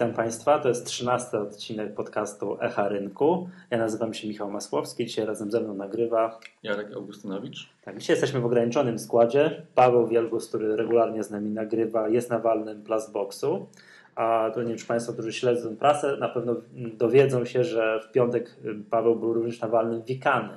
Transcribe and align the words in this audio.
Witam 0.00 0.14
Państwa, 0.14 0.58
to 0.58 0.68
jest 0.68 0.86
trzynasty 0.86 1.38
odcinek 1.38 1.94
podcastu 1.94 2.56
Echa 2.60 2.88
Rynku. 2.88 3.48
Ja 3.70 3.78
nazywam 3.78 4.14
się 4.14 4.28
Michał 4.28 4.50
Masłowski, 4.50 5.06
dzisiaj 5.06 5.26
razem 5.26 5.50
ze 5.50 5.60
mną 5.60 5.74
nagrywa 5.74 6.38
Jarek 6.62 6.92
Augustynowicz. 6.92 7.68
Tak, 7.84 7.98
dzisiaj 7.98 8.14
jesteśmy 8.14 8.40
w 8.40 8.44
ograniczonym 8.44 8.98
składzie. 8.98 9.62
Paweł 9.74 10.06
Wielgus, 10.06 10.48
który 10.48 10.76
regularnie 10.76 11.22
z 11.22 11.30
nami 11.30 11.50
nagrywa, 11.50 12.08
jest 12.08 12.30
na 12.30 12.38
walnym 12.38 12.82
Blastboxu. 12.82 13.66
A 14.14 14.50
to 14.54 14.62
nie 14.62 14.68
wiem, 14.68 14.78
czy 14.78 14.86
Państwo, 14.86 15.12
którzy 15.12 15.32
śledzą 15.32 15.76
prasę, 15.76 16.16
na 16.16 16.28
pewno 16.28 16.56
dowiedzą 16.74 17.44
się, 17.44 17.64
że 17.64 18.00
w 18.08 18.12
piątek 18.12 18.56
Paweł 18.90 19.16
był 19.16 19.32
również 19.32 19.60
na 19.60 19.68
walnym 19.68 20.02
Wikany. 20.02 20.56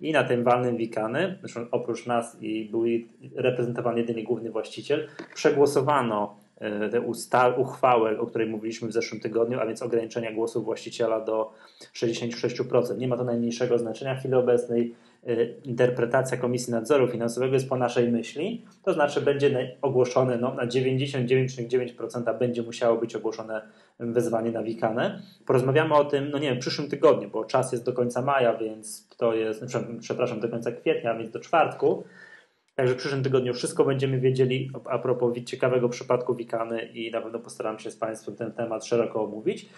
I 0.00 0.12
na 0.12 0.24
tym 0.24 0.44
walnym 0.44 0.76
Wikany, 0.76 1.38
oprócz 1.70 2.06
nas 2.06 2.36
i 2.40 2.64
był 2.64 2.84
reprezentowany 3.34 4.00
jedynie 4.00 4.24
główny 4.24 4.50
właściciel, 4.50 5.08
przegłosowano 5.34 6.41
tę 7.30 7.50
uchwałę, 7.56 8.20
o 8.20 8.26
której 8.26 8.48
mówiliśmy 8.48 8.88
w 8.88 8.92
zeszłym 8.92 9.20
tygodniu, 9.20 9.60
a 9.60 9.66
więc 9.66 9.82
ograniczenia 9.82 10.32
głosów 10.32 10.64
właściciela 10.64 11.20
do 11.20 11.52
66%. 11.94 12.98
Nie 12.98 13.08
ma 13.08 13.16
to 13.16 13.24
najmniejszego 13.24 13.78
znaczenia 13.78 14.14
w 14.14 14.18
chwili 14.18 14.34
obecnej. 14.34 14.94
E, 15.26 15.44
interpretacja 15.64 16.36
Komisji 16.36 16.72
Nadzoru 16.72 17.08
Finansowego 17.08 17.54
jest 17.54 17.68
po 17.68 17.76
naszej 17.76 18.12
myśli, 18.12 18.64
to 18.82 18.92
znaczy 18.92 19.20
będzie 19.20 19.76
ogłoszone 19.82 20.36
no, 20.36 20.54
na 20.54 20.66
99,9% 20.66 22.38
będzie 22.38 22.62
musiało 22.62 22.96
być 22.96 23.16
ogłoszone 23.16 23.62
wezwanie 23.98 24.50
na 24.50 24.62
wikanę. 24.62 25.22
Porozmawiamy 25.46 25.94
o 25.94 26.04
tym, 26.04 26.30
no 26.30 26.38
nie 26.38 26.48
wiem, 26.48 26.56
w 26.56 26.60
przyszłym 26.60 26.88
tygodniu, 26.88 27.30
bo 27.30 27.44
czas 27.44 27.72
jest 27.72 27.84
do 27.84 27.92
końca 27.92 28.22
maja, 28.22 28.56
więc 28.56 29.08
to 29.16 29.34
jest, 29.34 29.64
przepraszam, 30.00 30.40
do 30.40 30.48
końca 30.48 30.72
kwietnia, 30.72 31.14
więc 31.14 31.30
do 31.30 31.40
czwartku. 31.40 32.04
Także 32.74 32.94
w 32.94 32.96
przyszłym 32.96 33.22
tygodniu 33.22 33.54
wszystko 33.54 33.84
będziemy 33.84 34.20
wiedzieli 34.20 34.70
a 34.84 34.98
propos 34.98 35.38
ciekawego 35.46 35.88
przypadku 35.88 36.34
Wikany 36.34 36.82
i 36.82 37.10
na 37.10 37.20
pewno 37.20 37.38
postaram 37.38 37.78
się 37.78 37.90
z 37.90 37.96
Państwem 37.96 38.36
ten 38.36 38.52
temat 38.52 38.86
szeroko 38.86 39.24
omówić. 39.24 39.68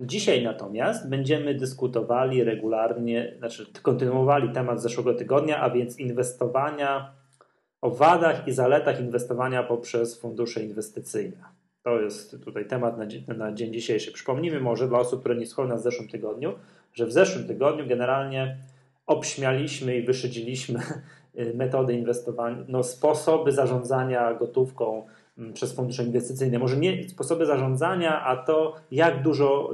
Dzisiaj 0.00 0.44
natomiast 0.44 1.08
będziemy 1.08 1.54
dyskutowali 1.54 2.44
regularnie, 2.44 3.34
znaczy 3.38 3.66
kontynuowali 3.82 4.52
temat 4.52 4.82
zeszłego 4.82 5.14
tygodnia, 5.14 5.60
a 5.60 5.70
więc 5.70 5.98
inwestowania, 5.98 7.12
o 7.80 7.90
wadach 7.90 8.48
i 8.48 8.52
zaletach 8.52 9.00
inwestowania 9.00 9.62
poprzez 9.62 10.20
fundusze 10.20 10.62
inwestycyjne. 10.62 11.44
To 11.82 12.00
jest 12.00 12.44
tutaj 12.44 12.66
temat 12.66 12.98
na 12.98 13.06
dzień, 13.06 13.24
na 13.36 13.52
dzień 13.52 13.72
dzisiejszy. 13.72 14.12
Przypomnijmy 14.12 14.60
może 14.60 14.88
dla 14.88 14.98
osób, 14.98 15.20
które 15.20 15.36
nie 15.36 15.46
słuchały 15.46 15.68
nas 15.68 15.80
w 15.80 15.84
zeszłym 15.84 16.08
tygodniu, 16.08 16.52
że 16.92 17.06
w 17.06 17.12
zeszłym 17.12 17.46
tygodniu 17.46 17.86
generalnie 17.86 18.56
obśmialiśmy 19.06 19.96
i 19.96 20.02
wyszydziliśmy 20.02 20.80
metody 21.54 21.94
inwestowania, 21.94 22.56
no, 22.68 22.82
sposoby 22.82 23.52
zarządzania 23.52 24.34
gotówką 24.34 25.06
mm, 25.38 25.52
przez 25.52 25.72
fundusze 25.72 26.04
inwestycyjne. 26.04 26.58
Może 26.58 26.76
nie 26.76 27.08
sposoby 27.08 27.46
zarządzania, 27.46 28.24
a 28.24 28.36
to 28.36 28.74
jak 28.90 29.22
dużo 29.22 29.70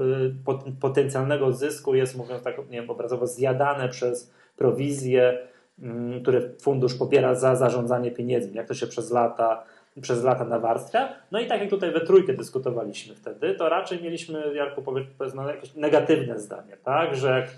y, 0.67 0.75
potencjalnego 0.81 1.53
zysku 1.53 1.95
jest, 1.95 2.17
mówiąc 2.17 2.43
tak 2.43 2.59
nie 2.59 2.81
wiem, 2.81 2.91
obrazowo, 2.91 3.27
zjadane 3.27 3.89
przez 3.89 4.33
prowizje, 4.57 5.39
mm, 5.79 6.23
które 6.23 6.41
fundusz 6.61 6.95
pobiera 6.95 7.35
za 7.35 7.57
zarządzanie 7.57 8.11
pieniędzmi, 8.11 8.55
jak 8.55 8.69
to 8.69 8.75
się 8.75 8.87
przez 8.87 9.11
lata 9.11 9.65
przez 10.01 10.25
lata 10.25 10.45
nawarstwia. 10.45 11.09
No 11.31 11.41
i 11.41 11.47
tak 11.47 11.61
jak 11.61 11.71
tutaj 11.71 11.93
we 11.93 12.01
trójkę 12.01 12.35
dyskutowaliśmy 12.35 13.15
wtedy, 13.15 13.55
to 13.55 13.69
raczej 13.69 14.03
mieliśmy, 14.03 14.55
Jarku, 14.55 14.83
powiedzmy, 14.83 15.47
jakieś 15.47 15.75
negatywne 15.75 16.39
zdanie, 16.39 16.77
tak? 16.85 17.17
Że 17.17 17.29
jak 17.29 17.51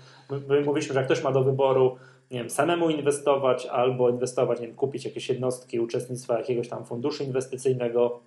my 0.47 0.61
mówiliśmy, 0.61 0.93
że 0.93 0.99
jak 0.99 1.07
ktoś 1.07 1.23
ma 1.23 1.31
do 1.31 1.43
wyboru 1.43 1.97
nie 2.31 2.39
wiem, 2.39 2.49
samemu 2.49 2.89
inwestować 2.89 3.65
albo 3.65 4.09
inwestować, 4.09 4.59
nie 4.59 4.67
wiem, 4.67 4.75
kupić 4.75 5.05
jakieś 5.05 5.29
jednostki 5.29 5.79
uczestnictwa 5.79 6.37
jakiegoś 6.37 6.69
tam 6.69 6.85
funduszu 6.85 7.23
inwestycyjnego, 7.23 8.19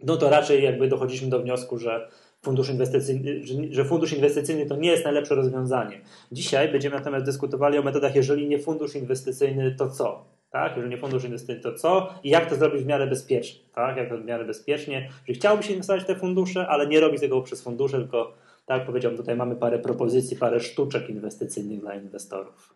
no 0.00 0.16
to 0.16 0.30
raczej 0.30 0.62
jakby 0.62 0.88
dochodziliśmy 0.88 1.28
do 1.28 1.40
wniosku, 1.40 1.78
że 1.78 2.08
fundusz 2.42 2.68
inwestycyjny, 2.68 3.40
że 3.70 3.84
fundusz 3.84 4.12
inwestycyjny 4.12 4.66
to 4.66 4.76
nie 4.76 4.90
jest 4.90 5.04
najlepsze 5.04 5.34
rozwiązanie. 5.34 6.00
Dzisiaj 6.32 6.72
będziemy 6.72 6.96
natomiast 6.96 7.24
dyskutowali 7.24 7.78
o 7.78 7.82
metodach, 7.82 8.14
jeżeli 8.14 8.48
nie 8.48 8.58
fundusz 8.58 8.94
inwestycyjny, 8.94 9.74
to 9.74 9.90
co? 9.90 10.24
Tak? 10.50 10.76
Jeżeli 10.76 10.94
nie 10.94 11.00
fundusz 11.00 11.24
inwestycyjny, 11.24 11.62
to 11.62 11.74
co? 11.74 12.14
I 12.24 12.30
jak 12.30 12.50
to 12.50 12.56
zrobić 12.56 12.82
w 12.82 12.86
miarę 12.86 13.06
bezpiecznie? 13.06 13.60
Tak? 13.74 13.96
Jak 13.96 14.08
to 14.08 14.18
w 14.18 14.24
miarę 14.24 14.44
bezpiecznie? 14.44 15.08
Jeżeli 15.20 15.38
chciałby 15.38 15.62
się 15.62 15.72
inwestować 15.72 16.02
w 16.02 16.06
te 16.06 16.16
fundusze, 16.16 16.68
ale 16.68 16.86
nie 16.86 17.00
robić 17.00 17.20
tego 17.20 17.42
przez 17.42 17.62
fundusze, 17.62 17.98
tylko 17.98 18.32
tak 18.66 18.86
powiedziałem, 18.86 19.16
tutaj 19.16 19.36
mamy 19.36 19.56
parę 19.56 19.78
propozycji, 19.78 20.36
parę 20.36 20.60
sztuczek 20.60 21.10
inwestycyjnych 21.10 21.80
dla 21.80 21.94
inwestorów. 21.94 22.74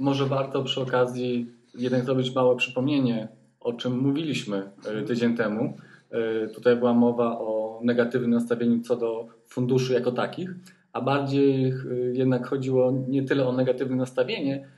Może 0.00 0.26
warto 0.26 0.62
przy 0.62 0.80
okazji 0.80 1.52
jednak 1.74 2.04
zrobić 2.04 2.34
małe 2.34 2.56
przypomnienie, 2.56 3.28
o 3.60 3.72
czym 3.72 3.98
mówiliśmy 3.98 4.70
e, 4.86 5.02
tydzień 5.02 5.36
temu. 5.36 5.76
E, 6.10 6.48
tutaj 6.48 6.76
była 6.76 6.94
mowa 6.94 7.38
o 7.38 7.80
negatywnym 7.84 8.30
nastawieniu 8.30 8.80
co 8.80 8.96
do 8.96 9.28
funduszy 9.46 9.92
jako 9.92 10.12
takich, 10.12 10.50
a 10.92 11.00
bardziej 11.00 11.64
e, 11.64 11.74
jednak 12.12 12.46
chodziło 12.46 12.92
nie 13.08 13.22
tyle 13.22 13.48
o 13.48 13.52
negatywne 13.52 13.96
nastawienie, 13.96 14.68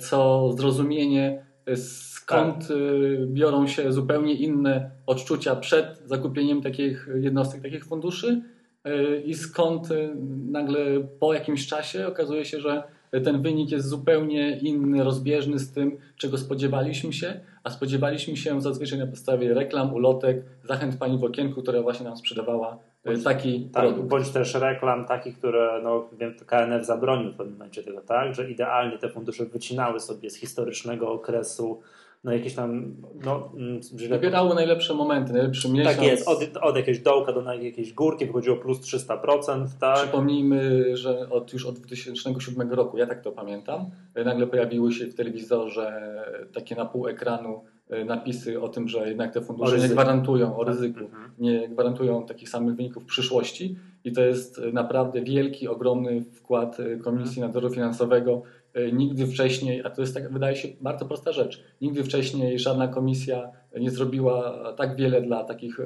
co 0.00 0.50
zrozumienie, 0.52 1.44
skąd 1.76 2.68
tak. 2.68 2.76
biorą 3.26 3.66
się 3.66 3.92
zupełnie 3.92 4.34
inne 4.34 4.90
odczucia 5.06 5.56
przed 5.56 6.02
zakupieniem 6.06 6.62
takich 6.62 7.08
jednostek, 7.20 7.62
takich 7.62 7.84
funduszy 7.84 8.42
i 9.24 9.34
skąd 9.34 9.88
nagle 10.50 10.80
po 11.20 11.34
jakimś 11.34 11.66
czasie 11.66 12.06
okazuje 12.06 12.44
się, 12.44 12.60
że 12.60 12.82
ten 13.24 13.42
wynik 13.42 13.70
jest 13.70 13.88
zupełnie 13.88 14.58
inny, 14.58 15.04
rozbieżny 15.04 15.58
z 15.58 15.72
tym, 15.72 15.98
czego 16.16 16.38
spodziewaliśmy 16.38 17.12
się, 17.12 17.40
a 17.64 17.70
spodziewaliśmy 17.70 18.36
się 18.36 18.60
zazwyczaj 18.60 18.98
na 18.98 19.06
podstawie 19.06 19.54
reklam, 19.54 19.94
ulotek, 19.94 20.44
zachęt 20.64 20.96
pani 20.96 21.18
w 21.18 21.24
okienku, 21.24 21.62
która 21.62 21.82
właśnie 21.82 22.04
nam 22.06 22.16
sprzedawała 22.16 22.78
e, 23.04 23.18
taki 23.18 23.68
tak, 23.72 23.82
produkt. 23.82 24.08
Bądź 24.08 24.30
też 24.30 24.54
reklam 24.54 25.06
takich, 25.06 25.38
które 25.38 25.80
no, 25.82 26.08
wiem, 26.18 26.34
KNF 26.46 26.86
zabronił 26.86 27.32
w 27.32 27.36
pewnym 27.36 27.54
momencie 27.54 27.82
tego, 27.82 28.00
tak, 28.00 28.34
że 28.34 28.50
idealnie 28.50 28.98
te 28.98 29.08
fundusze 29.08 29.44
wycinały 29.46 30.00
sobie 30.00 30.30
z 30.30 30.36
historycznego 30.36 31.12
okresu 31.12 31.80
no 32.24 32.32
jakieś 32.32 32.54
tam... 32.54 32.96
No, 33.24 33.52
mm, 33.56 33.80
Wybierały 33.92 34.54
najlepsze 34.54 34.94
momenty, 34.94 35.32
najlepszy 35.32 35.72
miesiąc. 35.72 35.96
Tak 35.96 36.06
jest, 36.06 36.28
od, 36.28 36.56
od 36.56 36.76
jakiegoś 36.76 37.02
dołka 37.02 37.32
do 37.32 37.52
jakiejś 37.54 37.92
górki 37.92 38.26
wychodziło 38.26 38.56
plus 38.56 38.80
300%. 38.80 39.66
Tak? 39.80 39.96
Przypomnijmy, 39.96 40.96
że 40.96 41.30
od, 41.30 41.52
już 41.52 41.66
od 41.66 41.78
2007 41.78 42.72
roku, 42.72 42.98
ja 42.98 43.06
tak 43.06 43.22
to 43.22 43.32
pamiętam, 43.32 43.90
nagle 44.24 44.46
pojawiły 44.46 44.92
się 44.92 45.06
w 45.06 45.14
telewizorze 45.14 46.12
takie 46.52 46.76
na 46.76 46.84
pół 46.84 47.08
ekranu 47.08 47.64
e, 47.90 48.04
napisy 48.04 48.60
o 48.60 48.68
tym, 48.68 48.88
że 48.88 49.08
jednak 49.08 49.34
te 49.34 49.40
fundusze 49.40 49.78
nie 49.78 49.88
gwarantują 49.88 50.56
o 50.56 50.64
ryzyku, 50.64 51.00
mhm. 51.00 51.30
nie 51.38 51.68
gwarantują 51.68 52.26
takich 52.26 52.48
samych 52.48 52.74
wyników 52.74 53.02
w 53.02 53.06
przyszłości 53.06 53.76
i 54.04 54.12
to 54.12 54.22
jest 54.22 54.60
naprawdę 54.72 55.22
wielki, 55.22 55.68
ogromny 55.68 56.24
wkład 56.32 56.80
e, 56.80 56.96
Komisji 56.96 57.42
Nadzoru 57.42 57.70
Finansowego 57.70 58.42
E, 58.42 58.59
nigdy 58.92 59.26
wcześniej, 59.26 59.82
a 59.84 59.90
to 59.90 60.00
jest 60.00 60.14
tak, 60.14 60.32
wydaje 60.32 60.56
się 60.56 60.68
bardzo 60.80 61.06
prosta 61.06 61.32
rzecz, 61.32 61.62
nigdy 61.80 62.04
wcześniej 62.04 62.58
żadna 62.58 62.88
komisja 62.88 63.52
nie 63.78 63.90
zrobiła 63.90 64.54
tak 64.76 64.96
wiele 64.96 65.22
dla 65.22 65.44
takich. 65.44 65.80
E, 65.80 65.84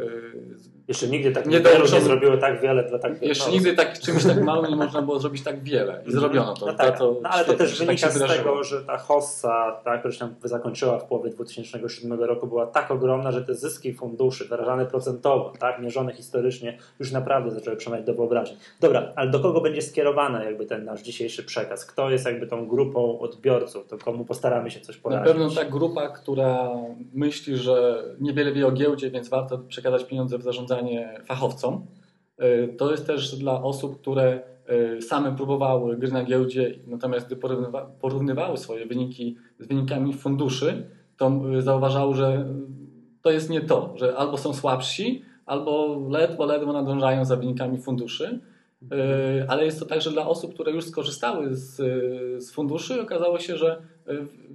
Jeszcze 0.89 1.09
nigdy 1.09 1.33
tak 1.33 1.47
nie, 1.47 1.61
nie 1.93 2.00
zrobiły 2.00 2.39
tak 2.39 2.61
wiele 2.61 2.84
dla 2.84 2.99
tak 2.99 3.22
Jeszcze 3.22 3.50
nigdy 3.50 3.75
tak, 3.75 3.99
czymś 3.99 4.25
tak 4.25 4.43
małym 4.43 4.71
nie 4.71 4.77
można 4.77 5.03
było 5.03 5.19
zrobić 5.19 5.43
tak 5.43 5.62
wiele 5.62 5.93
i 5.93 5.97
mhm. 5.97 6.12
zrobiono 6.12 6.55
to. 6.55 6.67
No, 6.67 6.75
tak, 6.75 6.99
to, 6.99 7.17
no 7.22 7.28
ale 7.28 7.45
to 7.45 7.55
też 7.55 7.78
wynika 7.78 8.06
tak 8.06 8.12
z 8.12 8.37
tego, 8.37 8.65
że 8.65 8.84
ta 8.84 8.99
hossa, 8.99 9.81
ta, 9.84 9.99
która 9.99 10.15
się 10.15 10.28
zakończyła 10.45 10.99
w 10.99 11.05
połowie 11.05 11.31
2007 11.31 12.21
roku, 12.21 12.47
była 12.47 12.67
tak 12.67 12.91
ogromna, 12.91 13.33
że 13.33 13.43
te 13.43 13.55
zyski 13.55 13.95
funduszy 13.95 14.45
wyrażane 14.45 14.87
procentowo, 14.87 15.53
tak, 15.59 15.81
mierzone 15.81 16.12
historycznie, 16.12 16.78
już 16.99 17.12
naprawdę 17.12 17.51
zaczęły 17.51 17.77
przemawiać 17.77 18.06
do 18.06 18.15
wyobraźni. 18.15 18.56
Dobra, 18.81 19.12
ale 19.16 19.31
do 19.31 19.41
kogo 19.41 19.61
będzie 19.61 19.83
skierowany 19.83 20.45
jakby 20.45 20.66
ten 20.66 20.84
nasz 20.84 21.03
dzisiejszy 21.03 21.45
przekaz? 21.45 21.86
Kto 21.86 22.10
jest 22.10 22.27
jakby 22.27 22.47
tą 22.47 22.69
grupą 22.69 23.19
odbiorców? 23.19 23.86
To 23.86 23.98
komu 23.98 24.25
postaramy 24.25 24.71
się 24.71 24.81
coś 24.81 24.97
poradzić? 24.97 25.27
Na 25.27 25.33
pewno 25.33 25.51
ta 25.51 25.65
grupa, 25.65 26.09
która 26.09 26.71
myśli, 27.15 27.57
że 27.57 27.73
że 27.74 28.04
niewiele 28.21 28.53
wie 28.53 28.66
o 28.66 28.72
giełdzie, 28.72 29.10
więc 29.10 29.28
warto 29.28 29.59
przekazać 29.59 30.04
pieniądze 30.04 30.38
w 30.38 30.42
zarządzanie 30.42 31.21
fachowcom. 31.24 31.86
E, 32.38 32.68
to 32.68 32.91
jest 32.91 33.06
też 33.06 33.36
dla 33.36 33.62
osób, 33.62 34.00
które 34.00 34.42
e, 34.66 35.03
same 35.03 35.36
próbowały 35.36 35.97
gry 35.97 36.12
na 36.12 36.24
giełdzie, 36.24 36.74
natomiast 36.86 37.26
gdy 37.26 37.36
porównywały 38.00 38.56
swoje 38.56 38.86
wyniki 38.86 39.36
z 39.59 39.66
wynikami 39.66 40.12
funduszy, 40.12 40.88
to 41.16 41.32
e, 41.59 41.62
zauważały, 41.62 42.15
że 42.15 42.47
to 43.22 43.30
jest 43.30 43.50
nie 43.50 43.60
to, 43.60 43.94
że 43.97 44.16
albo 44.16 44.38
są 44.38 44.54
słabsi, 44.54 45.22
albo 45.47 46.00
ledwo, 46.10 46.47
ledwo 46.47 46.72
nadążają 46.72 47.24
za 47.24 47.36
wynikami 47.36 47.78
funduszy. 47.78 48.41
Ale 49.48 49.65
jest 49.65 49.80
to 49.80 49.86
także 49.86 50.10
dla 50.10 50.26
osób, 50.26 50.54
które 50.54 50.72
już 50.72 50.84
skorzystały 50.84 51.54
z, 51.54 51.76
z 52.44 52.53
funduszy. 52.53 53.03
Okazało 53.03 53.38
się, 53.38 53.56
że 53.56 53.82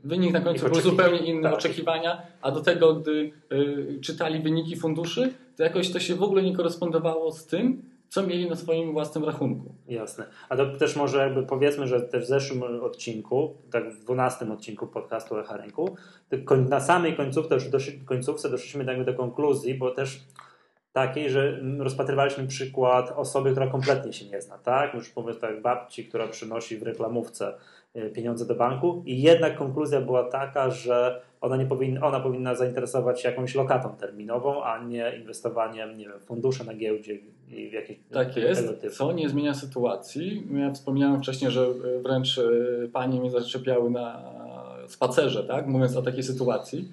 wynik 0.04 0.34
na 0.34 0.42
końcu 0.42 0.70
był 0.70 0.82
zupełnie 0.82 1.20
inny, 1.20 1.44
tak. 1.44 1.54
oczekiwania, 1.54 2.22
a 2.42 2.52
do 2.52 2.62
tego, 2.62 2.94
gdy 2.94 3.32
y, 3.52 4.00
czytali 4.02 4.40
wyniki 4.40 4.76
funduszy, 4.76 5.34
to 5.58 5.64
jakoś 5.64 5.92
to 5.92 6.00
się 6.00 6.16
w 6.16 6.24
ogóle 6.24 6.44
nie 6.44 6.56
korespondowało 6.56 7.32
z 7.32 7.46
tym, 7.46 7.82
co 8.10 8.28
mieli 8.28 8.50
na 8.50 8.56
swoim 8.56 8.92
własnym 8.92 9.24
rachunku. 9.24 9.74
Jasne. 9.88 10.26
A 10.50 10.58
to 10.58 10.78
też 10.78 10.96
może 10.96 11.18
jakby 11.18 11.44
powiedzmy, 11.44 11.88
że 11.88 12.02
też 12.02 12.24
w 12.24 12.28
zeszłym 12.28 12.64
odcinku, 12.84 13.54
tak 13.72 13.94
w 13.94 14.04
dwunastym 14.04 14.52
odcinku 14.52 14.88
podcastu 14.88 15.40
Echa 15.40 15.58
Rynku, 15.58 15.96
na 16.70 16.80
samej 16.80 17.16
końcówce, 17.16 17.56
już 17.56 17.70
doszli, 17.70 18.00
końcówce 18.00 18.50
doszliśmy 18.50 19.06
do 19.06 19.14
konkluzji, 19.14 19.76
bo 19.76 19.92
też 19.92 20.20
takiej, 20.94 21.30
że 21.30 21.60
rozpatrywaliśmy 21.78 22.48
przykład 22.48 23.14
osoby, 23.16 23.52
która 23.52 23.68
kompletnie 23.68 24.14
się 24.14 24.26
nie 24.26 24.42
zna, 24.42 24.58
tak? 24.58 24.94
Już 24.94 25.10
powiedzmy 25.10 25.42
tak 25.42 25.62
babci, 25.62 26.06
która 26.06 26.28
przynosi 26.28 26.78
w 26.78 26.84
reklamówce 26.84 27.54
pieniądze 28.14 28.46
do 28.46 28.56
banku 28.56 29.04
i 29.06 29.22
jednak 29.22 29.58
konkluzja 29.58 30.02
była 30.02 30.24
taka, 30.24 30.70
że 30.70 31.22
ona, 31.42 31.58
nie 31.58 31.66
powinna, 31.66 32.08
ona 32.08 32.20
powinna 32.20 32.56
zainteresować 32.56 33.22
się 33.22 33.30
jakąś 33.30 33.56
lokatą 33.56 33.96
terminową, 33.96 34.64
a 34.64 34.84
nie 34.84 35.14
inwestowaniem 35.20 35.98
nie 35.98 36.06
wiem, 36.06 36.20
w 36.20 36.24
fundusze 36.24 36.64
na 36.64 36.74
giełdzie 36.74 37.20
i 37.48 37.70
w 37.70 37.74
jakieś 37.74 37.98
Tak 38.12 38.38
jest, 38.38 38.82
typu. 38.82 38.96
co 38.96 39.12
nie 39.12 39.30
zmienia 39.30 39.54
sytuacji. 39.54 40.48
Ja 40.54 40.72
wspomniałem 40.72 41.20
wcześniej, 41.20 41.52
że 41.52 41.62
y, 41.62 42.02
wręcz 42.02 42.40
panie 42.94 43.20
mnie 43.20 43.32
zaczepiały 43.32 43.90
na 43.90 44.24
spacerze, 44.88 45.44
tak? 45.44 45.68
mówiąc 45.68 45.96
o 45.96 46.02
takiej 46.02 46.24
sytuacji, 46.24 46.92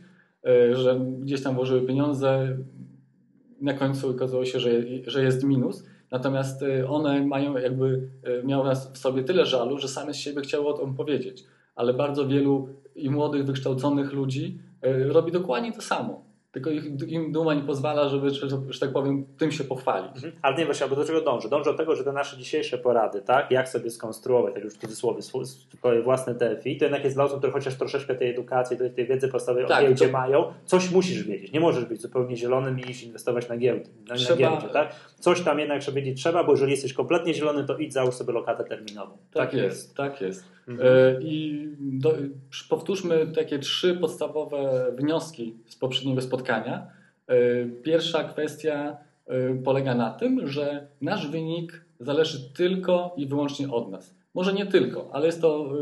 że 0.72 1.00
gdzieś 1.20 1.42
tam 1.42 1.54
włożyły 1.54 1.82
pieniądze, 1.82 2.56
na 3.60 3.74
końcu 3.74 4.10
okazało 4.10 4.44
się, 4.44 4.60
że, 4.60 4.70
że 5.06 5.22
jest 5.22 5.44
minus. 5.44 5.84
Natomiast 6.10 6.62
y, 6.62 6.88
one 6.88 7.26
mają 7.26 7.56
jakby, 7.56 8.08
y, 8.28 8.42
miały 8.44 8.74
w 8.92 8.98
sobie 8.98 9.24
tyle 9.24 9.46
żalu, 9.46 9.78
że 9.78 9.88
same 9.88 10.14
z 10.14 10.16
siebie 10.16 10.42
chciały 10.42 10.66
o 10.66 10.72
tym 10.72 10.94
powiedzieć. 10.94 11.44
Ale 11.74 11.94
bardzo 11.94 12.26
wielu 12.26 12.68
i 12.94 13.10
młodych, 13.10 13.44
wykształconych 13.44 14.12
ludzi 14.12 14.58
y, 14.86 15.12
robi 15.12 15.32
dokładnie 15.32 15.72
to 15.72 15.80
samo 15.80 16.25
tylko 16.56 16.70
ich, 16.70 16.84
im 17.08 17.32
duma 17.32 17.54
nie 17.54 17.62
pozwala, 17.62 18.08
żeby, 18.08 18.30
że 18.70 18.80
tak 18.80 18.92
powiem, 18.92 19.26
tym 19.38 19.52
się 19.52 19.64
pochwalić. 19.64 20.16
Mhm. 20.16 20.32
Ale 20.42 20.56
nie 20.56 20.64
właśnie, 20.64 20.88
bo 20.88 20.96
do 20.96 21.04
czego 21.04 21.20
dążę? 21.20 21.48
Dążę 21.48 21.70
do 21.72 21.76
tego, 21.76 21.96
że 21.96 22.04
te 22.04 22.12
nasze 22.12 22.36
dzisiejsze 22.36 22.78
porady, 22.78 23.22
tak, 23.22 23.50
jak 23.50 23.68
sobie 23.68 23.90
skonstruować, 23.90 24.54
tak 24.54 24.64
już 24.64 24.74
w 24.74 24.78
cudzysłowie, 24.78 25.22
swoje 25.22 26.02
własne 26.02 26.34
TFI, 26.34 26.76
to 26.76 26.84
jednak 26.84 27.04
jest 27.04 27.16
dla 27.16 27.24
osób, 27.24 27.38
które 27.38 27.52
chociaż 27.52 27.74
troszeczkę 27.74 28.14
tej 28.14 28.30
edukacji, 28.30 28.76
tej, 28.76 28.90
tej 28.90 29.06
wiedzy 29.06 29.28
podstawowej 29.28 29.66
tak, 29.68 29.84
o 29.84 29.86
giełdzie 29.86 30.06
to... 30.06 30.12
mają, 30.12 30.52
coś 30.64 30.90
musisz 30.90 31.22
wiedzieć. 31.22 31.52
Nie 31.52 31.60
możesz 31.60 31.84
być 31.84 32.00
zupełnie 32.00 32.36
zielonym 32.36 32.80
i 32.80 32.90
iść 32.90 33.02
inwestować 33.02 33.48
na 33.48 33.56
giełdzie. 33.56 33.90
Na, 34.08 34.14
Trzeba... 34.14 34.50
na 34.50 34.50
giełdzie 34.50 34.68
tak? 34.68 34.94
Coś 35.20 35.40
tam 35.40 35.58
jednak 35.58 35.82
trzeba 35.82 35.94
wiedzieć 35.94 36.22
trzeba, 36.22 36.44
bo 36.44 36.52
jeżeli 36.52 36.70
jesteś 36.70 36.92
kompletnie 36.92 37.34
zielony, 37.34 37.64
to 37.64 37.76
idź 37.76 37.92
załóż 37.92 38.14
sobie 38.14 38.32
lokatę 38.32 38.64
terminową. 38.64 39.12
Tak, 39.12 39.44
tak 39.44 39.54
jest, 39.54 39.64
jest, 39.64 39.96
tak 39.96 40.20
jest. 40.20 40.55
Mhm. 40.68 40.88
E, 40.88 41.22
I 41.22 41.68
do, 41.78 42.14
powtórzmy 42.68 43.26
takie 43.34 43.58
trzy 43.58 43.94
podstawowe 43.94 44.92
wnioski 44.96 45.54
z 45.66 45.76
poprzedniego 45.76 46.22
spotkania. 46.22 46.86
E, 47.26 47.36
pierwsza 47.66 48.24
kwestia 48.24 48.96
e, 49.26 49.54
polega 49.54 49.94
na 49.94 50.10
tym, 50.10 50.48
że 50.48 50.86
nasz 51.00 51.28
wynik 51.28 51.84
zależy 52.00 52.52
tylko 52.54 53.14
i 53.16 53.26
wyłącznie 53.26 53.70
od 53.70 53.90
nas. 53.90 54.16
Może 54.34 54.52
nie 54.52 54.66
tylko, 54.66 55.10
ale 55.12 55.26
jest 55.26 55.40
to 55.40 55.72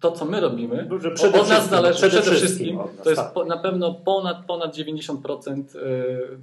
to, 0.00 0.12
co 0.12 0.24
my 0.24 0.40
robimy. 0.40 0.88
Przede 1.14 1.40
od 1.40 1.48
nas 1.48 1.68
zależy 1.68 1.98
przede, 1.98 2.20
przede 2.22 2.36
wszystkim. 2.36 2.76
Nas, 2.76 2.86
to 3.04 3.10
jest 3.10 3.22
tak. 3.34 3.46
na 3.46 3.56
pewno 3.56 3.94
ponad, 3.94 4.46
ponad 4.46 4.76
90%. 4.76 5.62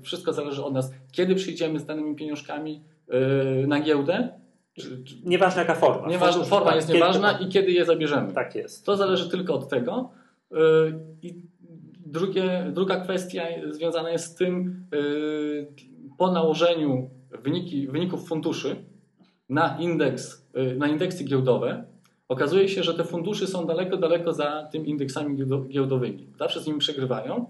Wszystko 0.02 0.34
zależy 0.34 0.64
od 0.64 0.74
nas. 0.74 0.92
Kiedy 1.12 1.36
przyjdziemy 1.36 1.80
z 1.80 1.86
danymi 1.86 2.16
pieniążkami 2.16 2.82
na 3.68 3.82
giełdę, 3.82 4.30
Nieważna 5.24 5.62
jaka 5.62 5.76
forma. 5.76 6.08
Nieważna, 6.08 6.44
forma 6.44 6.66
tak, 6.66 6.76
jest 6.76 6.90
nieważna 6.90 7.34
kiedy, 7.34 7.46
i 7.46 7.52
kiedy 7.52 7.72
je 7.72 7.86
zabierzemy. 7.86 8.34
Tak 8.34 8.56
jest. 8.56 8.86
To 8.86 8.98
zależy 8.98 9.30
tylko 9.30 9.54
od 9.54 9.70
tego. 9.70 10.10
Y, 10.52 10.56
I 11.22 11.42
drugie, 12.06 12.72
druga 12.74 13.00
kwestia 13.00 13.44
związana 13.70 14.10
jest 14.10 14.26
z 14.26 14.36
tym, 14.36 14.86
y, 14.94 15.68
po 16.18 16.32
nałożeniu 16.32 17.10
wyniki, 17.44 17.88
wyników 17.88 18.28
funduszy 18.28 18.76
na 19.50 19.78
indeks, 19.80 20.48
y, 20.58 20.76
na 20.76 20.88
indeksy 20.88 21.24
giełdowe, 21.24 21.84
okazuje 22.28 22.70
się, 22.70 22.84
że 22.84 22.94
te 22.94 23.04
fundusze 23.04 23.48
są 23.48 23.68
daleko, 23.68 23.98
daleko 23.98 24.34
za 24.34 24.68
tymi 24.72 24.90
indeksami 24.90 25.38
giełdowymi. 25.68 26.28
Zawsze 26.40 26.62
z 26.62 26.68
nimi 26.68 26.80
przegrywają 26.80 27.46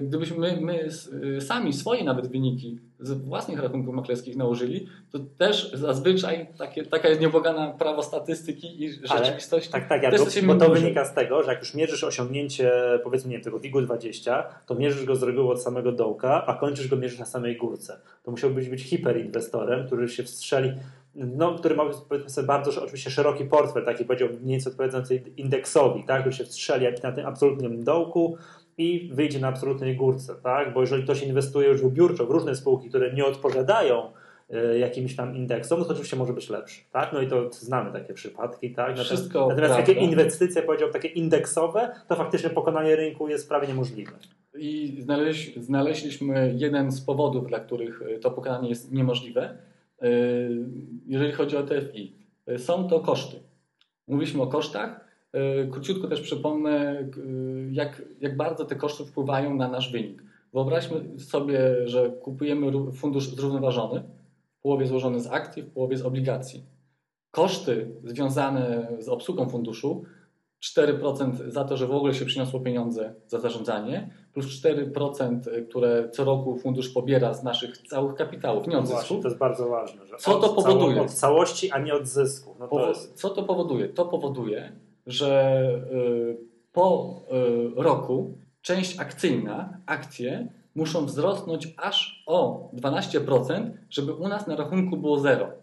gdybyśmy 0.00 0.38
my, 0.38 0.60
my, 0.60 0.88
e, 1.36 1.40
sami 1.40 1.72
swoje 1.72 2.04
nawet 2.04 2.28
wyniki 2.28 2.78
z 3.00 3.12
własnych 3.12 3.60
rachunków 3.60 3.94
maklerskich 3.94 4.36
nałożyli, 4.36 4.86
to 5.10 5.18
też 5.38 5.72
zazwyczaj 5.74 6.46
takie, 6.58 6.86
taka 6.86 7.08
jest 7.08 7.20
nieubłagana 7.20 7.72
prawo 7.72 8.02
statystyki 8.02 8.84
i 8.84 8.92
rzeczywistości. 8.92 9.70
Ale, 9.72 9.80
tak, 9.80 9.88
tak, 9.88 10.02
ja 10.02 10.10
to, 10.10 10.46
bo 10.46 10.54
to 10.54 10.70
wynika 10.70 11.04
z 11.04 11.14
tego, 11.14 11.42
że 11.42 11.52
jak 11.52 11.60
już 11.60 11.74
mierzysz 11.74 12.04
osiągnięcie 12.04 12.72
powiedzmy 13.04 13.30
nie 13.30 13.36
wiem, 13.36 13.44
tego 13.44 13.60
WIG-u 13.60 13.80
20, 13.80 14.44
to 14.66 14.74
mierzysz 14.74 15.04
go 15.04 15.16
z 15.16 15.22
reguły 15.22 15.52
od 15.52 15.62
samego 15.62 15.92
dołka, 15.92 16.46
a 16.46 16.54
kończysz 16.54 16.88
go 16.88 16.96
mierzysz 16.96 17.18
na 17.18 17.26
samej 17.26 17.56
górce. 17.56 18.00
To 18.22 18.30
musiałbyś 18.30 18.68
być 18.68 18.82
hiperinwestorem, 18.82 19.86
który 19.86 20.08
się 20.08 20.22
wstrzeli 20.22 20.72
no, 21.14 21.54
który 21.54 21.76
ma 21.76 21.84
sobie 22.26 22.46
bardzo 22.46 22.82
oczywiście 22.82 23.10
szeroki 23.10 23.44
portfel, 23.44 23.84
taki 23.84 24.04
powiedział 24.04 24.28
mniej 24.28 24.40
więcej 24.44 24.72
odpowiadający 24.72 25.22
indeksowi, 25.36 26.04
tak, 26.04 26.20
który 26.20 26.36
się 26.36 26.44
wstrzeli 26.44 26.86
na 27.02 27.12
tym 27.12 27.26
absolutnym 27.26 27.84
dołku, 27.84 28.36
i 28.82 29.08
wyjdzie 29.12 29.40
na 29.40 29.48
absolutnej 29.48 29.96
górce, 29.96 30.34
tak? 30.42 30.74
Bo 30.74 30.80
jeżeli 30.80 31.02
ktoś 31.02 31.22
inwestuje 31.22 31.68
już 31.68 31.82
wybiórczo 31.82 32.26
w 32.26 32.30
różne 32.30 32.56
spółki, 32.56 32.88
które 32.88 33.12
nie 33.12 33.24
odpowiadają 33.24 34.12
e, 34.50 34.78
jakimś 34.78 35.16
tam 35.16 35.36
indeksom, 35.36 35.78
no 35.78 35.84
to 35.84 35.90
oczywiście 35.90 36.16
może 36.16 36.32
być 36.32 36.50
lepszy, 36.50 36.80
tak? 36.92 37.12
No 37.12 37.20
i 37.20 37.26
to 37.26 37.52
znamy 37.52 37.92
takie 37.92 38.14
przypadki, 38.14 38.74
tak? 38.74 38.98
Wszystko 38.98 39.46
natomiast 39.48 39.74
takie 39.74 39.92
inwestycje, 39.92 40.62
powiedział, 40.62 40.90
takie 40.90 41.08
indeksowe, 41.08 41.94
to 42.08 42.16
faktycznie 42.16 42.50
pokonanie 42.50 42.96
rynku 42.96 43.28
jest 43.28 43.48
prawie 43.48 43.68
niemożliwe. 43.68 44.12
I 44.54 44.96
znaleź, 45.00 45.56
znaleźliśmy 45.56 46.54
jeden 46.56 46.92
z 46.92 47.00
powodów, 47.00 47.46
dla 47.46 47.60
których 47.60 48.02
to 48.20 48.30
pokonanie 48.30 48.68
jest 48.68 48.92
niemożliwe, 48.92 49.58
e, 50.02 50.08
jeżeli 51.06 51.32
chodzi 51.32 51.56
o 51.56 51.62
TFI. 51.62 52.12
Są 52.56 52.88
to 52.88 53.00
koszty. 53.00 53.36
Mówiliśmy 54.08 54.42
o 54.42 54.46
kosztach, 54.46 55.02
E, 55.02 55.11
króciutko 55.70 56.08
też 56.08 56.20
przypomnę, 56.20 56.98
e, 56.98 57.06
jak, 57.70 58.02
jak 58.20 58.36
bardzo 58.36 58.64
te 58.64 58.76
koszty 58.76 59.04
wpływają 59.04 59.54
na 59.54 59.68
nasz 59.68 59.92
wynik. 59.92 60.22
Wyobraźmy 60.52 61.18
sobie, 61.18 61.88
że 61.88 62.10
kupujemy 62.10 62.92
fundusz 62.92 63.28
zrównoważony, 63.28 64.02
w 64.58 64.62
połowie 64.62 64.86
złożony 64.86 65.20
z 65.20 65.26
akcji, 65.26 65.62
w 65.62 65.70
połowie 65.70 65.96
z 65.96 66.02
obligacji. 66.02 66.64
Koszty 67.30 67.90
związane 68.04 68.88
z 68.98 69.08
obsługą 69.08 69.48
funduszu 69.48 70.04
4% 70.62 71.50
za 71.50 71.64
to, 71.64 71.76
że 71.76 71.86
w 71.86 71.92
ogóle 71.92 72.14
się 72.14 72.24
przyniosło 72.24 72.60
pieniądze 72.60 73.14
za 73.26 73.40
zarządzanie, 73.40 74.10
plus 74.32 74.46
4%, 74.46 75.66
które 75.68 76.08
co 76.10 76.24
roku 76.24 76.56
fundusz 76.56 76.88
pobiera 76.88 77.34
z 77.34 77.42
naszych 77.42 77.78
całych 77.78 78.14
kapitałów, 78.14 78.66
nie 78.66 78.78
od 78.78 78.90
no 78.90 78.96
zysków. 78.96 79.22
to 79.22 79.28
jest 79.28 79.38
bardzo 79.38 79.68
ważne. 79.68 80.06
Że 80.06 80.16
co 80.16 80.40
to 80.40 80.48
powoduje? 80.48 81.02
Od 81.02 81.10
całości, 81.10 81.70
a 81.70 81.78
nie 81.78 81.94
od 81.94 82.06
zysku. 82.06 82.54
No 82.58 82.88
jest... 82.88 83.14
Co 83.14 83.30
to 83.30 83.42
powoduje? 83.42 83.88
To 83.88 84.04
powoduje, 84.04 84.72
że 85.06 85.62
y, 85.92 86.36
po 86.72 87.20
y, 87.78 87.82
roku 87.82 88.38
część 88.62 89.00
akcyjna, 89.00 89.78
akcje 89.86 90.48
muszą 90.74 91.06
wzrosnąć 91.06 91.68
aż 91.76 92.24
o 92.26 92.70
12%, 92.74 93.70
żeby 93.90 94.14
u 94.14 94.28
nas 94.28 94.46
na 94.46 94.56
rachunku 94.56 94.96
było 94.96 95.18
zero. 95.18 95.62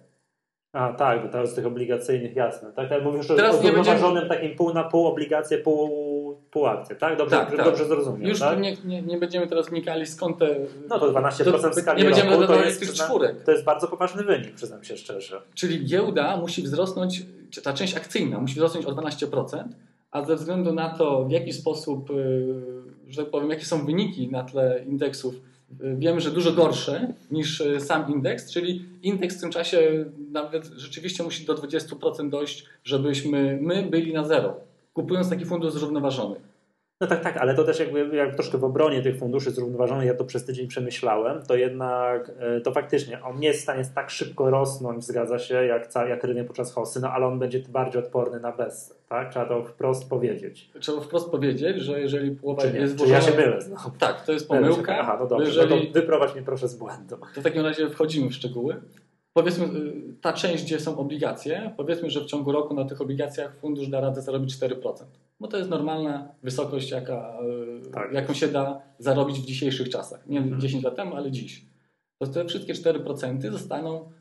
A 0.74 0.93
tak, 0.93 1.24
bo 1.24 1.29
teraz 1.29 1.51
z 1.51 1.55
tych 1.55 1.65
obligacyjnych 1.65 2.36
jasne. 2.36 2.72
Tak, 2.74 2.91
ale 2.91 3.01
mówisz 3.01 3.27
Teraz 3.27 3.55
o 3.55 3.62
zrównoważonym 3.62 4.13
będziemy... 4.13 4.29
takim 4.29 4.55
pół 4.58 4.74
na 4.74 4.84
pół 4.84 5.08
obligacje, 5.08 5.58
pół, 5.58 5.89
pół 6.52 6.66
tak? 7.00 7.18
Dobrze, 7.18 7.38
tak, 7.38 7.56
tak. 7.56 7.66
dobrze 7.66 7.86
zrozumiałem. 7.86 8.28
Już 8.28 8.40
tak? 8.40 8.60
nie, 8.60 8.78
nie, 8.86 9.02
nie, 9.02 9.18
będziemy 9.18 9.48
teraz 9.48 9.70
wnikali 9.70 10.06
skąd 10.06 10.38
te... 10.38 10.60
No 10.90 11.00
to 11.00 11.14
12% 11.14 11.72
w 11.72 11.76
skali 11.76 12.04
Nie 12.04 12.10
będziemy 12.10 12.32
roku, 12.32 12.48
to 12.48 12.66
jest, 12.66 12.80
tych 12.80 12.94
czwórek. 12.94 13.44
To 13.44 13.52
jest 13.52 13.64
bardzo 13.64 13.88
poważny 13.88 14.24
wynik, 14.24 14.54
przyznam 14.54 14.84
się 14.84 14.98
szczerze. 14.98 15.42
Czyli 15.56 15.86
giełda 15.86 16.38
musi 16.38 16.62
wzrosnąć, 16.62 17.26
ta 17.64 17.74
część 17.74 17.98
akcyjna 17.98 18.40
musi 18.40 18.56
wzrosnąć 18.56 18.86
o 18.86 18.92
12%, 18.92 19.64
a 20.12 20.26
ze 20.26 20.36
względu 20.36 20.74
na 20.74 20.90
to, 20.90 21.26
w 21.26 21.32
jaki 21.32 21.54
sposób, 21.54 22.12
y, 22.12 22.56
że 23.08 23.22
tak 23.22 23.32
powiem, 23.32 23.50
jakie 23.50 23.66
są 23.66 23.86
wyniki 23.86 24.32
na 24.32 24.44
tle 24.44 24.84
indeksów, 24.88 25.36
y, 25.36 25.96
wiemy, 25.98 26.22
że 26.22 26.32
dużo 26.32 26.52
gorsze 26.52 27.14
niż 27.32 27.62
y, 27.62 27.80
sam 27.80 28.14
indeks, 28.14 28.52
czyli 28.52 28.86
indeks 29.04 29.38
w 29.38 29.42
tym 29.42 29.52
czasie 29.52 30.06
nawet 30.32 30.66
rzeczywiście 30.66 31.24
musi 31.24 31.46
do 31.46 31.56
20% 31.56 32.30
dojść, 32.30 32.66
żebyśmy 32.84 33.60
my 33.62 33.84
byli 33.84 34.14
na 34.14 34.24
zero, 34.24 34.69
kupując 34.93 35.29
taki 35.29 35.46
fundusz 35.46 35.74
zrównoważony. 35.74 36.36
No 37.01 37.08
tak, 37.08 37.22
tak, 37.22 37.38
ale 37.38 37.55
to 37.55 37.63
też 37.63 37.79
jakby 37.79 38.15
jak 38.15 38.36
troszkę 38.36 38.58
w 38.58 38.63
obronie 38.63 39.01
tych 39.01 39.17
funduszy 39.17 39.51
zrównoważonych, 39.51 40.08
ja 40.08 40.13
to 40.13 40.25
przez 40.25 40.46
tydzień 40.46 40.67
przemyślałem, 40.67 41.41
to 41.46 41.55
jednak 41.55 42.31
e, 42.39 42.62
to 42.62 42.72
faktycznie 42.72 43.24
on 43.24 43.39
nie 43.39 43.48
jest 43.48 43.60
w 43.60 43.63
stanie 43.63 43.84
tak 43.96 44.10
szybko 44.10 44.50
rosnąć, 44.50 45.05
zgadza 45.05 45.39
się, 45.39 45.65
jak, 45.65 45.89
jak 46.10 46.24
rynek 46.24 46.48
podczas 46.48 46.74
hosy, 46.74 47.00
no 47.00 47.12
ale 47.12 47.27
on 47.27 47.39
będzie 47.39 47.60
bardziej 47.69 48.01
odporny 48.01 48.39
na 48.39 48.51
bez, 48.51 49.00
tak? 49.10 49.31
Trzeba 49.31 49.46
to 49.46 49.63
wprost 49.63 50.10
powiedzieć. 50.10 50.72
Trzeba 50.79 51.01
wprost 51.01 51.31
powiedzieć, 51.31 51.77
że 51.77 52.01
jeżeli 52.01 52.31
połowa 52.31 52.62
czy 52.62 52.74
nie, 52.74 52.79
jest 52.79 52.98
włożona... 52.98 53.17
ja 53.17 53.22
się 53.22 53.36
mylę 53.36 53.60
no. 53.69 53.91
Tak, 54.00 54.25
to 54.25 54.31
jest 54.31 54.48
pomyłka. 54.48 55.00
Aha, 55.00 55.17
no 55.19 55.27
dobrze, 55.27 55.46
jeżeli... 55.46 55.75
no 55.75 55.81
to 55.81 55.93
wyprowadź 55.93 56.34
mnie 56.34 56.43
proszę 56.43 56.67
z 56.67 56.75
błędu. 56.75 57.17
To 57.36 57.41
w 57.41 57.43
takim 57.43 57.63
razie 57.63 57.89
wchodzimy 57.89 58.29
w 58.29 58.34
szczegóły. 58.34 58.75
Powiedzmy, 59.39 59.65
y, 59.65 59.69
ta 60.22 60.34
część, 60.34 60.63
gdzie 60.63 60.79
są 60.79 60.98
obligacje, 60.98 61.74
powiedzmy, 61.77 62.10
że 62.10 62.22
w 62.22 62.25
ciągu 62.25 62.51
roku 62.51 62.74
na 62.74 62.86
tych 62.86 63.01
obligacjach 63.01 63.55
fundusz 63.55 63.88
da 63.88 64.01
radę 64.01 64.22
zarobić 64.22 64.55
4%. 64.55 65.05
Bo 65.39 65.48
to 65.48 65.58
jest 65.58 65.69
normalna 65.69 66.27
wysokość, 66.43 66.91
jaka, 66.91 67.39
y, 67.88 67.91
tak. 67.91 68.13
jaką 68.13 68.34
się 68.34 68.48
da 68.48 68.81
zarobić 69.00 69.39
w 69.39 69.46
dzisiejszych 69.46 69.89
czasach. 69.89 70.27
Nie 70.27 70.39
mhm. 70.39 70.62
10 70.62 70.84
lat 70.84 70.96
temu, 70.96 71.15
ale 71.15 71.31
dziś. 71.31 71.65
To 72.17 72.27
te 72.27 72.46
wszystkie 72.46 72.74
4% 72.74 73.51
zostaną, 73.51 74.12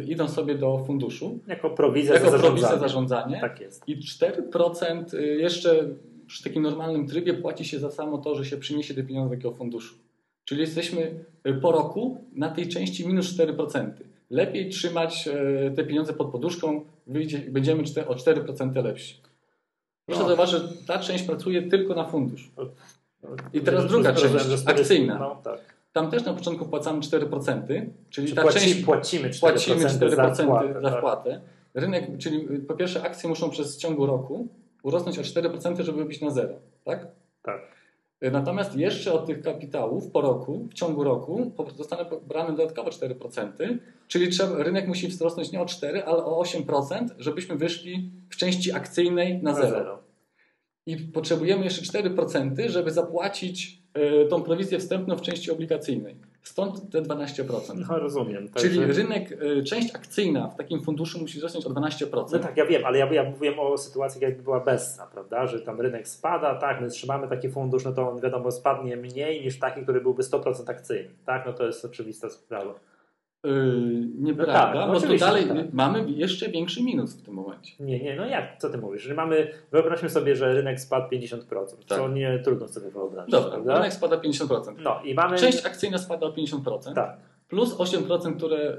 y, 0.00 0.04
idą 0.04 0.28
sobie 0.28 0.54
do 0.54 0.84
funduszu. 0.86 1.38
Jako 1.46 1.70
prowizja 1.70 2.14
jako 2.14 2.30
za 2.30 2.38
prowizja 2.38 2.68
zarządzanie. 2.68 2.88
zarządzanie. 2.88 3.40
Tak 3.40 3.60
jest. 3.60 3.88
I 3.88 3.96
4% 3.96 5.18
jeszcze 5.38 5.88
przy 6.26 6.44
takim 6.44 6.62
normalnym 6.62 7.06
trybie 7.06 7.34
płaci 7.34 7.64
się 7.64 7.78
za 7.78 7.90
samo 7.90 8.18
to, 8.18 8.34
że 8.34 8.44
się 8.44 8.56
przyniesie 8.56 8.94
te 8.94 9.02
pieniądze 9.02 9.30
do 9.30 9.36
takiego 9.36 9.54
funduszu. 9.54 9.94
Czyli 10.44 10.60
jesteśmy 10.60 11.24
y, 11.46 11.54
po 11.54 11.72
roku 11.72 12.24
na 12.32 12.48
tej 12.48 12.68
części 12.68 13.08
minus 13.08 13.38
4%. 13.38 13.90
Lepiej 14.30 14.70
trzymać 14.70 15.28
e, 15.28 15.70
te 15.70 15.84
pieniądze 15.84 16.12
pod 16.12 16.30
poduszką, 16.32 16.84
wyjdzie, 17.06 17.38
będziemy 17.38 17.82
o 18.06 18.14
4% 18.14 18.84
lepsi. 18.84 19.20
Proszę 20.06 20.22
No. 20.22 20.28
zauważyć, 20.28 20.60
że 20.62 20.68
ta 20.86 20.98
część 20.98 21.24
pracuje 21.24 21.62
tylko 21.62 21.94
na 21.94 22.04
fundusz. 22.04 22.50
I 23.52 23.60
teraz 23.60 23.82
Że- 23.82 23.88
druga 23.88 24.12
część, 24.12 24.34
akcyjna. 24.66 25.18
No 25.18 25.40
tak. 25.44 25.60
Tam 25.92 26.10
też 26.10 26.24
na 26.24 26.34
początku 26.34 26.64
płacamy 26.66 27.00
4%, 27.00 27.86
czyli 28.10 28.28
Czy 28.28 28.34
ta 28.34 28.42
płaci, 28.42 28.58
część 28.60 28.84
płacimy 28.84 29.28
4%, 29.30 29.40
płacimy 29.40 29.84
4% 29.84 30.10
za 30.16 30.44
wpłatę. 30.44 30.80
za 30.80 30.90
tak. 30.90 30.98
wpłatę. 30.98 31.40
Rynek, 31.74 32.18
czyli 32.18 32.54
y, 32.54 32.58
po 32.58 32.74
pierwsze 32.74 33.02
akcje 33.02 33.28
muszą 33.28 33.50
przez 33.50 33.78
ciągu 33.78 34.06
roku 34.06 34.48
urosnąć 34.82 35.18
o 35.18 35.22
4%, 35.22 35.82
żeby 35.82 36.04
być 36.04 36.20
na 36.20 36.30
zero. 36.30 36.54
Tak? 36.84 37.06
Tak. 37.42 37.60
Y, 38.24 38.30
Natomiast 38.30 38.76
jeszcze 38.76 39.12
od 39.12 39.26
tych 39.26 39.42
kapitałów 39.42 40.10
po 40.10 40.20
roku, 40.20 40.68
w 40.70 40.74
ciągu 40.74 41.04
roku 41.04 41.52
zostaną 41.76 42.04
pobrane 42.04 42.56
dodatkowo 42.56 42.90
4%, 42.90 43.78
czyli 44.08 44.28
trzeba, 44.28 44.62
rynek 44.62 44.88
musi 44.88 45.08
wzrosnąć 45.08 45.52
nie 45.52 45.60
o 45.60 45.66
4, 45.66 46.04
ale 46.04 46.24
o 46.24 46.42
8%, 46.42 47.08
żebyśmy 47.18 47.56
wyszli 47.56 48.10
w 48.30 48.36
części 48.36 48.72
akcyjnej 48.72 49.42
na 49.42 49.50
Na 49.50 49.56
zero. 49.56 49.68
zero. 49.70 50.02
I 50.86 50.96
potrzebujemy 50.96 51.64
jeszcze 51.64 52.00
4%, 52.00 52.68
żeby 52.68 52.90
zapłacić 52.90 53.82
y, 54.24 54.28
tą 54.28 54.42
prowizję 54.42 54.78
wstępną 54.78 55.16
w 55.16 55.22
części 55.22 55.50
obligacyjnej. 55.50 56.16
Stąd 56.46 56.90
te 56.90 57.02
12%. 57.02 57.84
No 57.88 57.98
rozumiem. 57.98 58.48
Czyli 58.54 58.84
rynek, 58.84 59.32
y, 59.32 59.64
część 59.64 59.94
akcyjna 59.94 60.48
w 60.48 60.56
takim 60.56 60.82
funduszu 60.82 61.18
musi 61.18 61.38
wzrosnąć 61.38 61.66
o 61.66 61.70
12%. 61.70 62.32
No 62.32 62.38
tak, 62.38 62.56
ja 62.56 62.66
wiem, 62.66 62.84
ale 62.84 62.98
ja, 62.98 63.12
ja 63.12 63.24
mówiłem 63.30 63.58
o 63.58 63.78
sytuacji, 63.78 64.22
jakby 64.22 64.42
była 64.42 64.60
bezna, 64.60 65.06
prawda? 65.06 65.46
Że 65.46 65.60
tam 65.60 65.80
rynek 65.80 66.08
spada, 66.08 66.54
tak, 66.54 66.80
my 66.80 66.88
trzymamy 66.88 67.28
taki 67.28 67.50
fundusz, 67.50 67.84
no 67.84 67.92
to 67.92 68.10
on 68.10 68.20
wiadomo 68.20 68.52
spadnie 68.52 68.96
mniej 68.96 69.44
niż 69.44 69.58
taki, 69.58 69.82
który 69.82 70.00
byłby 70.00 70.22
100% 70.22 70.70
akcyjny, 70.70 71.10
tak? 71.24 71.46
No 71.46 71.52
to 71.52 71.66
jest 71.66 71.84
oczywista 71.84 72.30
sprawa. 72.30 72.74
Yy, 73.46 74.08
nieprawda, 74.18 74.52
No 74.52 74.58
tak, 74.58 74.74
no 74.74 74.86
bo 74.86 74.92
tu 74.92 74.98
oczywiście, 74.98 75.26
dalej 75.26 75.46
tak. 75.46 75.72
mamy 75.72 76.10
jeszcze 76.10 76.48
większy 76.48 76.82
minus 76.82 77.14
w 77.14 77.22
tym 77.22 77.34
momencie. 77.34 77.72
Nie, 77.80 78.00
nie, 78.02 78.16
no 78.16 78.26
jak, 78.26 78.58
co 78.60 78.70
ty 78.70 78.78
mówisz? 78.78 79.02
Że 79.02 79.14
mamy, 79.14 79.50
wyobraźmy 79.72 80.10
sobie, 80.10 80.36
że 80.36 80.54
rynek 80.54 80.80
spadł 80.80 81.10
50%, 81.14 81.38
co 81.86 81.96
Tak. 81.96 82.12
nie 82.14 82.38
trudno 82.44 82.68
sobie 82.68 82.90
wyobrazić, 82.90 83.32
Dobra, 83.32 83.50
prawda? 83.50 83.74
rynek 83.74 83.92
spada 83.92 84.16
50%. 84.16 84.74
No 84.78 85.00
i 85.04 85.14
mamy... 85.14 85.38
Część 85.38 85.66
akcyjna 85.66 85.98
spada 85.98 86.26
o 86.26 86.30
50%, 86.32 86.94
Tak, 86.94 87.16
plus 87.48 87.74
8%, 87.76 88.36
które 88.36 88.76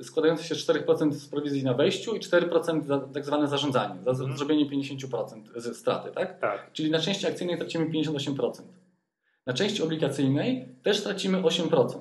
y, 0.00 0.04
składające 0.04 0.44
się 0.44 0.54
z 0.54 0.66
4% 0.68 1.12
z 1.12 1.28
prowizji 1.28 1.64
na 1.64 1.74
wejściu 1.74 2.14
i 2.16 2.20
4% 2.20 2.84
za 2.84 2.98
tak 2.98 3.24
zwane 3.24 3.48
zarządzanie, 3.48 3.94
za 4.04 4.10
Mhm. 4.10 4.36
zrobienie 4.38 4.66
50% 4.70 5.42
ze 5.56 5.74
straty, 5.74 6.10
tak? 6.14 6.38
tak. 6.38 6.70
Czyli 6.72 6.90
na 6.90 6.98
części 6.98 7.26
akcyjnej 7.26 7.58
tracimy 7.58 7.86
58%. 7.86 8.62
Na 9.46 9.52
części 9.52 9.82
obligacyjnej 9.82 10.68
też 10.82 11.02
tracimy 11.02 11.42
8%. 11.42 11.98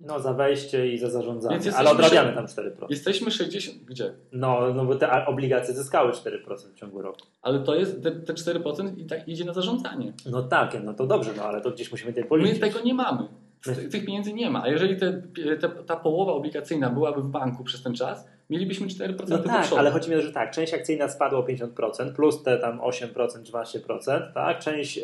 No 0.00 0.20
za 0.20 0.32
wejście 0.32 0.88
i 0.92 0.98
za 0.98 1.10
zarządzanie, 1.10 1.58
Więc 1.60 1.76
ale 1.76 1.90
odrabiamy 1.90 2.32
tam 2.34 2.46
4%. 2.46 2.70
Jesteśmy 2.90 3.30
60... 3.30 3.78
Gdzie? 3.84 4.12
No, 4.32 4.74
no 4.74 4.84
bo 4.84 4.94
te 4.94 5.26
obligacje 5.26 5.74
zyskały 5.74 6.12
4% 6.12 6.22
w 6.56 6.74
ciągu 6.74 7.02
roku. 7.02 7.20
Ale 7.42 7.60
to 7.60 7.74
jest, 7.74 8.02
te, 8.02 8.10
te 8.10 8.32
4% 8.34 8.98
i 8.98 9.06
tak 9.06 9.28
idzie 9.28 9.44
na 9.44 9.52
zarządzanie. 9.52 10.12
No 10.26 10.42
tak, 10.42 10.76
no 10.84 10.94
to 10.94 11.06
dobrze, 11.06 11.30
no 11.36 11.42
ale 11.42 11.60
to 11.60 11.70
gdzieś 11.70 11.90
musimy 11.90 12.12
tej 12.12 12.22
My 12.22 12.28
policzyć. 12.28 12.60
tego 12.60 12.80
nie 12.80 12.94
mamy. 12.94 13.28
Ty- 13.64 13.88
Tych 13.88 14.04
pieniędzy 14.04 14.32
nie 14.32 14.50
ma. 14.50 14.62
A 14.62 14.68
jeżeli 14.68 14.96
te, 14.96 15.22
te, 15.60 15.68
ta 15.68 15.96
połowa 15.96 16.32
obligacyjna 16.32 16.90
byłaby 16.90 17.22
w 17.22 17.28
banku 17.28 17.64
przez 17.64 17.82
ten 17.82 17.94
czas, 17.94 18.26
mielibyśmy 18.50 18.86
4% 18.86 19.28
No 19.28 19.38
do 19.38 19.44
tak, 19.44 19.62
przodu. 19.62 19.78
ale 19.78 19.90
chodzi 19.90 20.10
mi 20.10 20.16
o 20.16 20.18
to, 20.18 20.24
że 20.26 20.32
tak, 20.32 20.50
część 20.50 20.74
akcyjna 20.74 21.08
spadła 21.08 21.38
o 21.38 21.42
50%, 21.42 22.12
plus 22.12 22.42
te 22.42 22.58
tam 22.58 22.78
8%, 22.80 23.08
12%, 23.42 24.32
tak? 24.34 24.58
Część 24.58 24.98
y, 24.98 25.02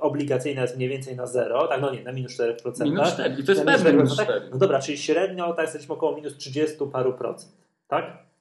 obligacyjna 0.00 0.62
jest 0.62 0.76
mniej 0.76 0.88
więcej 0.88 1.16
na 1.16 1.26
zero, 1.26 1.66
tak? 1.68 1.80
No 1.80 1.90
nie, 1.94 2.02
na 2.04 2.12
minus 2.12 2.38
4%. 2.40 2.84
Minus 2.84 3.02
tak? 3.04 3.12
4. 3.14 3.34
I 3.40 3.44
to 3.44 3.52
jest 3.52 3.64
pewne 3.64 3.92
minus 3.92 4.12
4%, 4.12 4.16
tak? 4.16 4.26
4. 4.26 4.48
No 4.52 4.58
dobra, 4.58 4.80
czyli 4.80 4.98
średnio 4.98 5.52
tak 5.52 5.64
jesteśmy 5.64 5.94
około 5.94 6.16
minus 6.16 6.36
30 6.36 6.76
paru 6.92 7.12
procent, 7.12 7.52
tak? 7.88 8.31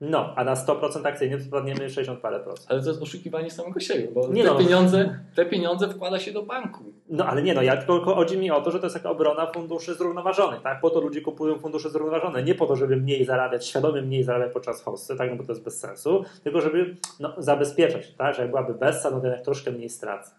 Tak. 0.00 0.08
No, 0.10 0.32
a 0.36 0.44
na 0.44 0.54
100% 0.54 1.06
akcyjnym 1.06 1.40
spadniemy 1.42 1.90
60 1.90 2.20
parę 2.20 2.40
procent. 2.40 2.66
Ale 2.70 2.82
to 2.82 2.88
jest 2.88 3.02
oszukiwanie 3.02 3.50
samego 3.50 3.80
siebie, 3.80 4.08
bo 4.14 4.28
Nie 4.28 4.42
te, 4.44 4.48
no. 4.50 4.58
pieniądze, 4.58 5.18
te 5.36 5.46
pieniądze 5.46 5.88
wkłada 5.88 6.18
się 6.18 6.32
do 6.32 6.42
banku. 6.42 6.84
No 7.08 7.26
ale 7.26 7.42
nie, 7.42 7.54
no 7.54 7.62
ja 7.62 7.76
tylko 7.76 8.14
chodzi 8.14 8.38
mi 8.38 8.50
o 8.50 8.60
to, 8.60 8.70
że 8.70 8.78
to 8.80 8.86
jest 8.86 8.96
taka 8.96 9.10
obrona 9.10 9.46
funduszy 9.46 9.94
zrównoważonych, 9.94 10.62
tak? 10.62 10.80
Po 10.80 10.90
to 10.90 11.00
ludzie 11.00 11.20
kupują 11.20 11.58
fundusze 11.58 11.90
zrównoważone, 11.90 12.42
nie 12.42 12.54
po 12.54 12.66
to, 12.66 12.76
żeby 12.76 12.96
mniej 12.96 13.24
zarabiać, 13.24 13.66
świadomie 13.66 14.02
mniej 14.02 14.24
zarabiać 14.24 14.52
podczas 14.52 14.82
hossy, 14.82 15.16
tak? 15.16 15.30
No 15.30 15.36
bo 15.36 15.44
to 15.44 15.52
jest 15.52 15.64
bez 15.64 15.78
sensu, 15.80 16.24
tylko 16.44 16.60
żeby 16.60 16.96
no, 17.20 17.32
zabezpieczać, 17.38 18.14
tak? 18.14 18.34
Że 18.34 18.42
jak 18.42 18.50
byłaby 18.50 18.74
bessa, 18.74 19.10
no 19.10 19.20
to 19.20 19.26
jednak 19.26 19.44
troszkę 19.44 19.70
mniej 19.70 19.88
stracę. 19.88 20.30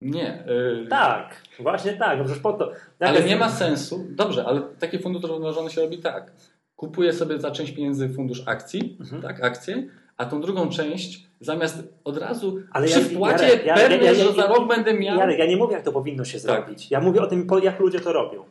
Nie. 0.00 0.44
Yy, 0.46 0.86
Tak, 0.90 1.42
właśnie 1.60 1.92
tak, 1.92 2.18
no 2.18 2.24
przecież 2.24 2.42
po 2.42 2.52
to. 2.52 2.70
Jak 2.70 3.08
ale 3.10 3.14
jest- 3.18 3.28
nie 3.28 3.36
ma 3.36 3.48
sensu. 3.48 4.04
Dobrze, 4.10 4.44
ale 4.44 4.60
taki 4.60 4.98
fundusz 4.98 5.22
zrównoważony 5.22 5.70
się 5.70 5.80
robi 5.80 5.98
tak. 5.98 6.32
Kupuje 6.76 7.12
sobie 7.12 7.38
za 7.40 7.50
część 7.50 7.72
pieniędzy 7.72 8.08
fundusz 8.08 8.42
akcji, 8.46 8.96
Mhm. 9.00 9.22
tak, 9.22 9.44
akcje, 9.44 9.86
a 10.16 10.24
tą 10.26 10.40
drugą 10.40 10.68
część 10.68 11.26
zamiast 11.40 11.82
od 12.04 12.16
razu 12.18 12.58
Ale 12.72 12.86
przy 12.86 12.98
ja- 13.00 13.04
wpłacie 13.06 13.44
Jarek, 13.64 13.88
pewnie, 13.88 14.14
że 14.14 14.32
za 14.32 14.46
rok 14.46 14.68
będę 14.68 14.94
miał. 14.94 15.18
Jarek, 15.18 15.38
ja 15.38 15.46
nie 15.46 15.56
mówię, 15.56 15.74
jak 15.74 15.84
to 15.84 15.92
powinno 15.92 16.24
się 16.24 16.32
Tak. 16.40 16.40
zrobić. 16.40 16.90
Ja 16.90 17.00
mówię 17.00 17.22
o 17.22 17.26
tym, 17.26 17.46
jak 17.62 17.80
ludzie 17.80 18.00
to 18.00 18.12
robią. 18.12 18.44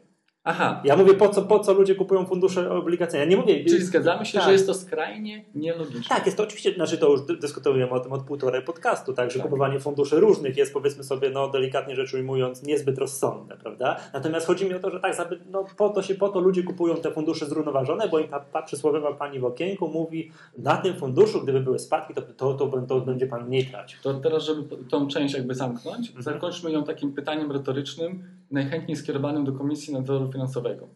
Aha, 0.46 0.82
Ja 0.86 0.96
mówię, 0.96 1.14
po 1.14 1.30
co, 1.30 1.42
po 1.42 1.60
co 1.60 1.74
ludzie 1.74 1.96
kupują 1.96 2.26
fundusze 2.26 2.72
obligacyjne. 2.72 3.24
Ja 3.26 3.30
nie 3.30 3.38
mówię. 3.38 3.66
czyli 3.66 3.82
zgadzamy 3.84 4.26
się, 4.26 4.38
Tak. 4.38 4.48
że 4.48 4.52
jest 4.54 4.68
to 4.68 4.74
skrajnie 4.74 5.46
nielogiczne. 5.56 6.04
Tak, 6.16 6.26
jest 6.26 6.38
to 6.38 6.44
oczywiście, 6.44 6.74
znaczy 6.74 6.98
to 6.98 7.10
już 7.12 7.22
dy- 7.22 7.38
dyskutujemy 7.38 7.92
o 7.92 8.00
tym 8.00 8.14
od 8.14 8.24
półtorej 8.24 8.62
podcastu, 8.62 9.14
tak, 9.14 9.32
że 9.32 9.40
Tak. 9.40 9.48
kupowanie 9.48 9.80
funduszy 9.80 10.20
różnych 10.20 10.58
jest 10.58 10.74
powiedzmy 10.74 11.04
sobie, 11.04 11.30
no 11.30 11.48
delikatnie 11.50 11.96
rzecz 11.96 12.14
ujmując, 12.14 12.64
niezbyt 12.64 12.98
rozsądne, 12.98 13.58
prawda? 13.58 14.00
Natomiast 14.14 14.48
chodzi 14.48 14.66
mi 14.66 14.74
o 14.74 14.80
to, 14.80 14.90
że 14.90 15.00
tak, 15.00 15.16
no, 15.52 15.66
po 15.78 15.90
to 15.90 16.02
się, 16.02 16.16
po 16.16 16.30
to 16.30 16.40
ludzie 16.40 16.64
kupują 16.64 16.96
te 16.96 17.12
fundusze 17.12 17.46
zrównoważone, 17.46 18.08
bo 18.10 18.20
im 18.20 18.28
ta, 18.28 18.40
ta 18.40 18.62
przysłowiowa 18.62 19.14
pani 19.14 19.40
w 19.40 19.46
okienku 19.46 19.88
mówi, 19.88 20.32
na 20.58 20.78
tym 20.78 20.96
funduszu, 20.96 21.42
gdyby 21.42 21.60
były 21.60 21.80
spadki, 21.80 22.14
to, 22.14 22.22
to, 22.22 22.54
to, 22.54 22.82
to 22.88 23.02
będzie 23.02 23.28
pan 23.28 23.48
mniej 23.48 23.66
tracił. 23.66 24.00
To 24.04 24.14
teraz, 24.14 24.44
żeby 24.44 24.64
tą 24.90 25.08
część 25.08 25.34
jakby 25.34 25.56
zamknąć, 25.56 26.08
Mhm. 26.08 26.24
zakończmy 26.24 26.72
ją 26.72 26.84
takim 26.84 27.14
pytaniem 27.14 27.52
retorycznym, 27.52 28.24
najchętniej 28.54 28.98
skierowanym 28.98 29.46
do 29.46 29.54
Komisji 29.54 29.94
Nadzoru 29.94 30.32
Finansowego. 30.32 30.90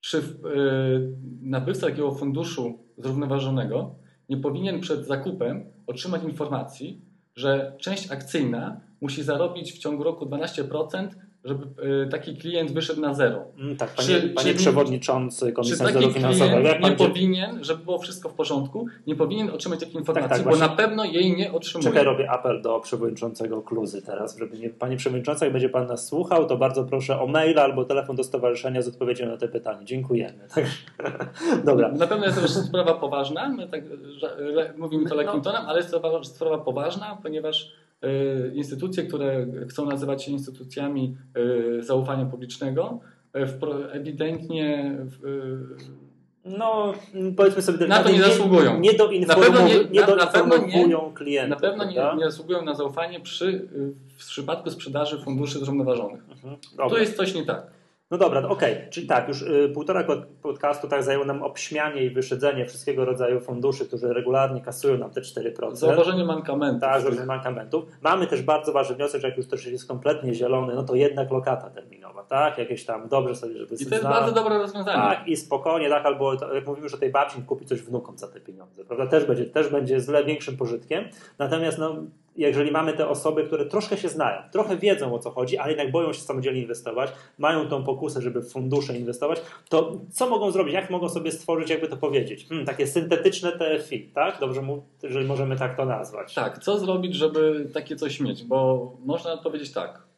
Czy 0.00 0.16
yy, 0.16 1.16
nabywca 1.42 1.86
takiego 1.86 2.14
funduszu 2.14 2.78
zrównoważonego 2.98 3.94
nie 4.28 4.36
powinien 4.36 4.80
przed 4.80 5.06
zakupem 5.06 5.64
otrzymać 5.86 6.24
informacji, 6.24 7.00
że 7.36 7.76
część 7.78 8.10
akcyjna 8.10 8.80
musi 9.00 9.22
zarobić 9.22 9.72
w 9.72 9.78
ciągu 9.78 10.02
roku 10.04 10.26
12%, 10.26 11.08
żeby 11.44 11.66
yy, 11.88 12.08
taki 12.10 12.36
klient 12.36 12.72
wyszedł 12.72 13.00
na 13.00 13.14
zero? 13.14 13.44
Mm, 13.58 13.76
tak, 13.76 13.94
Czy- 13.94 14.20
panie, 14.20 14.32
panie 14.34 14.52
czy- 14.52 14.58
przewodniczący 14.58 15.52
Komisji 15.52 15.82
Nadzoru 15.82 16.10
Finansowego, 16.10 16.58
jak 16.68 16.80
nie 16.82 16.92
powinien, 16.92 17.64
żeby 17.64 17.84
było 17.84 17.98
wszystko 17.98 18.28
w 18.28 18.34
porządku, 18.34 18.86
nie 19.06 19.16
powinien 19.16 19.50
otrzymać 19.50 19.80
takiej 19.80 19.96
informacji, 19.96 20.30
tak, 20.30 20.38
bo 20.38 20.44
właśnie. 20.50 20.66
na 20.68 20.76
pewno 20.76 21.04
jej 21.04 21.36
nie 21.36 21.52
otrzymuje. 21.52 21.90
Czekaj, 21.90 22.04
robię 22.04 22.30
apel 22.30 22.62
do 22.62 22.80
przewodniczącego 22.80 23.62
Kluzy 23.62 24.02
teraz, 24.02 24.38
żeby 24.38 24.58
nie, 24.58 24.70
panie 24.70 24.96
przewodniczący, 24.96 25.44
jak 25.44 25.52
będzie 25.52 25.68
pan 25.68 25.86
nas 25.86 26.06
słuchał, 26.06 26.46
to 26.46 26.56
bardzo 26.56 26.84
proszę 26.84 27.20
o 27.20 27.26
mail 27.26 27.58
albo 27.58 27.84
telefon 27.84 28.16
do 28.16 28.24
stowarzyszenia 28.24 28.82
z 28.82 28.88
odpowiedzią 28.88 29.26
na 29.26 29.36
te 29.36 29.48
pytanie. 29.48 29.84
Dziękujemy. 29.84 30.38
Tak. 30.54 30.64
Dobra. 31.64 31.88
Na 31.92 32.06
pewno 32.06 32.24
jest 32.24 32.36
to 32.36 32.42
już 32.42 32.50
sprawa 32.50 32.94
poważna. 32.94 33.48
My 33.48 33.68
tak, 33.68 33.82
że, 34.16 34.36
mówimy 34.78 35.08
to 35.08 35.14
lekkim 35.14 35.36
No. 35.36 35.42
tonem, 35.44 35.62
ale 35.66 35.78
jest 35.78 35.90
to 35.90 36.22
sprawa- 36.24 36.58
poważna, 36.58 37.18
ponieważ 37.22 37.72
instytucje, 38.54 39.02
które 39.04 39.46
chcą 39.68 39.86
nazywać 39.86 40.24
się 40.24 40.32
instytucjami 40.32 41.16
y, 41.78 41.82
zaufania 41.82 42.26
publicznego, 42.26 43.00
wpro- 43.34 43.84
ewidentnie 43.92 44.94
No, 46.58 46.94
powiedzmy 47.36 47.62
sobie, 47.62 47.86
Na 47.86 48.02
to 48.02 48.10
nie 48.10 48.22
zasługują. 48.22 48.80
Nie, 48.80 48.92
Na 48.92 48.98
pewno 48.98 49.08
doinformują, 49.08 49.66
nie- 49.66 49.90
nie, 49.90 50.06
doinformują 50.06 51.12
klientów. 51.14 51.50
na 51.62 51.68
pewno 51.68 51.84
nie, 51.84 51.94
nie 52.18 52.24
zasługują 52.24 52.62
na 52.64 52.74
zaufanie 52.74 53.20
przy, 53.20 53.68
w 54.16 54.26
przypadku 54.26 54.70
sprzedaży 54.70 55.18
funduszy 55.18 55.58
zrównoważonych. 55.58 56.20
Mhm. 56.30 56.56
Dobra. 56.76 56.98
jest 57.00 57.16
coś 57.16 57.34
nie 57.34 57.44
tak. 57.46 57.66
No 58.14 58.18
dobra, 58.18 58.48
okej, 58.48 58.76
czyli 58.90 59.06
tak, 59.06 59.28
już 59.28 59.42
y, 59.42 59.70
półtora 59.74 60.04
pod- 60.04 60.26
podcastu 60.42 60.88
tak 60.88 61.02
zajęło 61.02 61.24
nam 61.24 61.42
obśmianie 61.42 62.04
i 62.04 62.10
wyszydzenie 62.10 62.66
wszystkiego 62.66 63.04
rodzaju 63.04 63.40
funduszy, 63.40 63.86
którzy 63.86 64.12
regularnie 64.12 64.60
kasują 64.60 64.98
nam 64.98 65.10
te 65.10 65.20
4%. 65.20 65.76
Zauważenie 65.76 66.24
mankamentu. 66.24 66.80
Tak, 66.80 67.04
różnych 67.04 67.26
mankamentów. 67.26 67.84
Mamy 68.02 68.26
też 68.26 68.42
bardzo 68.42 68.72
ważny 68.72 68.96
wniosek, 68.96 69.20
że 69.20 69.28
jak 69.28 69.36
już 69.36 69.46
też 69.48 69.66
jest 69.66 69.88
kompletnie 69.88 70.34
zielony, 70.34 70.74
no 70.74 70.82
to 70.82 70.94
jednak 70.94 71.30
lokata 71.30 71.70
terminowa, 71.70 72.03
tak? 72.22 72.58
Jakieś 72.58 72.84
tam 72.84 73.08
dobrze 73.08 73.34
sobie, 73.34 73.58
żeby 73.58 73.74
I 73.74 73.86
to 73.86 73.94
jest 73.94 74.06
bardzo 74.06 74.32
dobre 74.32 74.58
rozwiązanie. 74.58 75.02
Tak, 75.02 75.28
i 75.28 75.36
spokojnie, 75.36 75.88
tak, 75.88 76.06
albo 76.06 76.36
to, 76.36 76.54
jak 76.54 76.66
mówimy 76.66 76.88
o 76.94 76.96
tej 76.96 77.10
babci, 77.10 77.42
kupi 77.42 77.66
coś 77.66 77.82
wnukom 77.82 78.18
za 78.18 78.28
te 78.28 78.40
pieniądze, 78.40 78.84
prawda? 78.84 79.06
Też 79.06 79.24
będzie, 79.24 79.44
też 79.44 79.68
będzie 79.68 80.00
z 80.00 80.26
większym 80.26 80.56
pożytkiem. 80.56 81.04
Natomiast 81.38 81.78
no, 81.78 81.96
jeżeli 82.36 82.70
mamy 82.70 82.92
te 82.92 83.08
osoby, 83.08 83.44
które 83.44 83.66
troszkę 83.66 83.96
się 83.96 84.08
znają, 84.08 84.42
trochę 84.52 84.76
wiedzą 84.76 85.14
o 85.14 85.18
co 85.18 85.30
chodzi, 85.30 85.58
ale 85.58 85.70
jednak 85.72 85.90
boją 85.90 86.12
się 86.12 86.20
samodzielnie 86.20 86.60
inwestować, 86.60 87.12
mają 87.38 87.68
tą 87.68 87.84
pokusę, 87.84 88.22
żeby 88.22 88.40
w 88.40 88.52
fundusze 88.52 88.98
inwestować, 88.98 89.42
to 89.68 89.92
co 90.10 90.30
mogą 90.30 90.50
zrobić? 90.50 90.74
Jak 90.74 90.90
mogą 90.90 91.08
sobie 91.08 91.32
stworzyć, 91.32 91.70
jakby 91.70 91.88
to 91.88 91.96
powiedzieć? 91.96 92.48
Hmm, 92.48 92.66
takie 92.66 92.86
syntetyczne 92.86 93.52
TFI, 93.52 94.10
tak? 94.14 94.40
Dobrze, 94.40 94.62
jeżeli 95.02 95.26
możemy 95.26 95.56
tak 95.56 95.76
to 95.76 95.84
nazwać. 95.84 96.34
Tak, 96.34 96.58
co 96.58 96.78
zrobić, 96.78 97.14
żeby 97.14 97.70
takie 97.74 97.96
coś 97.96 98.20
mieć? 98.20 98.44
Bo 98.44 98.92
można 99.04 99.32
odpowiedzieć 99.32 99.72
tak. 99.72 100.13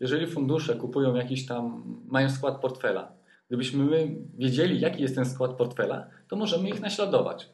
Jeżeli 0.00 0.26
fundusze 0.26 0.74
kupują 0.74 1.14
jakiś 1.14 1.46
tam, 1.46 1.84
mają 2.06 2.30
skład 2.30 2.60
portfela, 2.60 3.12
gdybyśmy 3.48 3.84
my 3.84 4.16
wiedzieli, 4.38 4.80
jaki 4.80 5.02
jest 5.02 5.14
ten 5.14 5.24
skład 5.24 5.52
portfela, 5.52 6.06
to 6.28 6.36
możemy 6.36 6.68
ich 6.68 6.80
naśladować. 6.80 7.50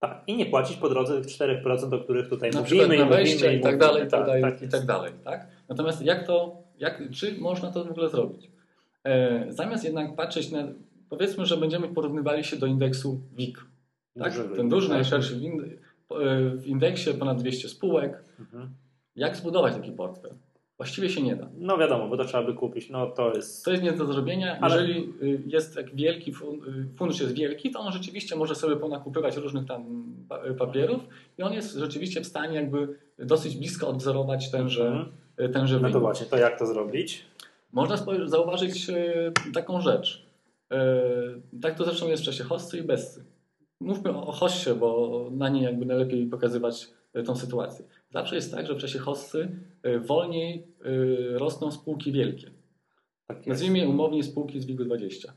Tak, 0.00 0.22
i 0.26 0.36
nie 0.36 0.46
płacić 0.46 0.76
po 0.76 0.88
drodze 0.88 1.20
tych 1.20 1.30
4%, 1.30 1.94
o 1.94 1.98
których 1.98 2.28
tutaj 2.28 2.50
na 2.50 2.60
mówimy 2.60 2.96
i 2.96 3.04
mówimy 3.04 3.54
i 3.54 3.60
tak 3.60 3.78
dalej, 3.78 4.06
i 4.06 4.08
tak, 4.08 4.10
tak 4.10 4.26
dalej, 4.26 4.42
tak 4.42 4.62
i 4.62 4.68
tak 4.68 4.86
dalej. 4.86 5.12
Tak? 5.24 5.46
Natomiast 5.68 6.02
jak 6.02 6.26
to, 6.26 6.62
jak, 6.78 7.02
czy 7.10 7.38
można 7.38 7.70
to 7.70 7.84
w 7.84 7.90
ogóle 7.90 8.08
zrobić? 8.08 8.50
E, 9.04 9.46
zamiast 9.52 9.84
jednak 9.84 10.16
patrzeć 10.16 10.50
na, 10.50 10.68
powiedzmy, 11.08 11.46
że 11.46 11.56
będziemy 11.56 11.88
porównywali 11.88 12.44
się 12.44 12.56
do 12.56 12.66
indeksu 12.66 13.20
WIG. 13.32 13.58
Tak? 14.18 14.32
Duży 14.32 14.56
Ten 14.56 14.68
duży, 14.68 14.88
tak. 14.88 14.96
najszerszy 14.96 15.34
w, 15.34 16.12
e, 16.12 16.50
w 16.56 16.66
indeksie 16.66 17.14
ponad 17.14 17.40
200 17.40 17.68
spółek. 17.68 18.24
Mhm. 18.40 18.74
Jak 19.18 19.36
zbudować 19.36 19.74
taki 19.74 19.92
portfel? 19.92 20.30
Właściwie 20.76 21.10
się 21.10 21.22
nie 21.22 21.36
da. 21.36 21.48
No 21.58 21.78
wiadomo, 21.78 22.08
bo 22.08 22.16
to 22.16 22.24
trzeba 22.24 22.44
by 22.44 22.54
kupić. 22.54 22.90
No 22.90 23.06
to 23.06 23.34
jest. 23.34 23.64
To 23.64 23.70
jest 23.70 23.82
nie 23.82 23.92
do 23.92 24.06
zrobienia. 24.06 24.58
Ale... 24.60 24.80
Jeżeli 24.80 25.12
y, 25.22 25.42
jest 25.46 25.74
tak 25.74 25.94
wielki, 25.94 26.30
y, 26.30 26.34
fundusz 26.96 27.20
jest 27.20 27.34
wielki, 27.34 27.70
to 27.70 27.80
on 27.80 27.92
rzeczywiście 27.92 28.36
może 28.36 28.54
sobie 28.54 28.76
ponakupywać 28.76 29.36
różnych 29.36 29.66
tam 29.66 30.04
y, 30.50 30.54
papierów 30.54 31.00
i 31.38 31.42
on 31.42 31.52
jest 31.52 31.74
rzeczywiście 31.74 32.20
w 32.20 32.26
stanie 32.26 32.56
jakby 32.56 32.98
dosyć 33.18 33.56
blisko 33.56 33.88
odwzorować 33.88 34.50
tenże, 34.50 34.86
mhm. 34.86 35.52
tenże 35.52 35.80
No 35.80 35.90
to 35.90 36.00
właśnie, 36.00 36.26
to 36.26 36.36
jak 36.36 36.58
to 36.58 36.66
zrobić? 36.66 37.24
Można 37.72 37.96
zauważyć 38.24 38.86
taką 39.54 39.80
rzecz. 39.80 40.26
Tak 41.62 41.74
to 41.74 41.84
zresztą 41.84 42.08
jest 42.08 42.22
w 42.22 42.26
czasie 42.26 42.44
hossy 42.44 42.78
i 42.78 42.82
bezcy. 42.82 43.24
Mówmy 43.80 44.10
o 44.10 44.32
hossie, 44.32 44.70
bo 44.74 45.28
na 45.30 45.48
niej 45.48 45.62
jakby 45.62 45.86
najlepiej 45.86 46.26
pokazywać 46.26 46.88
tą 47.26 47.36
sytuację. 47.36 47.84
Zawsze 48.10 48.34
jest 48.34 48.50
tak, 48.50 48.66
że 48.66 48.74
w 48.74 48.78
czasie 48.78 48.98
hossy 48.98 49.48
y, 49.86 50.00
wolniej 50.00 50.66
y, 50.86 51.38
rosną 51.38 51.72
spółki 51.72 52.12
wielkie. 52.12 52.50
Tak 53.26 53.46
Nazwijmy 53.46 53.78
je 53.78 53.88
umownie 53.88 54.22
spółki 54.22 54.60
z 54.60 54.66
WIG-20. 54.66 55.32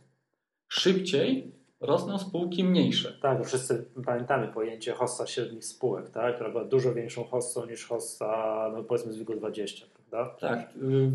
Szybciej 0.68 1.52
rosną 1.80 2.18
spółki 2.18 2.64
mniejsze. 2.64 3.18
Tak, 3.22 3.38
bo 3.38 3.44
wszyscy 3.44 3.86
pamiętamy 4.06 4.48
pojęcie 4.48 4.94
hossa 4.94 5.28
średnich 5.28 5.66
spółek, 5.66 6.10
tak? 6.10 6.36
która 6.36 6.50
była 6.50 6.66
dużo 6.66 6.94
większą 6.94 7.24
hossą 7.24 7.66
niż 7.66 7.86
hossa, 7.86 8.72
no 8.74 8.84
powiedzmy 8.84 9.14
z 9.14 9.18
WIG-20, 9.18 9.86
prawda? 10.10 10.36
Tak. 10.40 10.60
Y, 10.76 11.12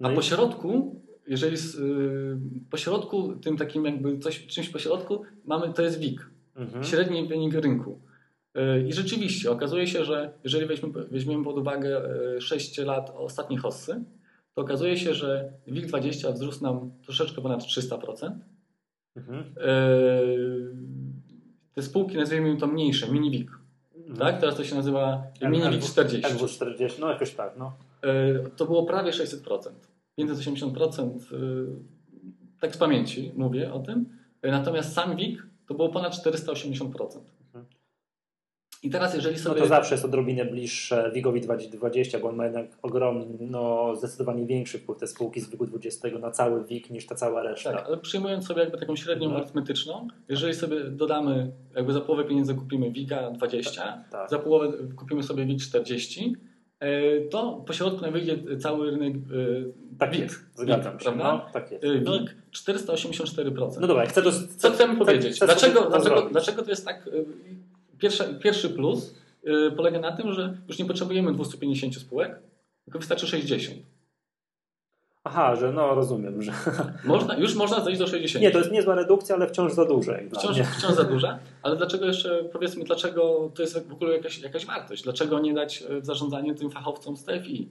a 0.00 0.08
no 0.08 0.14
po 0.14 0.22
środku, 0.22 1.00
jeżeli 1.26 1.56
po 2.70 2.76
środku, 2.76 3.36
tym 3.36 3.56
takim 3.56 3.84
jakby 3.84 4.18
coś, 4.18 4.46
czymś 4.46 4.68
po 4.68 4.78
środku 4.78 5.22
mamy, 5.44 5.72
to 5.72 5.82
jest 5.82 5.98
WIG. 5.98 6.30
Mhm. 6.56 6.84
Średni 6.84 7.28
wynik 7.28 7.54
rynku. 7.54 8.00
E, 8.54 8.80
I 8.80 8.92
rzeczywiście 8.92 9.50
okazuje 9.50 9.86
się, 9.86 10.04
że 10.04 10.32
jeżeli 10.44 10.66
weźmiemy, 10.66 11.04
weźmiemy 11.10 11.44
pod 11.44 11.58
uwagę 11.58 12.02
6 12.40 12.78
e, 12.78 12.84
lat 12.84 13.12
ostatniej 13.16 13.58
hossy, 13.58 14.04
to 14.54 14.62
okazuje 14.62 14.96
się, 14.96 15.14
że 15.14 15.52
WIG20 15.68 16.32
wzrósł 16.32 16.62
nam 16.62 16.90
troszeczkę 17.02 17.42
ponad 17.42 17.62
300%. 17.62 18.30
Mhm. 19.16 19.44
E, 19.56 19.70
te 21.74 21.82
spółki, 21.82 22.16
nazwijmy 22.16 22.56
to 22.56 22.66
mniejsze, 22.66 23.12
mini 23.12 23.30
WIG. 23.30 23.50
Mhm. 23.96 24.16
Tak? 24.16 24.40
Teraz 24.40 24.56
to 24.56 24.64
się 24.64 24.74
nazywa 24.74 25.22
mini 25.42 25.70
WIG 25.70 25.82
40. 25.82 26.32
LW 26.32 26.48
40, 26.48 27.00
no 27.00 27.10
jakoś 27.10 27.34
tak. 27.34 27.54
No. 27.58 27.72
To 28.56 28.66
było 28.66 28.86
prawie 28.86 29.12
600%. 29.12 29.70
580%, 30.18 31.10
tak 32.60 32.74
z 32.74 32.78
pamięci 32.78 33.32
mówię 33.36 33.72
o 33.72 33.78
tym. 33.78 34.06
Natomiast 34.42 34.92
sam 34.92 35.16
WIG 35.16 35.46
to 35.66 35.74
było 35.74 35.88
ponad 35.88 36.12
480%. 36.12 37.20
I 38.82 38.90
teraz 38.90 39.14
jeżeli 39.14 39.38
sobie... 39.38 39.56
No 39.56 39.62
to 39.62 39.68
zawsze 39.68 39.94
jest 39.94 40.04
odrobinę 40.04 40.44
bliższe 40.44 41.10
WIG-owi 41.14 41.40
20, 41.40 42.18
bo 42.18 42.28
on 42.28 42.36
ma 42.36 42.44
jednak 42.44 42.66
ogromny, 42.82 43.26
no 43.40 43.92
zdecydowanie 43.96 44.46
większy 44.46 44.78
wpływ 44.78 44.98
te 44.98 45.06
spółki 45.06 45.40
z 45.40 45.50
WIG-u 45.50 45.66
20 45.66 46.08
na 46.20 46.30
cały 46.30 46.64
WIG 46.64 46.90
niż 46.90 47.06
ta 47.06 47.14
cała 47.14 47.42
reszta. 47.42 47.72
Tak, 47.72 47.86
ale 47.86 47.96
przyjmując 47.96 48.46
sobie 48.46 48.60
jakby 48.60 48.78
taką 48.78 48.96
średnią 48.96 49.26
mhm. 49.26 49.42
arytmetyczną, 49.42 50.08
jeżeli 50.28 50.54
sobie 50.54 50.84
dodamy, 50.84 51.52
jakby 51.76 51.92
za 51.92 52.00
połowę 52.00 52.24
pieniędzy 52.24 52.54
kupimy 52.54 52.90
WIG-a 52.90 53.30
20, 53.30 53.82
tak, 53.82 54.08
tak. 54.10 54.30
za 54.30 54.38
połowę 54.38 54.72
kupimy 54.96 55.22
sobie 55.22 55.46
WIG 55.46 55.60
40, 55.60 56.36
e, 56.80 57.20
to 57.20 57.64
po 57.66 57.72
środku 57.72 58.00
nam 58.00 58.12
wyjdzie 58.12 58.38
cały 58.58 58.90
rynek 58.90 59.14
e, 59.14 59.18
tak 59.98 60.10
WIG. 60.10 60.22
Jest, 60.22 60.44
zgadzam 60.54 61.00
się. 61.00 61.16
No, 61.16 61.46
tak 61.52 61.70
jest. 61.70 61.84
E, 61.84 61.98
WIG 61.98 62.36
484%. 62.52 63.80
No 63.80 63.86
dobra, 63.86 64.06
chcę 64.06 64.22
to, 64.22 64.30
Co 64.56 64.70
chcemy 64.70 64.96
powiedzieć? 64.96 65.36
Chcę, 65.36 65.46
dlaczego, 65.46 65.90
dlaczego, 65.90 66.28
dlaczego 66.30 66.62
to 66.62 66.70
jest 66.70 66.84
tak 66.84 67.08
Pierwszy, 67.98 68.38
pierwszy 68.42 68.70
plus 68.70 69.14
yy, 69.44 69.72
polega 69.72 70.00
na 70.00 70.12
tym, 70.12 70.32
że 70.32 70.56
już 70.68 70.78
nie 70.78 70.84
potrzebujemy 70.84 71.32
250 71.32 71.96
spółek, 71.96 72.38
tylko 72.84 72.98
wystarczy 72.98 73.26
60. 73.26 73.78
Aha, 75.24 75.56
że 75.56 75.72
no 75.72 75.94
rozumiem, 75.94 76.42
że. 76.42 76.52
Można, 77.04 77.36
już 77.36 77.54
można 77.54 77.84
zejść 77.84 77.98
do 77.98 78.06
60. 78.06 78.42
Nie, 78.42 78.50
to 78.50 78.58
jest 78.58 78.70
niezła 78.70 78.94
redukcja, 78.94 79.34
ale 79.34 79.48
wciąż 79.48 79.72
za 79.72 79.84
duża. 79.84 80.12
Wciąż, 80.32 80.58
wciąż 80.58 80.92
za 80.92 81.04
duża, 81.04 81.38
ale 81.62 81.76
dlaczego 81.76 82.06
jeszcze, 82.06 82.44
powiedzmy, 82.52 82.84
dlaczego 82.84 83.50
to 83.54 83.62
jest 83.62 83.88
w 83.88 83.92
ogóle 83.92 84.16
jakaś, 84.16 84.38
jakaś 84.38 84.66
wartość? 84.66 85.02
Dlaczego 85.02 85.38
nie 85.38 85.54
dać 85.54 85.84
w 86.00 86.06
zarządzanie 86.06 86.54
tym 86.54 86.70
fachowcom 86.70 87.16
z 87.16 87.24
TFI? 87.24 87.68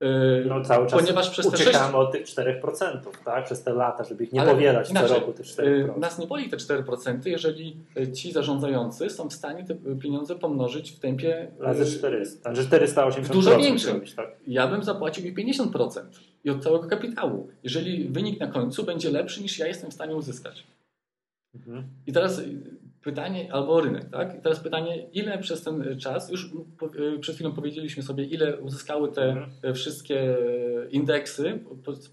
Yy, 0.00 0.44
no 0.48 0.64
cały 0.64 0.86
czas 0.86 1.00
Ponieważ 1.00 1.30
przez 1.30 1.46
uciekamy 1.46 1.74
6... 1.74 1.94
od 1.94 2.12
tych 2.12 2.24
4%, 2.24 2.98
tak? 3.24 3.44
Przez 3.44 3.62
te 3.62 3.72
lata, 3.72 4.04
żeby 4.04 4.24
ich 4.24 4.32
nie 4.32 4.40
Ale 4.40 4.52
powielać 4.52 4.90
inaczej, 4.90 5.08
co 5.08 5.14
roku 5.14 5.32
tych 5.32 5.46
4%. 5.46 5.64
Yy, 5.64 5.92
nas 5.96 6.18
nie 6.18 6.26
boli 6.26 6.50
te 6.50 6.56
4%, 6.56 7.18
jeżeli 7.24 7.76
yy, 7.96 8.12
ci 8.12 8.32
zarządzający 8.32 9.10
są 9.10 9.28
w 9.28 9.32
stanie 9.32 9.64
te 9.64 9.74
pieniądze 10.00 10.34
pomnożyć 10.34 10.92
w 10.92 10.98
tempie... 10.98 11.50
Razy 11.58 11.98
400, 11.98 12.54
że 12.54 12.64
480 12.64 13.32
Dużo 13.32 13.58
większym. 13.58 14.00
Tak? 14.16 14.28
Ja 14.46 14.66
bym 14.66 14.82
zapłacił 14.82 15.24
ich 15.24 15.34
50% 15.34 16.00
i 16.44 16.50
od 16.50 16.62
całego 16.62 16.88
kapitału, 16.88 17.48
jeżeli 17.62 18.08
wynik 18.08 18.40
na 18.40 18.46
końcu 18.46 18.84
będzie 18.84 19.10
lepszy 19.10 19.42
niż 19.42 19.58
ja 19.58 19.66
jestem 19.66 19.90
w 19.90 19.94
stanie 19.94 20.16
uzyskać. 20.16 20.64
Mhm. 21.54 21.84
I 22.06 22.12
teraz 22.12 22.40
pytanie, 23.06 23.52
albo 23.52 23.80
rynek, 23.80 24.10
tak? 24.10 24.38
I 24.38 24.42
teraz 24.42 24.60
pytanie, 24.60 25.08
ile 25.12 25.38
przez 25.38 25.62
ten 25.62 25.98
czas, 25.98 26.30
już 26.30 26.50
e, 27.14 27.18
przed 27.18 27.34
chwilą 27.34 27.52
powiedzieliśmy 27.52 28.02
sobie, 28.02 28.24
ile 28.24 28.60
uzyskały 28.60 29.12
te 29.12 29.22
mhm. 29.22 29.74
wszystkie 29.74 30.36
indeksy, 30.90 31.64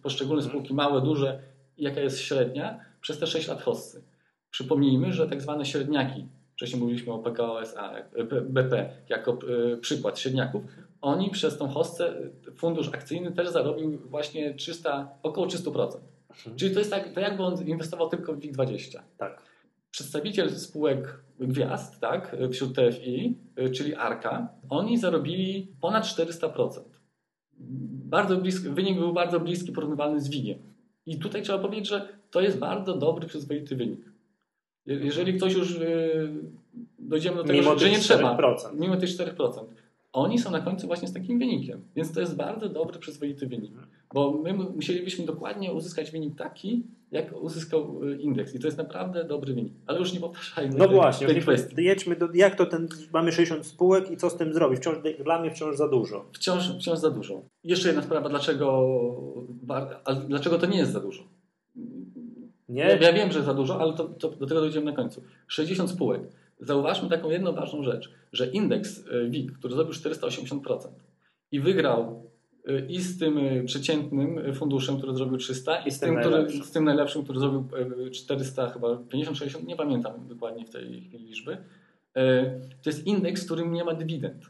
poszczególne 0.04 0.44
mhm. 0.44 0.52
spółki, 0.52 0.74
małe, 0.74 1.02
duże, 1.02 1.40
jaka 1.78 2.02
jest 2.02 2.20
średnia 2.20 2.80
przez 3.02 3.20
te 3.20 3.28
6 3.28 3.48
lat 3.48 3.62
hossy. 3.62 4.04
Przypomnijmy, 4.52 5.14
że 5.14 5.28
tak 5.28 5.42
zwane 5.42 5.66
średniaki, 5.66 6.28
wcześniej 6.54 6.82
mówiliśmy 6.82 7.14
o 7.14 7.20
PKOSA, 7.20 7.94
BP 8.50 8.90
jako 9.10 9.32
e, 9.74 9.78
przykład 9.78 10.20
średniaków, 10.20 10.62
oni 11.02 11.30
przez 11.30 11.58
tą 11.58 11.68
hossę, 11.68 12.14
fundusz 12.56 12.90
akcyjny 12.94 13.32
też 13.32 13.50
zarobił 13.50 13.98
właśnie 13.98 14.54
300, 14.54 15.10
około 15.24 15.48
300%. 15.48 15.98
Mhm. 16.30 16.56
Czyli 16.56 16.74
to 16.74 16.80
jest 16.80 16.92
tak, 16.92 17.14
to 17.14 17.20
jakby 17.20 17.44
on 17.44 17.68
inwestował 17.68 18.10
tylko 18.10 18.34
w 18.34 18.40
WIG20. 18.40 19.00
Tak 19.18 19.53
przedstawiciel 19.94 20.50
spółek 20.50 21.24
gwiazd, 21.40 22.00
tak, 22.00 22.36
wśród 22.52 22.76
TFI, 22.76 23.38
czyli 23.74 23.96
ARKA, 23.96 24.50
oni 24.70 24.98
zarobili 24.98 25.68
ponad 25.82 26.04
400%. 26.04 26.80
Bardzo 28.06 28.38
bliski, 28.38 28.70
wynik 28.70 29.00
był 29.00 29.14
bardzo 29.14 29.40
bliski, 29.40 29.72
porównywalny 29.72 30.22
z 30.22 30.30
WIG-iem. 30.30 30.60
I 31.06 31.20
tutaj 31.20 31.42
trzeba 31.42 31.60
powiedzieć, 31.60 31.88
że 31.88 32.08
to 32.32 32.42
jest 32.42 32.60
bardzo 32.60 32.98
dobry, 32.98 33.28
przyzwoity 33.28 33.76
wynik. 33.76 34.00
Jeżeli 34.86 35.34
ktoś 35.34 35.54
już 35.54 35.72
y, 35.72 36.30
dojdziemy 37.00 37.38
do 37.38 37.44
tego, 37.44 37.60
mimo 37.60 37.80
że, 37.80 37.90
nie 37.90 37.98
4%. 37.98 38.00
trzeba, 38.00 38.38
mimo 38.74 38.98
tych 38.98 39.10
4%, 39.10 39.66
oni 40.14 40.40
są 40.40 40.52
na 40.52 40.62
końcu 40.62 40.88
właśnie 40.88 41.08
z 41.08 41.14
takim 41.14 41.40
wynikiem. 41.40 41.82
Więc 41.96 42.14
to 42.14 42.20
jest 42.20 42.36
bardzo 42.36 42.70
dobry, 42.70 43.00
przyzwoity 43.00 43.48
wynik. 43.48 43.74
Bo 44.14 44.32
my 44.44 44.54
musielibyśmy 44.54 45.26
dokładnie 45.26 45.74
uzyskać 45.74 46.12
wynik 46.12 46.36
taki, 46.36 46.84
jak 47.12 47.42
uzyskał 47.42 48.04
y, 48.04 48.18
indeks. 48.18 48.56
I 48.56 48.60
to 48.60 48.68
jest 48.68 48.78
naprawdę 48.78 49.24
dobry 49.24 49.54
wynik. 49.54 49.74
Ale 49.86 50.00
już 50.00 50.14
nie 50.14 50.20
powtarzajmy 50.20 50.76
No 50.78 50.86
tej, 50.88 50.96
właśnie, 50.96 51.28
tej 51.28 51.42
kwestii. 51.42 51.84
Jedźmy 51.84 52.16
do, 52.16 52.30
jak 52.34 52.56
to 52.56 52.66
ten, 52.66 52.88
mamy 53.14 53.32
60 53.32 53.66
spółek 53.66 54.12
i 54.12 54.18
co 54.18 54.30
z 54.30 54.38
tym 54.38 54.54
zrobić? 54.54 54.80
Wciąż, 54.80 54.98
dla 55.24 55.42
mnie 55.42 55.52
wciąż 55.52 55.76
za 55.76 55.88
dużo. 55.88 56.26
Wciąż, 56.34 56.72
wciąż 56.80 57.00
za 57.00 57.10
dużo. 57.10 57.42
Jeszcze 57.64 57.88
jedna 57.88 58.04
sprawa, 58.04 58.30
dlaczego, 58.30 58.90
dlaczego 60.28 60.60
to 60.60 60.66
nie 60.66 60.78
jest 60.78 60.92
za 60.92 61.00
dużo? 61.00 61.24
Nie? 62.70 62.82
Ja, 62.82 62.96
ja 62.96 63.14
wiem, 63.14 63.32
że 63.32 63.44
za 63.44 63.54
dużo, 63.54 63.82
ale 63.82 63.94
to, 63.94 64.04
to, 64.04 64.30
do 64.30 64.48
tego 64.48 64.62
dojdziemy 64.62 64.86
na 64.86 64.96
końcu. 64.96 65.24
60 65.48 65.90
spółek. 65.90 66.22
Zauważmy 66.60 67.10
taką 67.10 67.30
jedną 67.30 67.54
ważną 67.54 67.84
rzecz, 67.84 68.12
że 68.32 68.48
indeks 68.48 69.04
WIG, 69.30 69.52
który 69.52 69.76
zrobił 69.76 69.94
480% 69.94 70.88
i 71.52 71.60
wygrał 71.60 72.33
i 72.90 73.02
z 73.02 73.20
tym 73.20 73.38
y, 73.38 73.64
przeciętnym 73.66 74.54
funduszem, 74.54 74.98
który 74.98 75.16
zrobił 75.16 75.38
300 75.38 75.86
i 75.86 75.92
z 75.92 76.00
tym, 76.00 76.20
który, 76.20 76.50
z 76.64 76.72
tym 76.72 76.84
najlepszym, 76.84 77.24
który 77.24 77.40
zrobił 77.40 77.68
400 78.12 78.70
chyba 78.70 78.98
50, 78.98 79.38
60, 79.38 79.68
nie 79.68 79.76
pamiętam 79.76 80.28
dokładnie 80.28 80.66
w 80.66 80.70
tej 80.70 81.02
chwili 81.02 81.26
liczby. 81.26 81.58
To 82.82 82.90
jest 82.90 83.08
indeks, 83.08 83.42
w 83.42 83.46
którym 83.46 83.74
nie 83.74 83.84
ma 83.84 83.94
dywidend. 83.94 84.50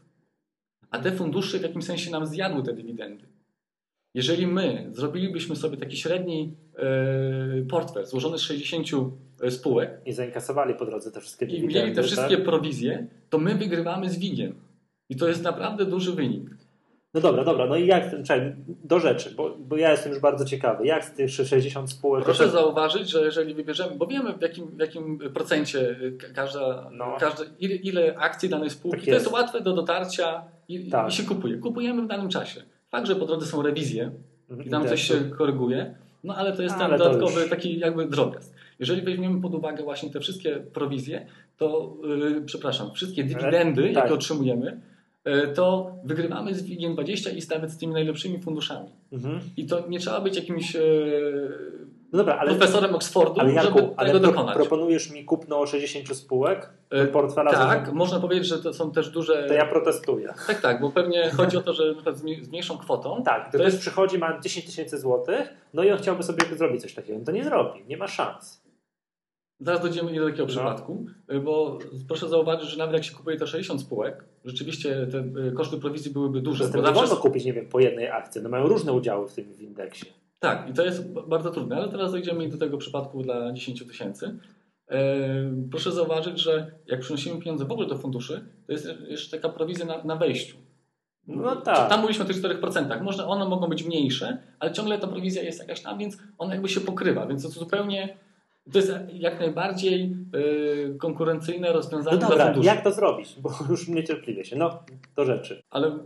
A 0.90 0.98
te 0.98 1.12
fundusze 1.12 1.58
w 1.58 1.62
jakimś 1.62 1.84
sensie 1.84 2.10
nam 2.10 2.26
zjadły 2.26 2.62
te 2.62 2.72
dywidendy. 2.72 3.26
Jeżeli 4.14 4.46
my 4.46 4.90
zrobilibyśmy 4.92 5.56
sobie 5.56 5.76
taki 5.76 5.96
średni 5.96 6.56
portfel 7.68 8.06
złożony 8.06 8.38
z 8.38 8.40
60 8.40 8.86
E, 9.42 9.50
spółek. 9.50 10.00
I 10.06 10.12
zainkasowali 10.12 10.74
po 10.74 10.86
drodze 10.86 11.10
te 11.10 11.20
wszystkie 11.20 11.46
dywidendy. 11.46 11.78
I 11.78 11.82
mieli 11.82 11.94
te 11.94 12.02
wszystkie 12.02 12.36
tak? 12.36 12.44
prowizje, 12.44 13.06
to 13.30 13.38
my 13.38 13.54
wygrywamy 13.54 14.10
z 14.10 14.18
WIG-iem. 14.18 14.54
I 15.08 15.16
to 15.16 15.28
jest 15.28 15.42
naprawdę 15.42 15.84
duży 15.84 16.12
wynik. 16.12 16.53
No 17.14 17.20
dobra, 17.20 17.44
dobra, 17.44 17.66
no 17.66 17.76
i 17.76 17.86
jak, 17.86 18.10
czekaj, 18.10 18.54
do 18.84 19.00
rzeczy, 19.00 19.30
bo, 19.36 19.56
bo 19.58 19.76
ja 19.76 19.90
jestem 19.90 20.12
już 20.12 20.20
bardzo 20.20 20.44
ciekawy, 20.44 20.86
jak 20.86 21.04
z 21.04 21.12
tych 21.12 21.30
60 21.30 21.90
spółek... 21.90 22.24
Proszę 22.24 22.48
zauważyć, 22.48 23.10
że 23.10 23.24
jeżeli 23.24 23.54
wybierzemy, 23.54 23.96
bo 23.96 24.06
wiemy 24.06 24.32
w 24.32 24.40
jakim, 24.42 24.66
w 24.66 24.78
jakim 24.80 25.18
procencie 25.34 25.96
każda, 26.34 26.90
No. 26.92 27.16
każda 27.20 27.44
ile, 27.60 27.74
ile 27.74 28.14
akcji 28.18 28.48
danej 28.48 28.70
spółki, 28.70 28.96
Tak 28.98 29.06
to 29.06 29.14
jest 29.14 29.30
łatwe 29.30 29.60
do 29.60 29.72
dotarcia 29.72 30.44
i, 30.68 30.90
Tak. 30.90 31.08
i 31.08 31.12
się 31.12 31.22
kupuje. 31.22 31.56
Kupujemy 31.58 32.02
w 32.02 32.06
danym 32.06 32.28
czasie. 32.28 32.62
Fakt, 32.90 33.06
że 33.06 33.16
po 33.16 33.26
drodze 33.26 33.46
są 33.46 33.62
rewizje 33.62 34.10
Mhm, 34.50 34.68
i 34.68 34.70
tam 34.70 34.88
coś 34.88 35.02
się 35.02 35.14
koryguje, 35.38 35.94
no 36.24 36.34
ale 36.36 36.52
to 36.52 36.62
jest 36.62 36.78
to 36.78 36.88
dodatkowy 36.88 37.40
już- 37.40 37.50
taki 37.50 37.78
jakby 37.78 38.06
drobiazg. 38.06 38.54
Jeżeli 38.80 39.02
weźmiemy 39.02 39.40
pod 39.40 39.54
uwagę 39.54 39.82
właśnie 39.82 40.10
te 40.10 40.20
wszystkie 40.20 40.56
prowizje, 40.56 41.26
to 41.56 41.96
yy, 42.04 42.42
przepraszam, 42.46 42.92
wszystkie 42.94 43.24
dywidendy, 43.24 43.82
tak. 43.82 43.94
jakie 43.94 44.14
otrzymujemy, 44.14 44.80
to 45.54 45.92
wygrywamy 46.04 46.54
z 46.54 46.62
WIG 46.62 46.92
20 46.92 47.30
i 47.30 47.40
nawet 47.50 47.70
z 47.70 47.78
tymi 47.78 47.92
najlepszymi 47.92 48.38
funduszami. 48.38 48.88
Mhm. 49.12 49.40
I 49.56 49.66
to 49.66 49.88
nie 49.88 49.98
trzeba 49.98 50.20
być 50.20 50.36
jakimś 50.36 50.74
yy, 50.74 51.84
No 52.12 52.18
dobra, 52.18 52.36
ale, 52.36 52.54
profesorem 52.54 52.94
Oxfordu, 52.94 53.40
ale 53.40 53.48
żeby 53.50 53.56
Jarku, 53.64 53.78
tego 53.78 53.94
ale 53.96 54.10
pro, 54.10 54.20
dokonać. 54.20 54.54
proponujesz 54.54 55.10
mi 55.10 55.24
kupno 55.24 55.66
60 55.66 56.16
spółek 56.16 56.70
Yy, 56.92 57.06
portfela? 57.06 57.50
tak, 57.52 57.86
za- 57.86 57.92
można 57.92 58.20
powiedzieć, 58.20 58.46
że 58.46 58.58
to 58.58 58.72
są 58.74 58.90
też 58.92 59.10
duże... 59.10 59.44
To 59.48 59.54
ja 59.54 59.66
protestuję. 59.66 60.34
Tak, 60.46 60.60
tak, 60.60 60.80
bo 60.80 60.90
pewnie 60.90 61.30
chodzi 61.30 61.56
o 61.56 61.62
to, 61.62 61.72
że 61.72 61.94
z 62.14 62.22
mniej- 62.22 62.44
z 62.44 62.48
mniejszą 62.48 62.78
kwotą 62.78 63.22
Tak, 63.24 63.42
gdy 63.42 63.52
To 63.52 63.58
ktoś 63.58 63.72
jest- 63.72 63.80
przychodzi, 63.80 64.18
ma 64.18 64.40
10 64.40 64.66
tysięcy 64.66 64.98
złotych, 64.98 65.54
no 65.74 65.82
i 65.84 65.90
on 65.90 65.98
chciałby 65.98 66.22
sobie 66.22 66.56
zrobić 66.56 66.82
coś 66.82 66.94
takiego. 66.94 67.18
No 67.18 67.24
to 67.24 67.32
nie 67.32 67.44
zrobi, 67.44 67.84
nie 67.88 67.96
ma 67.96 68.08
szans. 68.08 68.63
Zaraz 69.60 69.82
dojdziemy 69.82 70.14
do 70.14 70.24
takiego 70.24 70.42
No. 70.42 70.48
przypadku, 70.48 71.06
y, 71.32 71.40
bo 71.40 71.78
proszę 72.08 72.28
zauważyć, 72.28 72.70
że 72.70 72.78
nawet 72.78 72.94
jak 72.94 73.04
się 73.04 73.14
kupuje 73.14 73.36
te 73.36 73.46
60 73.46 73.80
spółek, 73.80 74.24
rzeczywiście 74.44 75.06
te 75.06 75.18
y, 75.18 75.52
koszty 75.52 75.76
prowizji 75.78 76.10
byłyby 76.12 76.40
duże. 76.40 76.64
Bo 76.64 76.70
zawsze... 76.82 76.92
wolno 76.92 77.16
kupić, 77.16 77.44
nie 77.44 77.52
wiem, 77.52 77.68
po 77.68 77.80
jednej 77.80 78.08
akcji. 78.10 78.42
No 78.42 78.48
mają 78.48 78.66
różne 78.66 78.92
udziały 78.92 79.28
w 79.28 79.32
tym 79.34 79.54
w 79.54 79.60
indeksie. 79.60 80.06
Tak, 80.38 80.70
i 80.70 80.72
to 80.72 80.84
jest 80.84 81.12
bardzo 81.12 81.50
trudne, 81.50 81.76
ale 81.76 81.88
teraz 81.88 82.12
dojdziemy 82.12 82.48
do 82.48 82.58
tego 82.58 82.78
przypadku 82.78 83.22
dla 83.22 83.52
10 83.52 83.86
tysięcy. 83.86 84.38
E, 84.90 84.98
Proszę 85.70 85.92
zauważyć, 85.92 86.38
że 86.40 86.72
jak 86.86 87.00
przynosimy 87.00 87.40
pieniądze 87.40 87.64
w 87.64 87.72
ogóle 87.72 87.88
do 87.88 87.98
funduszy, 87.98 88.44
to 88.66 88.72
jest 88.72 88.88
jeszcze 89.08 89.36
taka 89.40 89.54
prowizja 89.54 89.86
na, 89.86 90.04
na 90.04 90.16
wejściu. 90.16 90.56
No 91.26 91.56
tak. 91.56 91.88
Tam 91.88 92.00
mówiliśmy 92.00 92.24
o 92.24 92.28
tych 92.28 92.36
4%. 92.42 93.02
Może 93.02 93.26
one 93.26 93.48
mogą 93.48 93.66
być 93.66 93.84
mniejsze, 93.84 94.38
ale 94.58 94.72
ciągle 94.72 94.98
ta 94.98 95.06
prowizja 95.06 95.42
jest 95.42 95.58
jakaś 95.60 95.80
tam, 95.82 95.98
więc 95.98 96.18
ona 96.38 96.52
jakby 96.54 96.68
się 96.68 96.80
pokrywa. 96.80 97.26
Więc 97.26 97.42
to 97.42 97.48
zupełnie 97.48 98.16
to 98.72 98.78
jest 98.78 98.92
jak 99.12 99.40
najbardziej 99.40 100.16
y, 100.94 100.94
konkurencyjne 100.98 101.66
No 101.68 101.72
rozwiązanie 101.72 102.18
dla 102.18 102.28
dobra, 102.28 102.54
jak 102.62 102.84
to 102.84 102.92
zrobić? 102.92 103.36
Bo 103.40 103.50
już 103.70 103.88
niecierpliwie 103.88 104.44
się. 104.44 104.56
No, 104.56 104.82
do 105.16 105.24
rzeczy. 105.24 105.62
Ale 105.70 105.98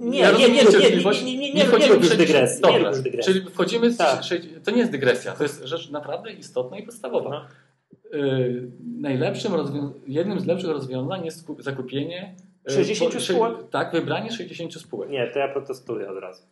Nie, 0.00 0.18
ja 0.18 0.30
nie, 0.32 0.38
nie, 0.38 0.48
nie, 0.48 0.54
nie, 0.54 0.96
nie, 1.24 1.36
nie, 1.36 1.52
nie, 1.54 1.54
nie, 1.54 1.86
już 1.86 2.08
w 2.08 2.16
dygresji. 2.16 2.62
Dobra, 2.62 2.78
Nie 2.78 2.86
już 2.86 3.00
dygresji. 3.00 3.34
czyli 3.34 3.50
wchodzimy, 3.50 3.90
z, 3.90 3.96
Tak. 3.96 4.20
to 4.64 4.70
nie 4.70 4.78
jest 4.78 4.90
dygresja, 4.90 5.32
to 5.32 5.42
jest 5.42 5.64
rzecz 5.64 5.90
naprawdę 5.90 6.32
istotna 6.32 6.78
i 6.78 6.82
podstawowa. 6.82 7.30
No. 7.30 7.44
Y, 8.18 8.70
najlepszym 9.00 9.52
jednym 10.06 10.40
z 10.40 10.46
lepszych 10.46 10.70
rozwiązań 10.70 11.24
jest 11.24 11.46
kup- 11.46 11.62
zakupienie 11.62 12.34
y, 12.70 12.72
60 12.72 13.14
po- 13.14 13.20
spółek? 13.20 13.52
Tak, 13.70 13.92
wybranie 13.92 14.32
60 14.32 14.74
spółek. 14.74 15.10
Nie, 15.10 15.26
to 15.26 15.38
ja 15.38 15.48
protestuję 15.48 16.10
od 16.10 16.18
razu. 16.18 16.42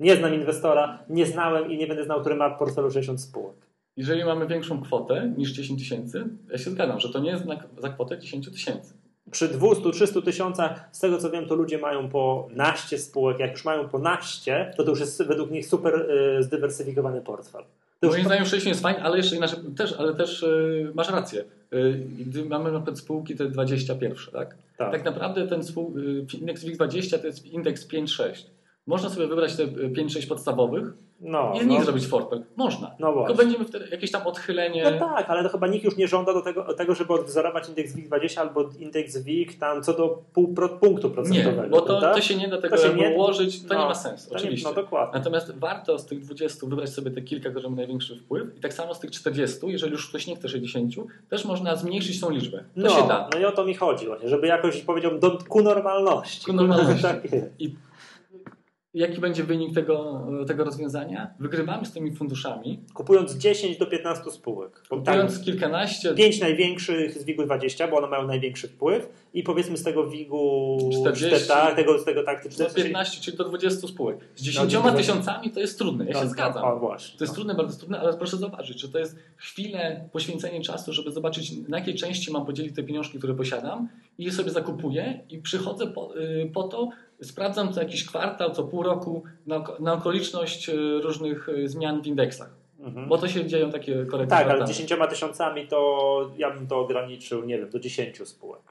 Nie 0.00 0.16
znam 0.16 0.34
inwestora, 0.34 0.98
nie 1.08 1.26
znałem 1.26 1.70
i 1.72 1.76
nie 1.78 1.86
będę 1.86 2.04
znał, 2.04 2.20
który 2.20 2.34
ma 2.34 2.50
portfelu 2.50 2.90
60 2.90 3.20
spółek. 3.22 3.56
Jeżeli 4.00 4.24
mamy 4.24 4.46
większą 4.46 4.82
kwotę 4.82 5.32
niż 5.36 5.52
10 5.52 5.80
tysięcy, 5.80 6.24
ja 6.50 6.58
się 6.58 6.70
zgadzam, 6.70 7.00
że 7.00 7.08
to 7.08 7.18
nie 7.18 7.30
jest 7.30 7.44
za 7.78 7.88
kwotę 7.88 8.18
10 8.18 8.50
tysięcy. 8.50 8.94
Przy 9.30 9.48
200-300 9.48 10.22
tysiącach, 10.22 10.88
z 10.92 11.00
tego 11.00 11.18
co 11.18 11.30
wiem, 11.30 11.46
to 11.46 11.54
ludzie 11.54 11.78
mają 11.78 12.08
po 12.08 12.48
naście 12.52 12.98
spółek. 12.98 13.38
Jak 13.38 13.50
już 13.50 13.64
mają 13.64 13.88
po 13.88 13.98
naście, 13.98 14.74
to 14.76 14.84
to 14.84 14.90
już 14.90 15.00
jest 15.00 15.22
według 15.22 15.50
nich 15.50 15.66
super 15.66 15.94
y, 16.38 16.42
zdywersyfikowany 16.42 17.20
portfel. 17.20 17.62
To 18.00 18.06
już 18.06 18.14
Moim 18.14 18.26
zdaniem 18.26 18.44
60 18.44 18.68
jest 18.68 18.82
fajnie, 18.82 19.02
ale 19.02 19.16
jeszcze 19.16 19.36
inaczej, 19.36 19.58
też, 19.76 19.92
ale 19.92 20.14
też 20.14 20.42
y, 20.42 20.92
masz 20.94 21.10
rację. 21.10 21.44
Y, 21.72 22.06
gdy 22.18 22.44
mamy 22.44 22.72
na 22.72 22.78
przykład 22.78 22.98
spółki 22.98 23.36
te 23.36 23.48
21, 23.48 24.16
tak? 24.32 24.56
tak. 24.76 24.92
Tak 24.92 25.04
naprawdę 25.04 25.48
ten 25.48 25.64
spół, 25.64 25.98
y, 25.98 26.36
indeks 26.36 26.64
WIG20 26.64 27.18
to 27.18 27.26
jest 27.26 27.46
indeks 27.46 27.88
5-6. 27.88 28.44
Można 28.90 29.10
sobie 29.10 29.26
wybrać 29.26 29.56
te 29.56 29.62
y, 29.62 29.66
5-6 29.90 30.28
podstawowych 30.28 30.84
No, 31.22 31.52
i 31.56 31.60
z 31.60 31.66
nich 31.66 31.78
no, 31.78 31.84
zrobić 31.84 32.06
portfel. 32.06 32.42
Można. 32.56 32.86
no 32.98 33.06
Tylko 33.06 33.12
właśnie. 33.12 33.36
będziemy 33.36 33.64
wtedy 33.64 33.88
jakieś 33.90 34.10
tam 34.10 34.26
odchylenie. 34.26 34.90
No 34.90 34.98
tak, 34.98 35.30
ale 35.30 35.42
to 35.42 35.48
chyba 35.48 35.66
nikt 35.66 35.84
już 35.84 35.96
nie 35.96 36.08
żąda 36.08 36.34
do 36.34 36.40
tego, 36.42 36.74
tego 36.74 36.94
żeby 36.94 37.12
odwzorować 37.12 37.68
indeks 37.68 37.96
WIG20 37.96 38.40
albo 38.40 38.68
indeks 38.78 39.16
WIG 39.18 39.58
tam 39.58 39.82
co 39.82 39.92
do 39.92 40.22
pół 40.32 40.54
pro, 40.54 40.68
punktu 40.68 41.08
nie, 41.08 41.14
procentowego. 41.14 41.68
bo 41.68 41.80
to, 41.80 42.00
to 42.00 42.20
się 42.20 42.36
nie 42.36 42.48
da 42.48 42.60
tego 42.60 42.76
jakby 42.76 42.98
nie- 42.98 43.10
ułożyć, 43.16 43.62
to 43.62 43.74
no, 43.74 43.80
nie 43.80 43.86
ma 43.86 43.94
sensu, 43.94 44.28
To 44.28 44.34
nie- 44.34 44.40
oczywiście. 44.40 44.68
No 44.68 44.74
dokładnie. 44.74 45.18
Natomiast 45.18 45.58
warto 45.58 45.98
z 45.98 46.06
tych 46.06 46.20
20 46.20 46.66
wybrać 46.66 46.90
sobie 46.90 47.10
te 47.10 47.22
kilka, 47.22 47.50
które 47.50 47.62
mają 47.68 47.76
największy 47.76 48.16
wpływ 48.16 48.56
i 48.58 48.60
tak 48.60 48.72
samo 48.74 48.94
z 48.94 49.00
tych 49.00 49.10
40, 49.10 49.58
jeżeli 49.66 49.92
już 49.92 50.08
ktoś 50.08 50.26
nie 50.26 50.36
chce 50.36 50.48
60, 50.48 50.94
też 51.28 51.44
można 51.44 51.76
zmniejszyć 51.76 52.20
tą 52.20 52.30
liczbę. 52.30 52.58
To 52.58 52.64
No, 52.76 52.90
się 52.90 53.08
da. 53.08 53.28
no 53.34 53.38
i 53.40 53.44
o 53.44 53.52
to 53.52 53.64
mi 53.64 53.74
chodzi 53.74 54.06
właśnie, 54.06 54.28
żeby 54.28 54.46
jakoś 54.46 54.80
powiedziałbym 54.82 55.20
do, 55.20 55.38
ku 55.48 55.62
normalności. 55.62 56.46
Ku 56.46 56.52
normalności. 56.52 57.02
tak 57.12 57.32
jest. 57.32 57.46
Jaki 58.94 59.20
będzie 59.20 59.44
wynik 59.44 59.74
tego, 59.74 60.26
tego 60.46 60.64
rozwiązania? 60.64 61.34
Wygrywamy 61.38 61.86
z 61.86 61.92
tymi 61.92 62.12
funduszami, 62.12 62.80
Kupując 62.94 63.34
10 63.36 63.78
do 63.78 63.86
15 63.86 64.30
spółek. 64.30 64.82
Bo 64.90 64.96
tak, 64.96 65.14
kupując 65.14 65.44
kilkanaście, 65.44 66.14
5 66.14 66.40
największych 66.40 67.18
z 67.18 67.24
WIG-u 67.24 67.44
20, 67.44 67.88
bo 67.88 67.96
one 67.96 68.06
mają 68.06 68.26
największy 68.26 68.68
wpływ 68.68 69.08
i 69.34 69.42
powiedzmy 69.42 69.76
z 69.76 69.82
tego 69.82 70.06
WIG-u 70.06 70.78
40, 71.00 71.48
tak, 71.48 71.76
tego, 71.76 71.98
z 71.98 72.04
tego 72.04 72.22
tak, 72.22 72.44
do 72.44 72.50
40, 72.50 72.82
15, 72.82 73.20
czyli 73.20 73.36
do 73.36 73.44
20 73.44 73.88
spółek. 73.88 74.18
Z 74.34 74.42
10 74.42 74.74
No, 74.74 74.92
tysiącami 74.92 75.50
to 75.50 75.60
jest 75.60 75.78
trudne, 75.78 76.04
ja 76.04 76.14
się 76.14 76.24
no, 76.24 76.30
zgadzam. 76.30 76.64
O, 76.64 76.76
właśnie. 76.76 77.18
To 77.18 77.24
jest 77.24 77.34
trudne, 77.34 77.54
bardzo 77.54 77.78
trudne, 77.78 78.00
ale 78.00 78.16
proszę 78.16 78.36
zobaczyć, 78.36 78.80
że 78.80 78.88
to 78.88 78.98
jest 78.98 79.16
chwilę 79.36 80.08
poświęcenie 80.12 80.60
czasu, 80.60 80.92
żeby 80.92 81.12
zobaczyć, 81.12 81.52
na 81.68 81.78
jakiej 81.78 81.94
części 81.94 82.32
mam 82.32 82.46
podzielić 82.46 82.76
te 82.76 82.82
pieniążki, 82.82 83.18
które 83.18 83.34
posiadam 83.34 83.88
i 84.18 84.24
je 84.24 84.32
sobie 84.32 84.50
zakupuję 84.50 85.20
i 85.28 85.38
przychodzę 85.38 85.86
po, 85.86 86.16
y, 86.16 86.50
po 86.54 86.62
to, 86.62 86.88
sprawdzam 87.22 87.72
co 87.72 87.80
jakiś 87.80 88.06
kwartał, 88.06 88.50
co 88.50 88.64
pół 88.64 88.82
roku 88.82 89.22
na, 89.46 89.64
na 89.80 89.92
okoliczność 89.92 90.68
y, 90.68 91.00
różnych 91.02 91.48
y, 91.48 91.68
zmian 91.68 92.02
w 92.02 92.06
indeksach. 92.06 92.50
Mhm. 92.80 93.08
Bo 93.08 93.18
to 93.18 93.28
się 93.28 93.46
dzieją 93.46 93.70
takie 93.70 94.06
korekty. 94.06 94.30
Tak, 94.30 94.38
ale 94.38 94.54
kwartalne. 94.54 94.74
10 94.74 95.10
tysiącami 95.10 95.66
to 95.66 96.30
ja 96.36 96.50
bym 96.50 96.66
to 96.66 96.80
ograniczył, 96.80 97.44
nie 97.44 97.58
wiem, 97.58 97.70
do 97.70 97.80
10 97.80 98.28
spółek. 98.28 98.62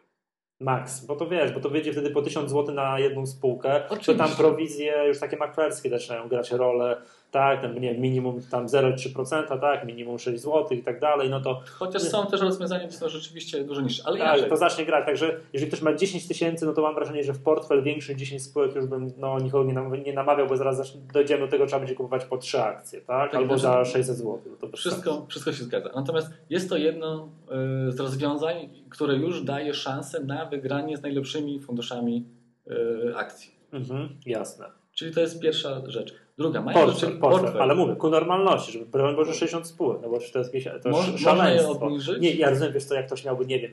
Max, 0.62 1.06
bo 1.06 1.16
to 1.16 1.28
wiesz, 1.28 1.52
bo 1.52 1.60
to 1.60 1.70
wyjdzie 1.70 1.92
wtedy 1.92 2.10
po 2.10 2.22
1000 2.22 2.52
zł 2.52 2.76
na 2.76 3.00
jedną 3.00 3.26
spółkę, 3.26 3.80
to 3.80 3.94
Oczywiście. 3.94 4.16
tam 4.16 4.30
prowizje 4.30 5.04
już 5.08 5.20
takie 5.20 5.38
maklerskie 5.38 5.90
zaczynają 5.90 6.28
grać 6.28 6.52
rolę, 6.52 7.02
tak, 7.32 7.62
tam, 7.62 7.80
nie 7.80 7.94
minimum 7.94 8.42
tam 8.52 8.68
0,3%, 8.68 9.60
tak, 9.60 9.86
minimum 9.86 10.20
6 10.20 10.44
zł 10.44 10.78
i 10.78 10.84
tak 10.84 11.00
dalej, 11.00 11.30
no 11.30 11.42
to, 11.42 11.62
Chociaż 11.80 12.02
są 12.02 12.26
też 12.26 12.42
rozwiązania, 12.42 12.88
które 12.88 13.00
są 13.00 13.10
rzeczywiście 13.10 13.64
dużo 13.64 13.82
niższe. 13.82 14.04
Ale 14.06 14.18
tak, 14.18 14.28
inaczej. 14.28 14.50
to 14.50 14.58
zacznie 14.58 14.86
grać, 14.86 15.06
także 15.06 15.40
jeżeli 15.54 15.72
ktoś 15.72 15.82
ma 15.82 15.94
10 15.94 16.28
tysięcy, 16.28 16.66
no 16.66 16.74
to 16.74 16.82
mam 16.82 16.96
wrażenie, 16.96 17.24
że 17.24 17.34
w 17.34 17.44
portfel 17.44 17.84
większy 17.84 18.12
niż 18.12 18.20
10 18.20 18.44
spółek 18.44 18.76
już 18.76 18.86
bym 18.86 19.12
no, 19.18 19.40
nikogo 19.40 19.64
nie, 19.64 19.74
nam, 19.74 20.04
nie 20.04 20.14
namawiał, 20.14 20.48
bo 20.48 20.58
zaraz 20.58 20.98
dojdziemy 21.14 21.42
do 21.42 21.48
tego, 21.48 21.66
trzeba 21.66 21.80
będzie 21.80 21.96
kupować 21.96 22.26
po 22.26 22.38
3 22.38 22.62
akcje, 22.62 23.02
tak, 23.02 23.32
Tak, 23.32 23.36
albo 23.36 23.58
za 23.58 23.86
600 23.86 24.18
zł. 24.18 24.40
No 24.46 24.58
sensu. 24.60 24.78
Wszystko, 24.78 25.26
wszystko 25.30 25.54
się 25.54 25.64
zgadza. 25.64 25.90
Natomiast 25.96 26.30
jest 26.50 26.70
to 26.70 26.78
jedno 26.78 27.30
y, 27.88 27.92
z 27.92 28.00
rozwiązań, 28.00 28.70
które 28.90 29.16
już 29.16 29.44
daje 29.44 29.74
szansę 29.74 30.24
na 30.24 30.46
wygranie 30.46 30.98
z 30.98 31.02
najlepszymi 31.02 31.60
funduszami 31.60 32.26
y, 32.68 33.16
akcji. 33.16 33.52
Mhm, 33.72 34.10
jasne. 34.26 34.66
Czyli 34.94 35.14
to 35.14 35.22
jest 35.22 35.42
pierwsza 35.42 35.82
rzecz. 35.88 36.14
Druga, 36.40 36.62
mają 36.62 36.78
Portfel, 36.80 37.10
rzeczy- 37.10 37.20
portfel, 37.22 37.62
ale 37.62 37.76
mówię, 37.76 37.96
ku 37.96 38.10
normalności, 38.10 38.72
żeby 38.72 38.86
broń 38.86 39.16
Boże 39.16 39.34
60 39.34 39.68
spółek, 39.68 40.00
no 40.02 40.10
bo 40.10 40.18
to 40.34 40.40
jest 40.40 40.54
jakieś 40.54 40.64
to 40.84 40.90
Moż- 40.90 41.08
jest 41.12 41.26
można 41.26 41.50
je 41.50 41.60
szaleństwo. 41.60 41.86
obniżyć? 41.86 42.22
Nie, 42.22 42.34
ja 42.34 42.50
rozumiem, 42.50 42.74
wiesz 42.74 42.84
co, 42.84 42.96
jak 42.96 43.06
ktoś 43.06 43.26
miałby, 43.26 43.46
nie 43.46 43.60
wiem, 43.60 43.72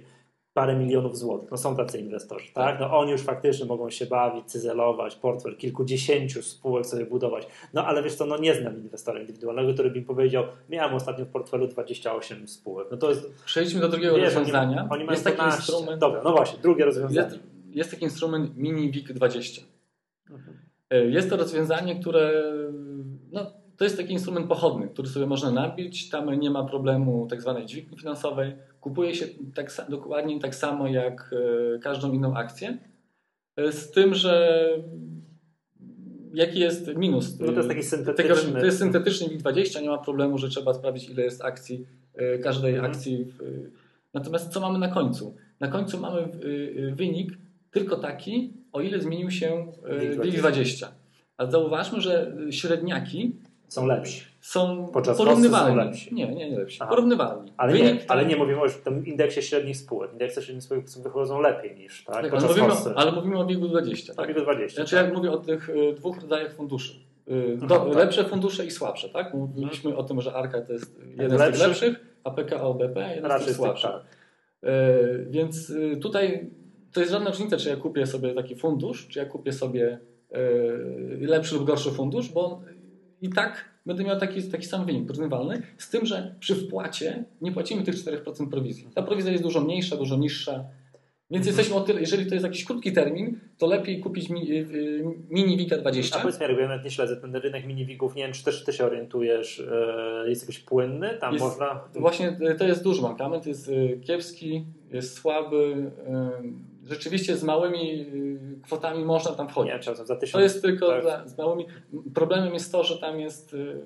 parę 0.54 0.76
milionów 0.76 1.18
złotych, 1.18 1.50
no 1.50 1.56
są 1.56 1.76
tacy 1.76 1.98
inwestorzy, 1.98 2.46
tak? 2.54 2.64
Tak. 2.64 2.80
No 2.80 2.98
oni 2.98 3.10
już 3.10 3.20
faktycznie 3.22 3.66
mogą 3.66 3.90
się 3.90 4.06
bawić, 4.06 4.44
cyzelować, 4.46 5.16
portfel 5.16 5.56
kilkudziesięciu 5.56 6.42
spółek 6.42 6.86
sobie 6.86 7.06
budować, 7.06 7.46
no 7.74 7.86
ale 7.86 8.02
wiesz 8.02 8.14
co, 8.14 8.26
no 8.26 8.38
nie 8.38 8.54
znam 8.54 8.76
inwestora 8.76 9.20
indywidualnego, 9.20 9.72
który 9.74 9.90
by 9.90 9.98
mi 9.98 10.04
powiedział, 10.04 10.44
miałem 10.68 10.94
ostatnio 10.94 11.24
w 11.24 11.28
portfelu 11.28 11.66
28 11.68 12.48
spółek, 12.48 12.88
no 12.90 12.96
to 12.96 13.10
jest, 13.10 13.44
Przejdźmy 13.44 13.80
do 13.80 13.88
drugiego 13.88 14.16
wiesz, 14.16 14.24
oni, 14.26 14.34
rozwiązania. 14.38 14.88
oni 14.90 15.04
mają 15.04 15.10
jest 15.10 15.24
taki 15.24 15.36
12. 15.36 15.58
instrument. 15.72 16.00
Dobra, 16.00 16.20
no 16.24 16.32
właśnie, 16.32 16.58
drugie 16.62 16.84
rozwiązanie. 16.84 17.20
Jest, 17.26 17.38
jest 17.70 17.90
taki 17.90 18.04
instrument 18.04 18.56
Mini 18.56 18.90
WIG 18.90 19.12
20. 19.12 19.62
Mhm. 20.30 20.56
Y, 20.94 21.10
Jest 21.10 21.30
to 21.30 21.36
rozwiązanie, 21.36 22.00
które 22.00 22.32
no, 23.32 23.46
to 23.76 23.84
jest 23.84 23.96
taki 23.96 24.12
instrument 24.12 24.46
pochodny, 24.48 24.88
który 24.88 25.08
sobie 25.08 25.26
można 25.26 25.50
nabić. 25.50 26.10
Tam 26.10 26.34
nie 26.40 26.50
ma 26.50 26.64
problemu 26.64 27.26
tak 27.30 27.42
zwanej 27.42 27.66
dźwigni 27.66 27.98
finansowej. 27.98 28.56
Kupuje 28.80 29.14
się 29.14 29.26
tak, 29.54 29.70
dokładnie 29.88 30.40
tak 30.40 30.54
samo 30.54 30.88
jak 30.88 31.34
e, 31.76 31.78
każdą 31.78 32.12
inną 32.12 32.34
akcję. 32.36 32.78
E, 33.56 33.72
Z 33.72 33.90
tym, 33.90 34.14
że 34.14 34.58
jaki 36.34 36.60
jest 36.60 36.96
minus? 36.96 37.40
No 37.40 37.46
to 37.46 37.52
jest 37.52 37.68
taki 37.68 37.80
Tego, 37.80 37.90
syntetyczny. 38.36 38.60
to 38.60 38.66
jest 38.66 38.78
syntetyczny 38.78 39.26
WIG20, 39.28 39.82
nie 39.82 39.88
ma 39.88 39.98
problemu, 39.98 40.38
że 40.38 40.48
trzeba 40.48 40.74
sprawdzić, 40.74 41.10
ile 41.10 41.22
jest 41.22 41.44
akcji, 41.44 41.86
e, 42.14 42.38
każdej 42.38 42.74
Mhm. 42.74 42.92
akcji. 42.92 43.32
E, 43.40 43.44
natomiast 44.14 44.52
co 44.52 44.60
mamy 44.60 44.78
na 44.78 44.88
końcu? 44.88 45.36
Na 45.60 45.68
końcu 45.68 46.00
mamy 46.00 46.20
e, 46.20 46.24
e, 46.24 46.94
wynik 46.94 47.32
tylko 47.80 47.96
taki, 47.96 48.52
o 48.72 48.80
ile 48.80 49.00
zmienił 49.00 49.30
się 49.30 49.66
WIG 50.00 50.20
WIG 50.22 50.38
20. 50.38 50.88
A 51.36 51.46
zauważmy, 51.46 52.00
że 52.00 52.32
średniaki 52.50 53.36
Są 53.68 53.86
lepsi. 53.86 54.22
są 54.40 54.88
Podczas 54.92 55.18
porównywalni. 55.18 55.76
są 55.78 55.84
lepsi. 55.84 56.14
Nie, 56.14 56.34
nie, 56.34 56.50
nie 56.50 56.58
lepsi. 56.58 56.78
Aha. 56.80 56.90
Porównywalni. 56.90 57.52
Ale 57.56 57.72
Wynik 57.72 57.94
nie, 57.94 58.10
ale 58.10 58.26
nie 58.26 58.36
mówimy 58.36 58.60
o 58.62 58.68
tym 58.84 59.06
indeksie 59.06 59.42
średnich 59.42 59.76
spółek. 59.76 60.12
Indeksy 60.12 60.42
średnich 60.42 60.64
spółek 60.64 60.84
wychodzą 61.02 61.40
lepiej 61.40 61.76
niż, 61.76 62.04
tak? 62.04 62.14
Tak, 62.22 62.34
ale, 62.34 62.48
mówimy, 62.48 62.66
o- 62.72 62.94
ale 62.98 63.12
mówimy 63.12 63.38
o 63.38 63.46
WIG 63.46 63.58
20. 63.58 64.14
Tak? 64.14 64.26
Tak, 64.26 64.42
20. 64.42 64.76
Znaczy, 64.76 64.96
jak 64.96 65.14
mówię 65.14 65.30
o 65.32 65.36
tych 65.38 65.68
y, 65.70 65.92
dwóch 65.96 66.20
rodzajach 66.22 66.52
funduszy. 66.54 66.92
Aha, 67.56 67.66
Do, 67.66 67.78
tak. 67.78 67.94
Lepsze 67.96 68.24
fundusze 68.24 68.66
i 68.66 68.70
słabsze, 68.70 69.08
tak? 69.08 69.34
Mówiliśmy 69.34 69.96
o 69.96 70.02
tym, 70.04 70.20
że 70.20 70.32
ARKA 70.34 70.60
to 70.60 70.72
jest 70.72 71.00
jeden 71.18 71.38
z 71.38 71.40
Lepszy. 71.40 71.58
tych 71.58 71.68
lepszych, 71.68 72.16
a 72.24 72.30
PKO 72.30 72.74
BP 72.74 73.00
jeden 73.14 73.24
z 73.24 73.26
Raczej 73.32 73.44
z 73.44 73.46
tych, 73.46 73.56
słabszych. 73.56 73.90
tak. 73.90 74.02
Więc 75.30 75.72
tutaj 76.02 76.50
to 76.96 77.00
jest 77.00 77.12
żadna 77.12 77.30
różnica, 77.30 77.56
czy 77.56 77.68
ja 77.68 77.76
kupię 77.76 78.06
sobie 78.06 78.34
taki 78.34 78.56
fundusz, 78.56 79.08
czy 79.08 79.18
ja 79.18 79.24
kupię 79.24 79.52
sobie 79.52 79.98
y, 80.36 81.26
lepszy 81.26 81.54
lub 81.54 81.64
gorszy 81.64 81.90
fundusz, 81.90 82.28
bo 82.32 82.60
i 83.22 83.28
tak 83.30 83.64
będę 83.86 84.04
miał 84.04 84.20
taki, 84.20 84.42
taki 84.42 84.66
sam 84.66 84.86
wynik 84.86 85.06
porównywalny, 85.06 85.62
z 85.78 85.90
tym, 85.90 86.06
że 86.06 86.34
przy 86.40 86.54
wpłacie 86.54 87.24
nie 87.40 87.52
płacimy 87.52 87.82
tych 87.82 87.94
4% 87.94 88.50
prowizji. 88.50 88.88
Ta 88.94 89.02
prowizja 89.02 89.32
jest 89.32 89.42
dużo 89.44 89.60
mniejsza, 89.60 89.96
dużo 89.96 90.16
niższa. 90.16 90.64
Więc 91.30 91.46
Mhm. 91.46 91.46
jesteśmy 91.46 91.76
o 91.76 91.80
tyle, 91.80 92.00
jeżeli 92.00 92.26
to 92.26 92.34
jest 92.34 92.44
jakiś 92.44 92.64
krótki 92.64 92.92
termin, 92.92 93.40
to 93.58 93.66
lepiej 93.66 94.00
kupić 94.00 94.30
y, 94.30 95.04
mini 95.30 95.56
Wika 95.56 95.76
A 95.76 95.78
20. 95.78 96.18
powiedz 96.20 96.40
mi, 96.40 96.46
jak 96.46 96.58
ja 96.58 96.68
nawet 96.68 96.84
nie 96.84 96.90
śledzę 96.90 97.16
ten 97.16 97.36
rynek 97.36 97.66
minivigów, 97.66 98.14
nie 98.14 98.22
wiem, 98.22 98.32
czy 98.32 98.44
też 98.44 98.64
ty 98.64 98.72
się 98.72 98.84
orientujesz, 98.84 99.60
e, 99.60 100.24
jest 100.28 100.42
jakiś 100.42 100.58
płynny, 100.58 101.18
tam 101.20 101.32
Jest- 101.32 101.44
można... 101.44 101.80
Właśnie 101.94 102.38
to 102.58 102.66
jest 102.66 102.84
duży 102.84 103.02
mankament, 103.02 103.46
jest 103.46 103.70
kiepski, 104.06 104.64
jest 104.92 105.14
słaby. 105.14 105.90
Y, 106.86 106.94
Rzeczywiście 106.94 107.36
z 107.36 107.44
małymi 107.44 108.00
y, 108.00 108.60
kwotami 108.62 109.04
można 109.04 109.32
tam 109.32 109.46
Nie, 109.46 109.52
wchodzić. 109.52 109.72
tysiąc... 110.20 110.32
To 110.32 110.40
jest 110.40 110.62
tylko 110.62 110.88
tak. 110.88 111.02
dla, 111.02 111.28
z 111.28 111.38
małymi. 111.38 111.66
Problemem 112.14 112.54
jest 112.54 112.72
to, 112.72 112.84
że 112.84 112.98
tam 112.98 113.20
jest 113.20 113.54
y, 113.54 113.82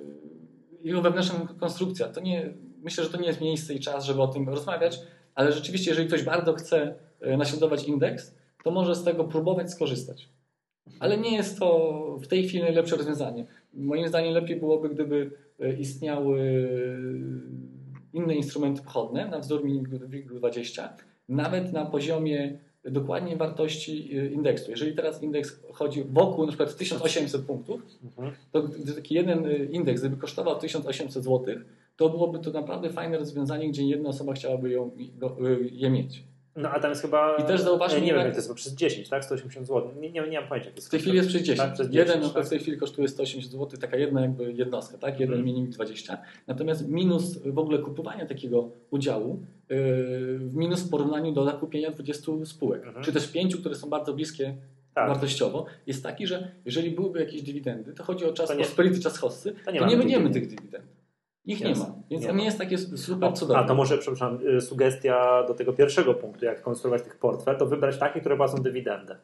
jego 0.83 1.03
wewnętrzna 1.03 1.49
konstrukcja. 1.61 2.09
To 2.09 2.21
nie, 2.21 2.53
myślę, 2.83 3.05
że 3.05 3.11
to 3.11 3.21
nie 3.21 3.27
jest 3.27 3.41
miejsce 3.41 3.75
i 3.75 3.81
czas, 3.81 4.05
żeby 4.05 4.23
o 4.23 4.29
tym 4.29 4.49
rozmawiać, 4.49 5.01
ale 5.35 5.53
rzeczywiście, 5.53 5.91
jeżeli 5.91 6.09
ktoś 6.09 6.23
bardzo 6.23 6.53
chce 6.53 6.95
y, 7.27 7.37
naśladować 7.37 7.85
indeks, 7.85 8.35
to 8.65 8.71
może 8.71 8.95
z 8.95 9.05
tego 9.05 9.25
próbować 9.25 9.71
skorzystać. 9.71 10.29
Ale 11.01 11.19
nie 11.19 11.37
jest 11.37 11.59
to 11.59 12.19
w 12.23 12.27
tej 12.27 12.49
chwili 12.49 12.63
najlepsze 12.63 12.97
rozwiązanie. 12.97 13.47
Moim 13.75 14.09
zdaniem 14.09 14.35
lepiej 14.35 14.57
byłoby, 14.57 14.89
gdyby 14.89 15.31
y, 15.61 15.77
istniały 15.79 16.69
inne 18.13 18.35
instrumenty 18.35 18.83
pochodne 18.83 19.29
na 19.29 19.39
wzór 19.39 19.63
WIG20, 19.65 20.89
nawet 21.29 21.73
na 21.73 21.87
poziomie 21.87 22.59
dokładnie 22.85 23.37
wartości 23.37 24.19
y, 24.19 24.31
indeksu. 24.31 24.71
Jeżeli 24.71 24.95
teraz 24.97 25.23
indeks 25.23 25.61
chodzi 25.73 26.05
wokół 26.05 26.45
na 26.45 26.49
przykład 26.49 26.77
1800 26.77 27.43
punktów, 27.43 27.83
Mhm. 28.05 28.33
to 28.53 28.63
gdy 28.63 28.93
taki 28.93 29.15
jeden 29.15 29.47
y, 29.47 29.69
indeks 29.73 30.01
gdyby 30.01 30.17
kosztował 30.17 30.59
1800 30.59 31.25
zł, 31.25 31.55
to 31.97 32.09
byłoby 32.09 32.39
to 32.39 32.51
naprawdę 32.51 32.91
fajne 32.91 33.19
rozwiązanie, 33.19 33.69
gdzie 33.69 33.85
jedna 33.85 34.09
osoba 34.09 34.33
chciałaby 34.33 34.71
ją, 34.71 34.91
y, 35.41 35.69
je 35.73 35.91
mieć. 35.91 36.23
No 36.61 36.71
a 36.71 36.81
tam 36.81 36.91
jest 36.91 37.03
chyba... 37.03 37.37
I 37.37 37.43
też 37.45 37.61
zauważmy, 37.61 38.01
Nie, 38.01 38.07
nie 38.07 38.13
wiem, 38.13 38.21
jak- 38.21 38.31
to 38.31 38.37
jest, 38.37 38.49
bo 38.49 38.55
przez 38.55 38.75
10, 38.75 39.09
tak? 39.09 39.25
180 39.25 39.67
zł. 39.67 39.91
Nie, 40.01 40.11
nie, 40.11 40.29
nie 40.29 40.41
mam 40.41 40.49
pojęcia. 40.49 40.71
to 40.71 40.83
W 40.83 40.89
tej 40.89 41.01
chwili 41.01 41.17
jest 41.17 41.29
przez 41.29 41.41
10. 41.43 41.59
Tak, 41.59 41.73
przez 41.75 41.89
10, 41.89 42.09
Jeden 42.09 42.31
tak. 42.31 42.47
w 42.47 42.49
tej 42.49 42.59
chwili 42.59 42.77
kosztuje 42.77 43.09
180 43.09 43.53
zł, 43.53 43.81
taka 43.81 43.97
jedna 43.97 44.21
jakby 44.21 44.53
jednostka, 44.53 44.99
tak? 44.99 45.21
Jeden 45.21 45.39
Mhm. 45.39 45.45
minimum 45.45 45.71
20. 45.71 46.19
Natomiast 46.47 46.89
minus 46.89 47.39
w 47.39 47.59
ogóle 47.59 47.79
kupowania 47.79 48.27
takiego 48.27 48.71
udziału, 48.91 49.43
yy, 49.69 49.77
w 50.39 50.55
minus 50.55 50.81
w 50.83 50.91
porównaniu 50.91 51.33
do 51.33 51.45
zakupienia 51.45 51.91
20 51.91 52.47
spółek, 52.47 52.87
Mhm. 52.87 53.05
czy 53.05 53.13
też 53.13 53.29
5, 53.29 53.57
które 53.57 53.75
są 53.75 53.89
bardzo 53.89 54.13
bliskie 54.15 54.55
Tak. 54.95 55.09
wartościowo, 55.09 55.67
jest 55.87 56.03
taki, 56.03 56.27
że 56.27 56.51
jeżeli 56.65 56.91
byłyby 56.91 57.21
jakieś 57.21 57.43
dywidendy, 57.43 57.93
to 57.93 58.05
chodzi 58.05 58.25
o 58.25 58.33
czas 58.33 58.49
To 58.49 58.55
nie- 58.55 58.65
prosperity, 58.65 59.01
czas 59.01 59.19
hossy, 59.19 59.55
to 59.65 59.71
nie, 59.71 59.81
mamy 59.81 59.97
będziemy 59.97 60.25
dywidend. 60.31 60.49
tych 60.51 60.59
dywidend. 60.59 60.85
Ich 61.51 61.61
nie 61.61 61.75
ma. 61.75 61.95
Więc 62.11 62.25
Nie 62.25 62.33
nie 62.33 62.45
jest 62.45 62.59
takie 62.59 62.79
super 62.79 63.33
cudowne. 63.33 63.63
A 63.63 63.67
to 63.67 63.75
może, 63.75 63.99
przepraszam, 63.99 64.39
y, 64.57 64.61
sugestia 64.61 65.43
do 65.49 65.55
tego 65.55 65.73
pierwszego 65.73 66.15
punktu, 66.15 66.45
jak 66.45 66.63
konstruować 66.63 67.03
tych 67.03 67.19
portfel, 67.19 67.57
to 67.57 67.67
wybrać 67.67 67.99
takie, 67.99 68.21
które 68.21 68.37
płacą 68.37 68.63
dywidendę. 68.63 69.17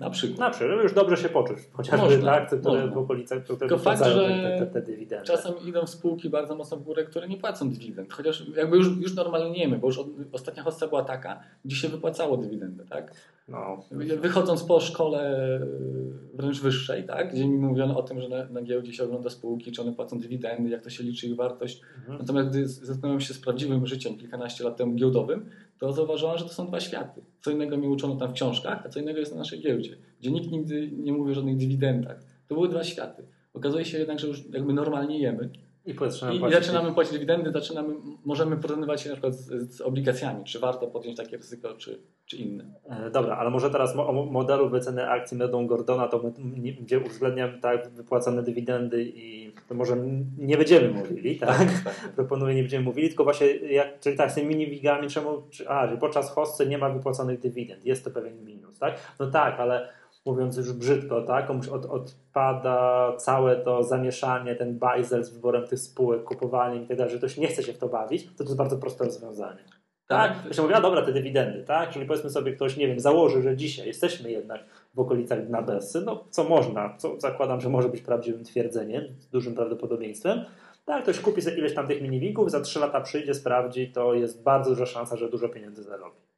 Na 0.00 0.10
przykład. 0.10 0.38
Na 0.38 0.50
przykład, 0.50 0.70
żeby 0.70 0.82
już 0.82 0.94
dobrze 0.94 1.16
się 1.16 1.28
poczuć, 1.28 1.58
chociażby 1.72 2.06
Można, 2.06 2.32
tak, 2.32 2.50
te, 2.50 2.58
które 2.58 2.80
można. 2.80 2.94
w 2.94 2.98
okolicach, 2.98 3.44
które 3.44 3.58
Tylko 3.58 3.78
fakt, 3.78 4.04
że 4.04 4.28
te, 4.28 4.58
te, 4.58 4.66
te 4.66 4.82
dywidendy. 4.82 5.26
Czasem 5.26 5.54
idą 5.66 5.86
spółki 5.86 6.30
bardzo 6.30 6.54
mocno 6.54 6.76
w 6.76 6.82
górę, 6.82 7.04
które 7.04 7.28
nie 7.28 7.36
płacą 7.36 7.70
dywidend. 7.70 8.12
Chociaż 8.12 8.46
jakby 8.56 8.76
już, 8.76 8.96
już 9.00 9.14
normalnie 9.14 9.50
nie 9.50 9.58
wiemy, 9.58 9.78
bo 9.78 9.86
już 9.86 9.98
od, 9.98 10.06
ostatnia 10.32 10.62
hossa 10.62 10.88
była 10.88 11.04
taka, 11.04 11.40
gdzie 11.64 11.76
się 11.76 11.88
wypłacało 11.88 12.36
dywidendę, 12.36 12.84
tak? 12.84 13.12
No, 13.48 13.84
Wychodząc 14.20 14.64
po 14.64 14.80
szkole 14.80 15.40
y, 15.62 16.36
wręcz 16.36 16.60
wyższej, 16.60 17.04
tak? 17.04 17.32
Gdzie 17.32 17.48
mi 17.48 17.58
mówiono 17.58 17.98
o 17.98 18.02
tym, 18.02 18.20
że 18.20 18.28
na, 18.28 18.44
na 18.44 18.62
giełdzie 18.62 18.92
się 18.92 19.04
ogląda 19.04 19.30
spółki, 19.30 19.72
czy 19.72 19.82
one 19.82 19.92
płacą 19.92 20.18
dywidendy, 20.18 20.70
jak 20.70 20.82
to 20.82 20.90
się 20.90 21.04
liczy 21.04 21.26
ich 21.26 21.36
wartość. 21.36 21.82
mhm. 21.98 22.18
Natomiast 22.18 22.48
gdy 22.48 22.68
zetknąłem 22.68 23.20
się 23.20 23.34
z 23.34 23.40
prawdziwym 23.40 23.86
życiem 23.86 24.16
kilkanaście 24.18 24.64
lat 24.64 24.76
temu 24.76 24.94
giełdowym, 24.94 25.50
to 25.80 25.92
zauważyłam, 25.92 26.38
że 26.38 26.44
to 26.44 26.50
są 26.50 26.66
dwa 26.66 26.80
światy. 26.80 27.20
Co 27.40 27.50
innego 27.50 27.76
mi 27.76 27.88
uczono 27.88 28.16
tam 28.16 28.30
w 28.30 28.32
książkach, 28.32 28.86
a 28.86 28.88
co 28.88 29.00
innego 29.00 29.18
jest 29.18 29.32
na 29.32 29.38
naszej 29.38 29.60
giełdzie, 29.60 29.96
gdzie 30.20 30.30
nikt 30.30 30.50
nigdy 30.50 30.90
nie 30.92 31.12
mówi 31.12 31.30
o 31.30 31.34
żadnych 31.34 31.56
dywidendach. 31.56 32.24
To 32.48 32.54
były 32.54 32.68
dwa 32.68 32.84
światy. 32.84 33.22
Okazuje 33.54 33.84
się 33.84 33.98
jednak, 33.98 34.18
że 34.18 34.26
już 34.26 34.44
jakby 34.52 34.72
normalnie 34.72 35.18
jemy 35.18 35.50
I 35.86 35.94
zaczynamy 35.98 36.36
i, 36.36 36.40
płacić. 36.40 36.58
zaczynamy 36.58 36.94
płacić 36.94 37.12
dywidendy, 37.12 37.52
zaczynamy, 37.52 37.94
możemy 38.24 38.56
porównywać 38.56 39.02
się 39.02 39.08
na 39.08 39.14
przykład 39.14 39.34
z, 39.34 39.76
z 39.76 39.80
obligacjami, 39.80 40.44
czy 40.44 40.58
warto 40.58 40.86
podjąć 40.86 41.16
takie 41.16 41.36
ryzyko, 41.36 41.74
czy, 41.74 42.02
czy 42.26 42.36
inne. 42.36 42.64
E, 42.90 43.10
Dobra, 43.10 43.36
ale 43.36 43.50
może 43.50 43.70
teraz 43.70 43.96
o 43.96 44.12
modelu 44.12 44.68
wyceny 44.70 45.10
akcji 45.10 45.36
Medą 45.36 45.66
Gordona, 45.66 46.08
to 46.08 46.22
my, 46.38 46.72
gdzie 46.72 47.00
uwzględniam 47.00 47.60
tak 47.60 47.88
wypłacane 47.88 48.42
dywidendy 48.42 49.04
i 49.04 49.52
to 49.68 49.74
może 49.74 49.96
nie 50.38 50.56
będziemy 50.56 50.88
mówili, 50.88 51.36
tak? 51.36 51.68
Proponuję, 52.16 52.54
nie 52.54 52.62
będziemy 52.62 52.84
mówili, 52.84 53.08
tylko 53.08 53.24
właśnie 53.24 53.46
jak, 53.46 54.00
czyli 54.00 54.16
tak 54.16 54.30
z 54.30 54.34
tymi 54.34 54.56
mini-wigami, 54.56 55.08
czemu, 55.08 55.42
czy, 55.50 55.68
a, 55.68 55.88
że 55.88 55.96
podczas 55.96 56.30
hossy 56.30 56.66
nie 56.66 56.78
ma 56.78 56.90
wypłaconych 56.90 57.40
dywidend, 57.40 57.84
jest 57.84 58.04
to 58.04 58.10
pewien 58.10 58.44
minus, 58.44 58.78
tak? 58.78 58.94
No 59.20 59.26
tak, 59.26 59.60
ale 59.60 59.88
mówiąc 60.26 60.56
już 60.56 60.72
brzydko, 60.72 61.22
tak, 61.22 61.46
komuś 61.46 61.68
od, 61.68 61.86
odpada 61.86 63.12
całe 63.16 63.56
to 63.56 63.82
zamieszanie, 63.82 64.54
ten 64.54 64.78
bajzel 64.78 65.24
z 65.24 65.30
wyborem 65.30 65.66
tych 65.66 65.78
spółek, 65.78 66.24
kupowaniem 66.24 66.84
i 66.84 66.86
tak 66.86 66.96
dalej, 66.96 67.12
że 67.12 67.18
ktoś 67.18 67.36
nie 67.36 67.46
chce 67.46 67.62
się 67.62 67.72
w 67.72 67.78
to 67.78 67.88
bawić, 67.88 68.26
to 68.26 68.38
to 68.38 68.44
jest 68.44 68.56
bardzo 68.56 68.76
proste 68.76 69.04
rozwiązanie. 69.04 69.64
Tak, 70.06 70.36
Zresztą 70.44 70.62
mówię, 70.62 70.76
a 70.76 70.80
dobra, 70.80 71.02
te 71.02 71.12
dywidendy, 71.12 71.64
tak? 71.64 71.90
Czyli 71.90 72.06
powiedzmy 72.06 72.30
sobie, 72.30 72.52
ktoś, 72.52 72.76
nie 72.76 72.86
wiem, 72.86 73.00
założy, 73.00 73.42
że 73.42 73.56
dzisiaj 73.56 73.86
jesteśmy 73.86 74.30
jednak 74.30 74.60
w 74.94 75.00
okolicach 75.00 75.46
dna 75.46 75.62
Bessy, 75.62 76.00
no 76.00 76.24
co 76.30 76.44
można, 76.44 76.96
co 76.98 77.20
zakładam, 77.20 77.60
że 77.60 77.68
może 77.68 77.88
być 77.88 78.02
prawdziwym 78.02 78.44
twierdzeniem, 78.44 79.04
z 79.18 79.28
dużym 79.28 79.54
prawdopodobieństwem. 79.54 80.44
Tak, 80.84 81.02
ktoś 81.02 81.20
kupi 81.20 81.42
sobie 81.42 81.56
ileś 81.56 81.74
tam 81.74 81.86
tych 81.86 82.02
miniwigów, 82.02 82.50
za 82.50 82.60
3 82.60 82.78
lata 82.78 83.00
przyjdzie, 83.00 83.34
sprawdzi, 83.34 83.92
to 83.92 84.14
jest 84.14 84.42
bardzo 84.42 84.70
duża 84.70 84.86
szansa, 84.86 85.16
że 85.16 85.28
dużo 85.28 85.48
pieniędzy 85.48 85.82
zarobi. 85.82 86.29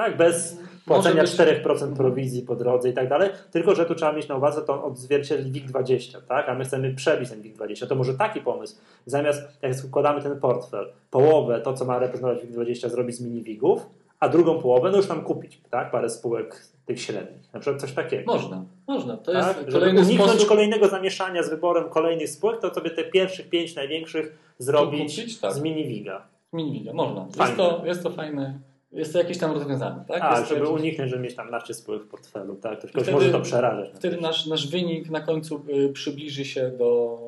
Tak, 0.00 0.16
bez 0.16 0.56
płacenia 0.86 1.22
Może 1.22 1.44
być- 1.44 1.66
4% 1.66 1.96
prowizji 1.96 2.42
po 2.42 2.56
drodze 2.56 2.88
i 2.88 2.92
tak 2.92 3.08
dalej, 3.08 3.30
tylko 3.50 3.74
że 3.74 3.86
tu 3.86 3.94
trzeba 3.94 4.12
mieć 4.12 4.28
na 4.28 4.36
uwadze, 4.36 4.62
to 4.62 4.84
odzwierciedli 4.84 5.62
WIG20, 5.62 6.18
tak? 6.28 6.48
a 6.48 6.54
my 6.54 6.64
chcemy 6.64 6.94
przebić 6.94 7.30
ten 7.30 7.42
WIG20, 7.42 7.86
to 7.86 7.94
może 7.94 8.14
taki 8.14 8.40
pomysł, 8.40 8.76
zamiast 9.06 9.42
jak 9.62 9.74
składamy 9.74 10.22
ten 10.22 10.40
portfel, 10.40 10.92
połowę 11.10 11.60
to, 11.60 11.72
co 11.74 11.84
ma 11.84 11.98
reprezentować 11.98 12.38
WIG20 12.44 12.88
zrobić 12.88 13.16
z 13.16 13.20
mini-WIGów, 13.20 13.78
a 14.20 14.28
drugą 14.28 14.58
połowę 14.62 14.90
no 14.90 14.96
już 14.96 15.06
tam 15.06 15.22
kupić, 15.22 15.60
tak? 15.70 15.90
parę 15.90 16.10
spółek 16.10 16.62
tych 16.86 17.00
średnich, 17.00 17.52
na 17.54 17.60
przykład 17.60 17.80
coś 17.80 17.92
takiego. 17.92 18.32
Można, 18.32 18.64
można. 18.86 19.16
To 19.16 19.32
tak? 19.32 19.46
jest 19.46 19.58
Żeby 19.58 19.72
kolejny 19.72 20.00
uniknąć 20.00 20.30
sposób. 20.30 20.48
kolejnego 20.48 20.88
zamieszania 20.88 21.42
z 21.42 21.50
wyborem 21.50 21.88
kolejnych 21.88 22.30
spółek, 22.30 22.60
to 22.60 22.74
sobie 22.74 22.90
te 22.90 23.04
pierwszych 23.04 23.48
pięć 23.48 23.74
największych 23.74 24.38
zrobić 24.58 25.16
kupić, 25.16 25.40
tak. 25.40 25.52
z 25.52 25.62
mini-WIGa. 25.62 26.20
Miniwiga, 26.52 26.92
można. 26.92 27.26
Jest 27.44 27.56
to, 27.56 27.82
jest 27.84 28.02
to 28.02 28.10
fajne. 28.10 28.69
Jest 28.92 29.12
to 29.12 29.18
jakieś 29.18 29.38
tam 29.38 29.52
rozwiązanie, 29.52 30.04
tak? 30.08 30.22
A, 30.22 30.38
jest 30.38 30.48
żeby 30.48 30.60
jakieś- 30.60 30.80
uniknąć, 30.80 31.10
żeby 31.10 31.22
mieć 31.22 31.34
tam 31.34 31.50
naście 31.50 31.74
spółek 31.74 32.02
w 32.02 32.08
portfelu, 32.08 32.56
tak? 32.56 32.80
To 32.82 32.88
ktoś 32.88 33.02
wtedy- 33.02 33.12
może 33.12 33.30
to 33.30 33.40
przerażać. 33.40 33.90
Wtedy 33.94 34.16
nasz, 34.20 34.46
nasz 34.46 34.70
wynik 34.70 35.10
na 35.10 35.20
końcu 35.20 35.62
y, 35.68 35.92
przybliży 35.92 36.44
się 36.44 36.70
do. 36.70 37.18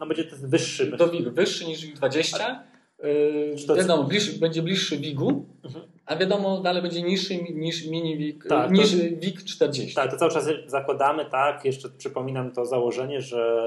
No 0.00 0.06
będzie 0.06 0.24
to 0.24 0.36
wyższy. 0.42 0.86
do 0.86 1.30
wyższy 1.30 1.64
niż 1.64 1.82
WIG 1.82 1.94
20. 1.96 2.62
Yy, 3.02 3.76
wiadomo, 3.76 4.04
bliższy, 4.04 4.38
będzie 4.38 4.62
bliższy 4.62 4.96
WIG-u, 4.96 5.46
Mhm. 5.64 5.84
a 6.06 6.16
wiadomo, 6.16 6.60
dalej 6.60 6.82
będzie 6.82 7.02
niższy 7.02 7.36
niż 7.42 7.86
mini 7.86 8.16
WIG, 8.16 8.44
Tak, 8.48 8.70
niż 8.70 8.90
to- 8.90 8.96
WIG 9.20 9.44
40. 9.44 9.94
Tak, 9.94 10.10
to 10.10 10.16
cały 10.16 10.30
czas 10.30 10.48
zakładamy, 10.66 11.24
tak, 11.24 11.64
jeszcze 11.64 11.88
przypominam 11.88 12.52
to 12.52 12.66
założenie, 12.66 13.20
że 13.20 13.62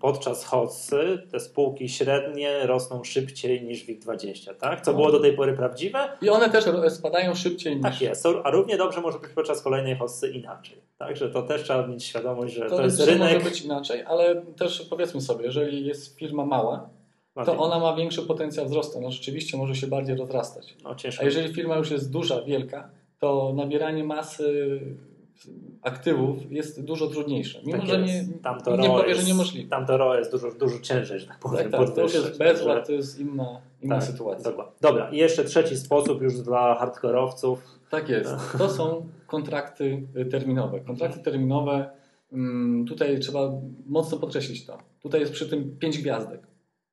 podczas 0.00 0.44
hossy 0.44 1.18
te 1.32 1.40
spółki 1.40 1.88
średnie 1.88 2.66
rosną 2.66 3.04
szybciej 3.04 3.62
niż 3.62 3.86
WIG20, 3.86 4.54
tak? 4.54 4.80
Co 4.80 4.94
było 4.94 5.12
do 5.12 5.20
tej 5.20 5.32
pory 5.36 5.52
prawdziwe? 5.52 5.98
I 6.22 6.28
one 6.28 6.50
też 6.50 6.64
spadają 6.88 7.34
szybciej 7.34 7.74
niż. 7.76 7.82
Tak 7.82 8.00
jest, 8.00 8.26
a 8.44 8.50
równie 8.50 8.76
dobrze 8.76 9.00
może 9.00 9.18
być 9.18 9.30
podczas 9.34 9.62
kolejnej 9.62 9.96
hossy 9.96 10.30
inaczej. 10.30 10.78
Także 10.98 11.28
to 11.30 11.42
też 11.42 11.62
trzeba 11.62 11.86
mieć 11.86 12.04
świadomość, 12.04 12.54
że 12.54 12.68
to, 12.70 12.76
To, 12.76 12.82
jest 12.82 13.00
rynek. 13.00 13.32
może 13.34 13.50
być 13.50 13.62
inaczej, 13.62 14.02
ale 14.06 14.42
też 14.58 14.86
powiedzmy 14.90 15.20
sobie, 15.20 15.44
jeżeli 15.44 15.86
jest 15.86 16.18
firma 16.18 16.44
mała, 16.46 16.90
to 17.34 17.58
ona 17.58 17.78
ma 17.78 17.96
większy 17.96 18.22
potencjał 18.22 18.66
wzrostu. 18.66 19.00
No 19.00 19.10
rzeczywiście 19.10 19.58
może 19.58 19.74
się 19.74 19.86
bardziej 19.86 20.16
rozrastać. 20.16 20.76
No. 20.84 20.96
A 21.20 21.24
jeżeli 21.24 21.54
firma 21.54 21.76
już 21.76 21.90
jest 21.90 22.10
duża, 22.10 22.42
wielka, 22.42 22.90
to 23.18 23.52
nabieranie 23.56 24.04
masy 24.04 24.80
aktywów 25.82 26.52
jest 26.52 26.84
dużo 26.84 27.06
trudniejsze. 27.06 27.60
Mimo, 27.66 27.78
Tak 27.78 27.86
że 27.86 28.02
nie, 28.02 28.24
Tam 28.42 28.60
to 28.60 28.76
nie 28.76 28.88
powie, 28.88 29.08
że 29.08 29.14
jest- 29.14 29.28
niemożliwe. 29.28 29.68
Tam 29.68 29.86
to 29.86 29.96
ROE 29.96 30.18
jest 30.18 30.30
dużo, 30.30 30.50
dużo 30.50 30.80
ciężej, 30.80 31.20
że 31.20 31.26
tak 31.26 31.38
powiem. 31.38 31.70
Tak, 31.70 31.80
tak, 31.80 31.94
to 31.94 32.00
już 32.02 32.14
jest 32.14 32.38
bezład, 32.38 32.86
to 32.86 32.92
jest 32.92 33.18
inna, 33.18 33.60
inna 33.82 33.94
tak, 33.98 34.04
sytuacja. 34.04 34.50
Dokładnie. 34.50 34.72
Dobra, 34.80 35.10
i 35.10 35.16
jeszcze 35.16 35.44
trzeci 35.44 35.76
sposób 35.76 36.22
już 36.22 36.40
dla 36.40 36.74
hardkorowców. 36.74 37.62
Tak 37.90 38.08
jest. 38.08 38.34
To 38.58 38.68
są 38.70 39.06
kontrakty 39.26 40.02
y, 40.16 40.24
terminowe. 40.24 40.80
Kontrakty 40.80 41.20
terminowe, 41.20 41.90
mm, 42.32 42.86
tutaj 42.86 43.18
trzeba 43.18 43.52
mocno 43.86 44.18
podkreślić 44.18 44.66
to. 44.66 44.78
Tutaj 45.02 45.20
jest 45.20 45.32
przy 45.32 45.48
tym 45.48 45.76
5 45.78 45.98
gwiazdek. 45.98 46.49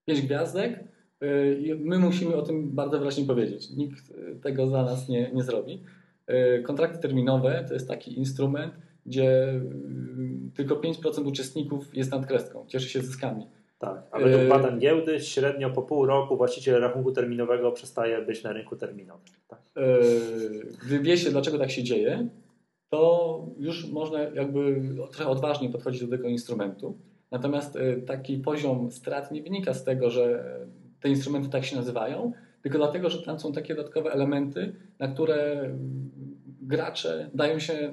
5 0.08 0.22
gwiazdek 0.22 0.84
y, 1.24 1.60
i 1.62 1.76
my 1.76 2.00
musimy 2.00 2.36
o 2.36 2.41
tym 2.41 2.70
bardzo 2.70 3.00
wyraźnie 3.00 3.26
powiedzieć. 3.26 3.70
Nikt 3.70 4.12
y, 4.12 4.39
tego 4.43 4.67
za 4.67 4.84
nas 4.84 5.10
nie, 5.10 5.32
nie 5.34 5.43
zrobi. 5.43 5.84
Y, 6.30 6.63
Kontrakty 6.63 7.00
terminowe 7.00 7.65
to 7.67 7.74
jest 7.74 7.88
taki 7.88 8.20
instrument, 8.20 8.74
gdzie 9.06 9.62
tylko 10.56 10.76
5% 10.76 11.28
uczestników 11.28 11.96
jest 11.96 12.12
nad 12.12 12.26
kreską, 12.26 12.65
cieszy 12.67 12.89
się 12.89 13.02
zyskami. 13.02 13.48
Tak, 13.80 14.08
a 14.12 14.20
według 14.20 14.50
badań 14.50 14.80
giełdy 14.80 15.20
średnio 15.20 15.70
po 15.70 15.82
pół 15.82 16.06
roku 16.06 16.38
właściciel 16.38 16.82
rachunku 16.82 17.12
terminowego 17.12 17.72
przestaje 17.72 18.22
być 18.22 18.43
na 18.43 18.54
rynku 18.54 18.76
terminowym. 18.76 19.26
Tak. 19.48 19.60
Gdy 20.86 21.00
wie 21.00 21.17
się, 21.17 21.30
dlaczego 21.32 21.58
tak 21.58 21.72
się 21.72 21.84
dzieje, 21.84 22.30
to 22.89 23.46
już 23.58 23.89
można 23.91 24.20
jakby 24.20 24.82
trochę 25.12 25.28
odważniej 25.28 25.72
podchodzić 25.72 26.02
do 26.02 26.08
tego 26.08 26.28
instrumentu. 26.28 26.98
Natomiast 27.32 27.76
yy, 27.76 28.02
taki 28.02 28.38
poziom 28.38 28.92
strat 28.92 29.32
nie 29.32 29.44
wynika 29.44 29.74
z 29.74 29.84
tego, 29.84 30.10
że 30.10 30.44
te 31.00 31.10
instrumenty 31.10 31.50
tak 31.50 31.66
się 31.66 31.76
nazywają, 31.76 32.32
tylko 32.62 32.78
dlatego, 32.78 33.10
że 33.10 33.22
tam 33.22 33.40
są 33.40 33.52
takie 33.52 33.76
dodatkowe 33.76 34.12
elementy, 34.12 34.76
na 35.00 35.08
które 35.08 35.60
yy, 35.63 35.70
gracze 36.62 37.30
dają 37.34 37.60
się 37.60 37.92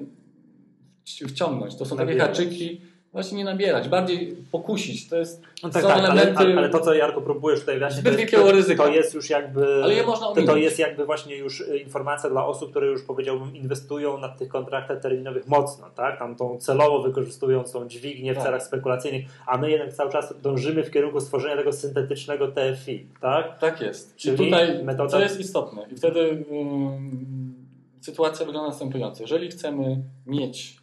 wci- 1.05 1.27
wciągnąć. 1.27 1.75
To 1.75 1.85
są 1.85 1.97
takie 1.97 2.19
haczyki, 2.19 2.81
właśnie 3.15 3.37
nie 3.37 3.43
nabierać, 3.45 3.89
bardziej 3.89 4.35
pokusić. 4.51 5.09
To 5.09 5.15
jest, 5.15 5.41
No 5.63 5.69
tak, 5.69 5.81
są 5.81 5.87
tak, 5.87 5.97
ale, 5.97 6.09
elementy 6.09 6.39
ale, 6.39 6.57
ale 6.57 6.69
to, 6.69 6.79
co 6.79 6.93
Jarko 6.93 7.21
próbujesz 7.21 7.59
tutaj 7.59 7.77
wyjaśnić, 7.77 7.99
zbyt 8.01 8.13
to, 8.13 8.19
jest- 8.19 8.31
wielkiego 8.31 8.51
to, 8.51 8.57
ryzyka. 8.57 8.83
to 8.83 8.89
jest 8.89 9.13
już 9.13 9.29
jakby. 9.29 9.83
Ale 9.83 9.93
je 9.93 10.03
można 10.03 10.27
to, 10.27 10.33
to 10.33 10.39
ominąć. 10.41 10.61
jest 10.61 10.79
jakby 10.79 11.05
właśnie 11.05 11.35
już 11.37 11.61
y, 11.61 11.77
informacja 11.77 12.29
dla 12.29 12.45
osób, 12.45 12.69
które 12.71 12.87
już 12.87 13.03
powiedziałbym 13.03 13.55
inwestują 13.55 14.17
na 14.17 14.29
tych 14.29 14.49
kontraktach 14.49 15.01
terminowych 15.01 15.47
mocno, 15.47 15.89
tak? 15.95 16.19
Tam 16.19 16.35
tą 16.35 16.57
celowo 16.57 17.01
wykorzystują 17.01 17.63
tą 17.63 17.87
dźwignię 17.87 18.33
w 18.33 18.35
Tak. 18.35 18.43
celach 18.45 18.63
spekulacyjnych, 18.63 19.25
a 19.47 19.57
my 19.57 19.71
jednak 19.71 19.93
cały 19.93 20.11
czas 20.11 20.33
dążymy 20.41 20.83
w 20.83 20.91
kierunku 20.91 21.21
stworzenia 21.21 21.57
tego 21.57 21.73
syntetycznego 21.73 22.47
TFI, 22.47 23.07
tak? 23.21 23.59
Tak 23.59 23.81
jest. 23.81 24.15
Czyli 24.15 24.35
I 24.35 24.37
tutaj 24.37 24.83
metoda- 24.83 25.09
co 25.11 25.19
jest 25.19 25.39
istotne. 25.39 25.85
I 25.91 25.95
wtedy 25.95 26.19
ym, 26.51 27.55
sytuacja 28.01 28.45
wygląda 28.45 28.69
następująco. 28.69 29.23
Jeżeli 29.23 29.47
chcemy 29.49 30.03
mieć 30.25 30.77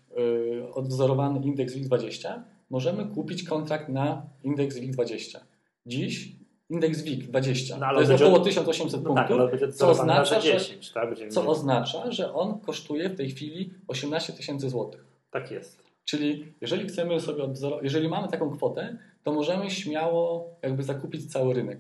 odwzorowany 0.75 1.41
indeks 1.47 1.75
WIG20, 1.77 2.41
możemy 2.71 3.05
kupić 3.07 3.45
kontrakt 3.45 3.89
na 3.89 4.27
indeks 4.45 4.77
WIG20. 4.79 5.39
Dziś 5.87 6.33
indeks 6.71 7.05
WIG20 7.05 7.79
No, 7.81 7.87
to 7.95 8.01
jest 8.01 8.11
będzie- 8.13 8.27
około 8.27 8.41
1800 8.41 9.03
No 9.05 9.15
tak, 9.15 9.29
punktów, 9.29 9.51
będzie 9.51 9.73
co 9.73 9.91
oznacza, 9.91 10.41
że- 10.41 10.53
10, 10.59 10.91
tak? 10.93 11.09
Co 11.29 11.41
mieli. 11.41 11.53
oznacza, 11.53 12.11
że 12.13 12.35
on 12.35 12.61
kosztuje 12.61 13.09
w 13.09 13.17
tej 13.17 13.31
chwili 13.31 13.71
18 13.89 14.33
tysięcy 14.33 14.71
złotych. 14.71 15.05
Tak 15.31 15.51
jest. 15.51 15.83
Czyli 16.05 16.53
jeżeli 16.61 16.89
chcemy 16.89 17.21
sobie 17.21 17.43
odwzorować, 17.43 17.85
jeżeli 17.85 18.09
mamy 18.09 18.29
taką 18.29 18.51
kwotę, 18.51 18.97
to 19.23 19.33
możemy 19.33 19.71
śmiało 19.71 20.51
jakby 20.63 20.83
zakupić 20.83 21.33
cały 21.33 21.55
rynek, 21.55 21.79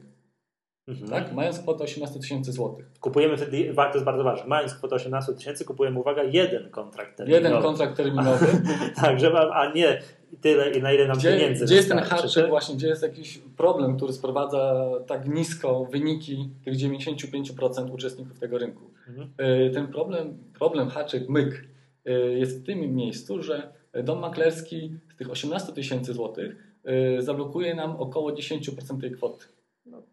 Mhm. 0.89 1.11
tak? 1.11 1.33
mając 1.33 1.59
kwotę 1.59 1.85
18 1.85 2.21
tysięcy 2.21 2.53
złotych. 2.53 2.87
Kupujemy 3.01 3.37
wtedy, 3.37 3.75
to 3.75 3.93
jest 3.95 4.05
bardzo 4.05 4.25
ważne, 4.25 4.47
mając 4.47 4.75
kwotę 4.75 4.95
18 4.95 5.33
tysięcy, 5.33 5.65
kupujemy, 5.65 6.01
uwaga, 6.01 6.23
jeden 6.23 6.71
kontrakt 6.71 7.17
terminowy. 7.17 7.45
Jeden 7.45 7.63
kontrakt 7.63 7.97
terminowy. 7.97 8.47
Tak, 9.03 9.21
żeby, 9.21 9.39
a 9.39 9.73
nie 9.73 10.03
tyle, 10.41 10.71
i 10.71 10.83
na 10.83 10.93
ile 10.93 11.09
nam 11.09 11.19
Gdzie, 11.19 11.33
pieniędzy 11.33 11.65
gdzie 11.65 11.75
jest 11.75 11.89
ten 11.89 11.99
haczyk 11.99 12.43
tak? 12.43 12.49
właśnie, 12.49 12.75
gdzie 12.75 12.89
jest 12.89 13.03
jakiś 13.03 13.39
problem, 13.57 13.97
który 13.97 14.13
sprowadza 14.13 14.91
tak 15.07 15.29
nisko 15.29 15.85
wyniki 15.85 16.51
tych 16.65 16.75
95% 16.75 17.91
uczestników 17.91 18.39
tego 18.39 18.59
rynku. 18.59 18.91
Mhm. 19.09 19.31
Y, 19.41 19.71
Ten 19.75 19.87
problem, 19.87 20.39
problem 20.59 20.89
haczyk, 20.89 21.29
myk 21.29 21.65
y, 22.07 22.39
jest 22.39 22.63
w 22.63 22.67
tym 22.67 22.95
miejscu, 22.95 23.43
że 23.43 23.73
dom 24.05 24.19
maklerski 24.19 24.93
z 25.15 25.17
tych 25.17 25.31
18 25.31 25.73
tysięcy 25.73 26.13
złotych 26.13 26.57
y, 27.19 27.23
zablokuje 27.23 27.75
nam 27.75 27.97
około 27.97 28.33
10% 28.33 29.01
tej 29.01 29.11
kwoty. 29.13 29.47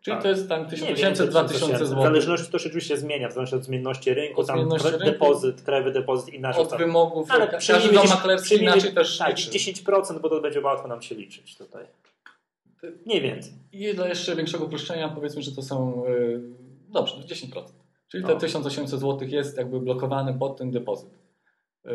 Czyli 0.01 0.15
tak. 0.15 0.23
to 0.23 0.29
jest 0.29 0.49
tam 0.49 0.63
Nie 0.63 0.69
1000 0.69 0.87
więcej, 0.87 1.05
tysięcy, 1.05 1.27
2000 1.27 1.85
W 1.85 1.87
zależności 1.87 2.51
to 2.51 2.59
się 2.59 2.69
oczywiście 2.69 2.97
zmienia, 2.97 3.29
w 3.29 3.33
zależności 3.33 3.55
od 3.55 3.63
zmienności 3.63 4.13
rynku, 4.13 4.41
Od 4.41 4.47
tam 4.47 4.55
zmienności 4.57 4.87
rynku. 4.89 5.05
depozyt, 5.05 5.61
krajowy 5.61 5.91
depozyt 5.91 6.33
inaczej. 6.33 6.61
Od 6.63 6.69
tam- 6.69 6.79
wymogów, 6.79 7.31
Ale 7.31 7.47
każdy 7.47 7.73
dom 7.73 7.81
10 7.91 8.09
maklerski 8.09 8.55
inaczej 8.61 8.93
też 8.93 9.17
tak, 9.17 9.29
liczy. 9.29 9.51
10%, 9.51 10.19
bo 10.21 10.29
to 10.29 10.41
będzie 10.41 10.61
łatwo 10.61 10.87
nam 10.87 11.01
się 11.01 11.15
liczyć 11.15 11.57
tutaj. 11.57 11.85
Mniej 13.05 13.21
więcej. 13.21 13.53
I 13.71 13.93
dla 13.95 14.07
jeszcze 14.07 14.35
większego 14.35 14.65
uproszczenia 14.65 15.09
powiedzmy, 15.09 15.41
że 15.41 15.51
to 15.51 15.61
są 15.61 16.05
y, 16.05 16.41
dobrze, 16.89 17.13
to 17.15 17.21
10%. 17.27 17.63
Czyli 18.07 18.23
te 18.23 18.33
No. 18.33 18.39
1800 18.39 18.99
zł 18.99 19.27
jest 19.27 19.57
jakby 19.57 19.79
blokowany 19.79 20.33
pod 20.33 20.57
ten 20.57 20.71
depozyt. 20.71 21.09
Y, 21.85 21.89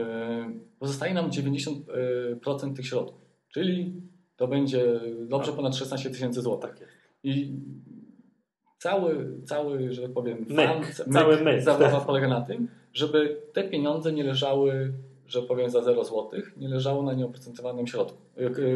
Pozostaje 0.79 1.15
nam 1.15 1.31
90% 1.31 2.77
tych 2.77 2.87
środków, 2.87 3.21
czyli 3.55 4.03
to 4.37 4.49
będzie 4.49 5.01
dobrze 5.29 5.51
No. 5.51 5.57
ponad 5.57 5.77
16 5.77 6.11
tysięcy 6.11 6.43
złotych. 6.43 6.71
Tak 6.71 6.81
jest. 6.81 6.94
I 7.25 7.53
cały, 8.79 9.41
cały, 9.45 9.93
że 9.93 10.03
tak 10.03 10.13
powiem, 10.13 10.39
Myk, 10.49 10.67
fan, 10.67 11.13
cały 11.13 11.41
myk. 11.41 11.63
zabawa 11.63 12.01
polega 12.07 12.29
na 12.29 12.41
tym, 12.41 12.69
żeby 12.93 13.41
te 13.53 13.65
pieniądze 13.65 14.13
nie 14.13 14.25
leżały, 14.25 14.93
że 15.27 15.43
powiem 15.43 15.71
za 15.71 15.83
0 15.83 16.05
złotych, 16.05 16.57
nie 16.57 16.69
leżało 16.69 17.03
na 17.03 17.15
nieoprocentowanym 17.15 17.87
środku, 17.87 18.19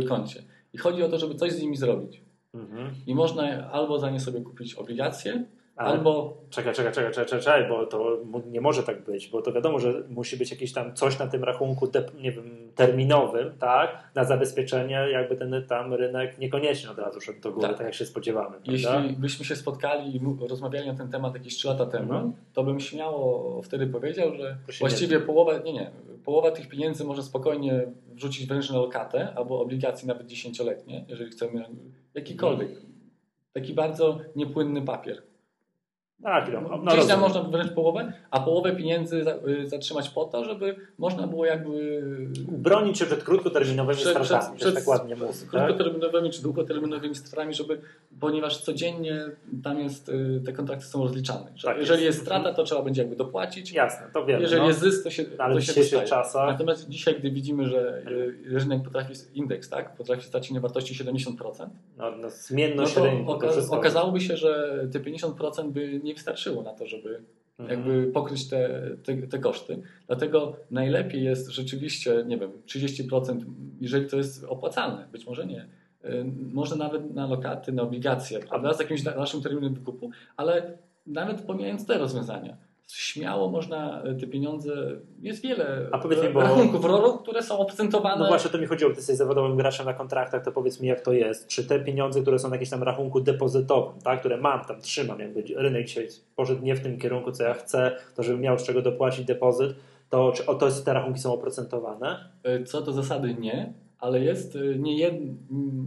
koncie. 0.08 0.42
I 0.72 0.78
chodzi 0.78 1.02
o 1.02 1.08
to, 1.08 1.18
żeby 1.18 1.34
coś 1.34 1.52
z 1.52 1.62
nimi 1.62 1.76
zrobić. 1.76 2.22
Mhm. 2.54 2.94
I 3.06 3.14
można 3.14 3.70
albo 3.70 3.98
za 3.98 4.10
nie 4.10 4.20
sobie 4.20 4.40
kupić 4.40 4.74
obligacje, 4.74 5.44
Ale 5.78 5.90
albo 5.90 6.36
czekaj, 6.50 6.74
czekaj, 6.74 6.92
czekaj, 6.92 7.12
czekaj, 7.12 7.40
czekaj, 7.40 7.68
bo 7.68 7.86
to 7.86 8.18
nie 8.50 8.60
może 8.60 8.82
tak 8.82 9.04
być, 9.04 9.28
bo 9.28 9.42
to 9.42 9.52
wiadomo, 9.52 9.78
że 9.78 10.02
musi 10.08 10.36
być 10.36 10.50
jakieś 10.50 10.72
tam 10.72 10.94
coś 10.94 11.18
na 11.18 11.26
tym 11.26 11.44
rachunku 11.44 11.88
nie 12.20 12.32
wiem, 12.32 12.72
terminowym, 12.74 13.52
tak, 13.58 14.10
na 14.14 14.24
zabezpieczenie, 14.24 14.94
jakby 15.12 15.36
ten 15.36 15.64
tam 15.68 15.94
rynek 15.94 16.38
niekoniecznie 16.38 16.90
od 16.90 16.98
razu 16.98 17.20
szedł 17.20 17.40
do 17.40 17.52
góry, 17.52 17.68
Tak. 17.68 17.76
tak, 17.76 17.86
jak 17.86 17.94
się 17.94 18.04
spodziewamy. 18.06 18.56
prawda? 18.64 18.72
jeśli 18.72 19.16
byśmy 19.16 19.44
się 19.44 19.56
spotkali 19.56 20.16
i 20.16 20.20
rozmawiali 20.48 20.86
na 20.86 20.94
ten 20.94 21.08
temat 21.10 21.34
jakieś 21.34 21.54
3 21.56 21.68
lata 21.68 21.86
temu, 21.86 22.12
Mhm. 22.12 22.32
to 22.52 22.64
bym 22.64 22.80
śmiało 22.80 23.62
wtedy 23.62 23.86
powiedział, 23.86 24.34
że 24.34 24.56
właściwie 24.80 25.20
połowa, 25.20 25.58
nie, 25.58 25.72
nie, 25.72 25.90
połowa 26.24 26.50
tych 26.50 26.68
pieniędzy 26.68 27.04
można 27.04 27.22
spokojnie 27.22 27.86
wrzucić 28.14 28.46
wręcz 28.46 28.70
na 28.70 28.76
lokatę 28.78 29.32
albo 29.36 29.60
obligacje 29.60 30.08
nawet 30.08 30.26
dziesięcioletnie, 30.26 31.04
jeżeli 31.08 31.30
chcemy 31.30 31.64
jakikolwiek. 32.14 32.68
Taki 33.52 33.74
bardzo 33.74 34.18
niepłynny 34.36 34.82
papier. 34.82 35.22
Tak, 36.22 36.52
no, 36.52 36.78
no, 36.82 36.92
Gdzieś 36.92 37.06
tam 37.06 37.20
można 37.20 37.42
wręcz 37.42 37.72
połowę, 37.72 38.12
a 38.30 38.40
połowę 38.40 38.76
pieniędzy 38.76 39.24
y, 39.48 39.66
zatrzymać 39.66 40.08
po 40.08 40.24
to, 40.24 40.44
żeby 40.44 40.76
można 40.98 41.26
było 41.26 41.44
jakby 41.46 42.02
bronić 42.48 42.98
się 42.98 43.06
przed 43.06 43.24
krótkoterminowymi 43.24 43.98
Przed- 43.98 44.24
stratami, 44.24 44.58
przed- 44.58 44.74
tak 44.74 44.88
ładnie 44.88 45.16
mówi. 45.16 45.32
Tak? 45.40 45.50
krótkoterminowymi 45.50 46.30
czy 46.30 46.42
długoterminowymi 46.42 47.14
stratami, 47.14 47.54
żeby, 47.54 47.80
ponieważ 48.20 48.56
codziennie 48.56 49.24
tam 49.64 49.80
jest, 49.80 50.08
y, 50.08 50.40
te 50.46 50.52
kontrakty 50.52 50.86
są 50.86 51.02
rozliczane. 51.02 51.46
Tak 51.62 51.78
jeżeli 51.78 52.04
jest. 52.04 52.16
jest 52.16 52.20
strata, 52.26 52.54
to 52.54 52.64
trzeba 52.64 52.82
będzie 52.82 53.02
jakby 53.02 53.16
dopłacić. 53.16 53.72
Jasne, 53.72 54.06
to 54.12 54.26
wiemy. 54.26 54.40
Jeżeli 54.42 54.62
no. 54.62 54.68
jest 54.68 54.80
zysk, 54.80 55.04
to 55.04 55.10
się, 55.10 55.24
ale 55.38 55.54
to 55.54 55.60
się 55.60 55.74
dostaje. 55.74 56.06
czasach 56.06 56.46
Natomiast 56.52 56.88
dzisiaj, 56.88 57.14
gdy 57.18 57.30
widzimy, 57.30 57.68
że 57.68 58.02
y, 58.10 58.58
rynek 58.58 58.82
potrafi, 58.82 59.12
indeks, 59.34 59.68
tak, 59.68 59.96
potrafi 59.96 60.22
stracić 60.26 60.50
na 60.50 60.60
wartości 60.60 60.94
70%, 60.94 61.66
no, 61.96 62.10
no, 62.10 62.16
no 62.16 62.30
zmienność 62.30 62.94
to 62.94 63.04
rynku, 63.04 63.32
oka- 63.32 63.70
okazałoby 63.70 64.20
się, 64.20 64.36
że 64.36 64.78
te 64.92 65.00
50% 65.00 65.70
by 65.70 66.00
nie 66.07 66.07
wystarczyło 66.14 66.62
na 66.62 66.72
to, 66.74 66.86
żeby 66.86 67.22
Mhm. 67.58 67.78
jakby 67.80 68.12
pokryć 68.12 68.48
te, 68.48 68.80
te, 69.04 69.16
te 69.16 69.38
koszty. 69.38 69.82
Dlatego 70.06 70.56
najlepiej 70.70 71.24
jest 71.24 71.48
rzeczywiście, 71.50 72.24
nie 72.26 72.38
wiem, 72.38 72.50
30%, 72.66 73.40
jeżeli 73.80 74.06
to 74.06 74.16
jest 74.16 74.44
opłacalne, 74.44 75.08
być 75.12 75.26
może 75.26 75.46
nie. 75.46 75.66
Y, 76.04 76.24
Może 76.52 76.76
nawet 76.76 77.14
na 77.14 77.26
lokaty, 77.26 77.72
na 77.72 77.82
obligacje, 77.82 78.38
prawda, 78.40 78.74
z 78.74 78.80
jakimś 78.80 79.04
na- 79.04 79.14
naszym 79.14 79.42
terminem 79.42 79.74
wykupu, 79.74 80.10
ale 80.36 80.78
nawet 81.06 81.40
pomijając 81.42 81.86
te 81.86 81.98
rozwiązania, 81.98 82.56
śmiało 82.92 83.50
można 83.50 84.02
y, 84.06 84.14
te 84.14 84.26
pieniądze, 84.26 84.72
jest 85.22 85.42
wiele 85.42 85.88
A 85.92 85.98
powiedz 85.98 86.22
mi, 86.22 86.28
bo- 86.28 86.40
rachunków 86.40 86.84
RORO, 86.84 87.12
które 87.12 87.42
są 87.42 87.58
oprocentowane. 87.58 88.22
No 88.22 88.28
właśnie 88.28 88.48
o 88.50 88.52
to 88.52 88.58
mi 88.58 88.66
chodziło, 88.66 88.90
ty 88.90 88.96
jesteś 88.96 89.16
zawodowym 89.16 89.56
graczem 89.56 89.86
na 89.86 89.94
kontraktach, 89.94 90.44
to 90.44 90.52
powiedz 90.52 90.80
mi 90.80 90.88
jak 90.88 91.00
to 91.00 91.12
jest. 91.12 91.46
Czy 91.46 91.64
te 91.64 91.80
pieniądze, 91.80 92.22
które 92.22 92.38
są 92.38 92.48
na 92.48 92.54
jakimś 92.54 92.70
tam 92.70 92.82
rachunku 92.82 93.20
depozytowym, 93.20 94.00
tak, 94.02 94.20
które 94.20 94.36
mam, 94.36 94.64
tam 94.64 94.80
trzymam, 94.80 95.20
jakby 95.20 95.44
rynek 95.56 95.86
dzisiaj 95.86 96.08
poszedł 96.36 96.62
nie 96.62 96.74
w 96.76 96.80
tym 96.80 96.98
kierunku, 96.98 97.32
co 97.32 97.42
ja 97.42 97.54
chcę, 97.54 97.96
to 98.14 98.22
żebym 98.22 98.40
miał 98.40 98.58
z 98.58 98.62
czego 98.62 98.82
dopłacić 98.82 99.24
depozyt, 99.24 99.76
to 100.10 100.32
czy 100.32 100.46
o 100.46 100.54
to 100.54 100.70
te 100.84 100.92
rachunki 100.92 101.20
są 101.20 101.32
oprocentowane? 101.32 102.30
Y, 102.60 102.64
Co 102.64 102.80
do 102.82 102.92
zasady 102.92 103.34
nie, 103.40 103.72
ale 103.98 104.20
jest 104.20 104.56
y, 104.56 104.76
nie, 104.78 104.98
jed, 104.98 105.14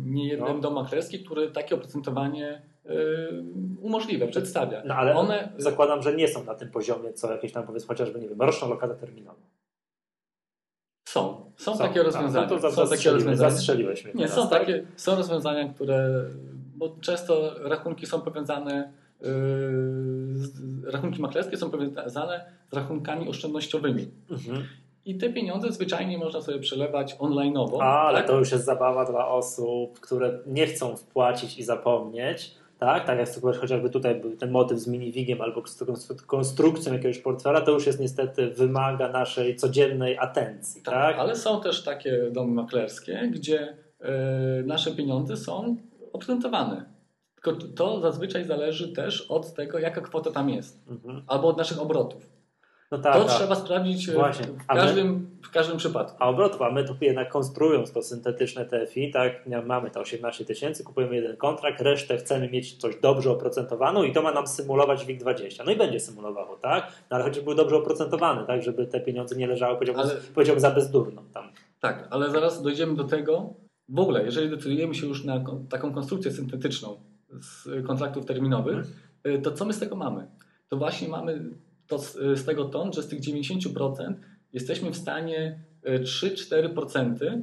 nie 0.05 0.27
jeden 0.27 0.47
No. 0.55 0.59
dom 0.59 0.73
maklerski, 0.73 1.19
który 1.23 1.51
takie 1.51 1.75
oprocentowanie 1.75 2.61
umożliwia, 3.81 4.27
przedstawia. 4.27 4.83
No 4.85 4.95
ale 4.95 5.15
One... 5.15 5.53
zakładam, 5.57 6.01
że 6.01 6.15
nie 6.15 6.27
są 6.27 6.43
na 6.43 6.55
tym 6.55 6.69
poziomie, 6.69 7.13
co 7.13 7.31
jakieś 7.31 7.51
tam 7.51 7.67
powiedzmy 7.67 7.87
chociażby, 7.87 8.19
nie 8.19 8.29
wiem, 8.29 8.41
roczna 8.41 8.67
lokata 8.67 8.95
terminowa. 8.95 9.41
Są. 11.05 11.51
Są, 11.57 11.71
są 11.71 11.77
takie 11.77 12.03
rozwiązania. 12.03 12.47
No 12.51 12.59
to 12.59 12.71
są 12.71 12.87
takie 12.87 13.11
rozwiązania. 13.11 13.49
Zastrzeliłeś 13.49 14.03
mnie 14.03 14.13
Nie, 14.13 14.19
teraz, 14.19 14.35
są 14.35 14.49
tak? 14.49 14.59
takie, 14.59 14.85
są 14.95 15.15
rozwiązania, 15.15 15.73
które, 15.73 16.25
bo 16.75 16.95
często 17.01 17.53
rachunki 17.59 18.05
są 18.05 18.21
powiązane 18.21 18.93
yy, 19.21 20.91
rachunki 20.91 21.21
maklerskie 21.21 21.57
są 21.57 21.69
powiązane 21.69 22.45
z 22.71 22.73
rachunkami 22.73 23.29
oszczędnościowymi. 23.29 24.07
Mhm. 24.31 24.63
I 25.05 25.17
te 25.17 25.33
pieniądze 25.33 25.71
zwyczajnie 25.71 26.17
można 26.17 26.41
sobie 26.41 26.59
przelewać 26.59 27.15
online'owo. 27.15 27.83
Ale 27.83 28.17
tak? 28.17 28.27
to 28.27 28.39
już 28.39 28.51
jest 28.51 28.65
zabawa 28.65 29.05
dla 29.05 29.27
osób, 29.27 29.99
które 29.99 30.39
nie 30.45 30.67
chcą 30.67 30.97
wpłacić 30.97 31.57
i 31.57 31.63
zapomnieć. 31.63 32.60
Tak, 32.81 33.05
tak 33.05 33.19
jak 33.19 33.55
chociażby 33.55 33.89
tutaj 33.89 34.15
był 34.15 34.35
ten 34.35 34.51
motyw 34.51 34.79
z 34.79 34.87
minivigiem 34.87 35.41
albo 35.41 35.67
z 35.67 36.13
konstrukcją 36.25 36.93
jakiegoś 36.93 37.17
portfela, 37.17 37.61
to 37.61 37.71
już 37.71 37.87
jest 37.87 37.99
niestety 37.99 38.47
wymaga 38.47 39.09
naszej 39.09 39.55
codziennej 39.55 40.17
atencji. 40.17 40.81
Tak, 40.81 40.93
tak? 40.93 41.19
ale 41.19 41.35
są 41.35 41.61
też 41.61 41.83
takie 41.83 42.29
domy 42.31 42.53
maklerskie, 42.53 43.29
gdzie 43.33 43.77
y, 44.59 44.63
nasze 44.65 44.91
pieniądze 44.91 45.37
są 45.37 45.75
oprocentowane. 46.13 46.85
Tylko 47.35 47.59
to 47.75 47.99
zazwyczaj 47.99 48.45
zależy 48.45 48.93
też 48.93 49.21
od 49.21 49.53
tego, 49.53 49.79
jaka 49.79 50.01
kwota 50.01 50.31
tam 50.31 50.49
jest, 50.49 50.87
mhm. 50.89 51.23
albo 51.27 51.47
od 51.47 51.57
naszych 51.57 51.81
obrotów. 51.81 52.30
No 52.91 52.97
tak, 52.97 53.13
to 53.13 53.25
tak. 53.25 53.37
trzeba 53.37 53.55
sprawdzić 53.55 54.09
e, 54.09 54.13
Właśnie. 54.13 54.45
w, 54.45 54.65
każdym, 54.65 55.13
my, 55.13 55.47
w 55.47 55.51
każdym 55.51 55.77
przypadku. 55.77 56.17
A 56.19 56.29
obrotów, 56.29 56.61
a 56.61 56.71
my 56.71 56.83
tu 56.83 56.95
jednak 57.01 57.29
konstruując 57.29 57.91
to 57.91 58.01
syntetyczne 58.01 58.65
TFI, 58.65 59.11
tak, 59.11 59.47
mamy 59.65 59.91
te 59.91 59.99
18 59.99 60.45
tysięcy, 60.45 60.83
kupujemy 60.83 61.15
jeden 61.15 61.37
kontrakt, 61.37 61.81
resztę 61.81 62.17
chcemy 62.17 62.49
mieć 62.49 62.77
coś 62.77 62.95
dobrze 62.95 63.31
oprocentowaną 63.31 64.03
i 64.03 64.13
to 64.13 64.21
ma 64.21 64.31
nam 64.31 64.47
symulować 64.47 65.05
WIG20. 65.05 65.65
No 65.65 65.71
i 65.71 65.75
będzie 65.75 65.99
symulowało, 65.99 66.55
tak? 66.55 66.87
No 67.09 67.15
ale 67.15 67.23
chociaż 67.23 67.43
był 67.43 67.55
dobrze 67.55 67.75
oprocentowany, 67.75 68.47
tak, 68.47 68.63
żeby 68.63 68.87
te 68.87 68.99
pieniądze 68.99 69.35
nie 69.35 69.47
leżały, 69.47 69.75
powiedziałbym, 69.75 70.05
ale, 70.05 70.15
powiedziałbym 70.35 70.61
za 70.61 70.71
bezdurną 70.71 71.21
tam. 71.33 71.49
Tak, 71.79 72.07
ale 72.09 72.29
zaraz 72.29 72.63
dojdziemy 72.63 72.95
do 72.95 73.03
tego, 73.03 73.53
w 73.89 73.99
ogóle, 73.99 74.23
jeżeli 74.23 74.49
decydujemy 74.49 74.95
się 74.95 75.07
już 75.07 75.23
na 75.23 75.43
taką 75.69 75.93
konstrukcję 75.93 76.31
syntetyczną 76.31 76.99
z 77.29 77.67
kontraktów 77.87 78.25
terminowych, 78.25 78.87
hmm. 79.23 79.41
to 79.41 79.51
co 79.51 79.65
my 79.65 79.73
z 79.73 79.79
tego 79.79 79.95
mamy? 79.95 80.27
To 80.69 80.77
właśnie 80.77 81.07
mamy 81.07 81.51
to 81.91 81.99
z, 81.99 82.13
z 82.13 82.45
tego 82.45 82.65
ton, 82.65 82.93
że 82.93 83.03
z 83.03 83.07
tych 83.07 83.21
90% 83.21 84.13
jesteśmy 84.53 84.91
w 84.91 84.97
stanie 84.97 85.59
3-4% 85.85 87.25
e, 87.25 87.41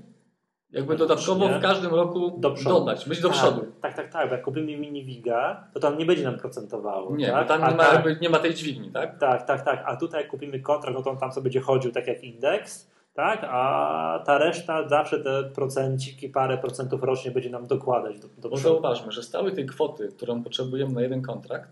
jakby 0.71 0.97
dodatkowo 0.97 1.49
w 1.49 1.63
każdym 1.63 1.95
roku 1.95 2.39
do 2.39 2.51
dodać, 2.65 3.09
być 3.09 3.21
do 3.21 3.29
tak, 3.29 3.37
przodu. 3.39 3.61
Tak, 3.81 3.97
tak, 3.97 4.13
tak. 4.13 4.31
Jak 4.31 4.43
kupimy 4.43 4.77
miniwiga, 4.77 5.69
to 5.75 5.81
tam 5.81 5.99
nie 5.99 6.07
będzie 6.07 6.25
nam 6.25 6.39
procentowało. 6.39 7.17
Nie, 7.17 7.27
tak? 7.27 7.49
tam 7.49 7.61
nie 7.71 7.77
ma, 7.77 7.85
tak, 7.85 8.21
nie 8.21 8.29
ma 8.29 8.39
tej 8.39 8.55
dźwigni, 8.55 8.91
tak? 8.91 9.19
Tak, 9.19 9.47
tak, 9.47 9.65
tak. 9.65 9.83
A 9.87 9.97
tutaj 9.97 10.21
jak 10.23 10.31
kupimy 10.31 10.61
kontrakt, 10.61 10.97
no 10.97 11.03
to 11.03 11.11
on 11.11 11.19
tam 11.19 11.33
sobie 11.33 11.45
będzie 11.45 11.61
chodził 11.61 11.93
tak 11.93 12.07
jak 12.07 12.25
indeks, 12.25 12.91
tak? 13.15 13.41
A 13.51 14.23
ta 14.27 14.39
reszta 14.39 14.89
zawsze 14.89 15.21
te 15.21 15.45
procenciki, 15.45 16.29
parę 16.29 16.59
procentów 16.59 17.03
rocznie 17.03 17.31
będzie 17.31 17.51
nam 17.51 17.67
dokładać 17.67 18.21
do, 18.21 18.29
do 18.39 18.49
Bo 18.49 18.57
zauważmy, 18.57 19.13
że 19.13 19.23
z 19.23 19.31
całej 19.31 19.55
tej 19.55 19.67
kwoty, 19.67 20.09
którą 20.17 20.43
potrzebujemy 20.43 20.93
na 20.93 21.03
jeden 21.03 21.23
kontrakt, 21.23 21.71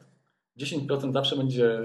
10% 0.59 1.13
zawsze 1.13 1.37
będzie 1.37 1.79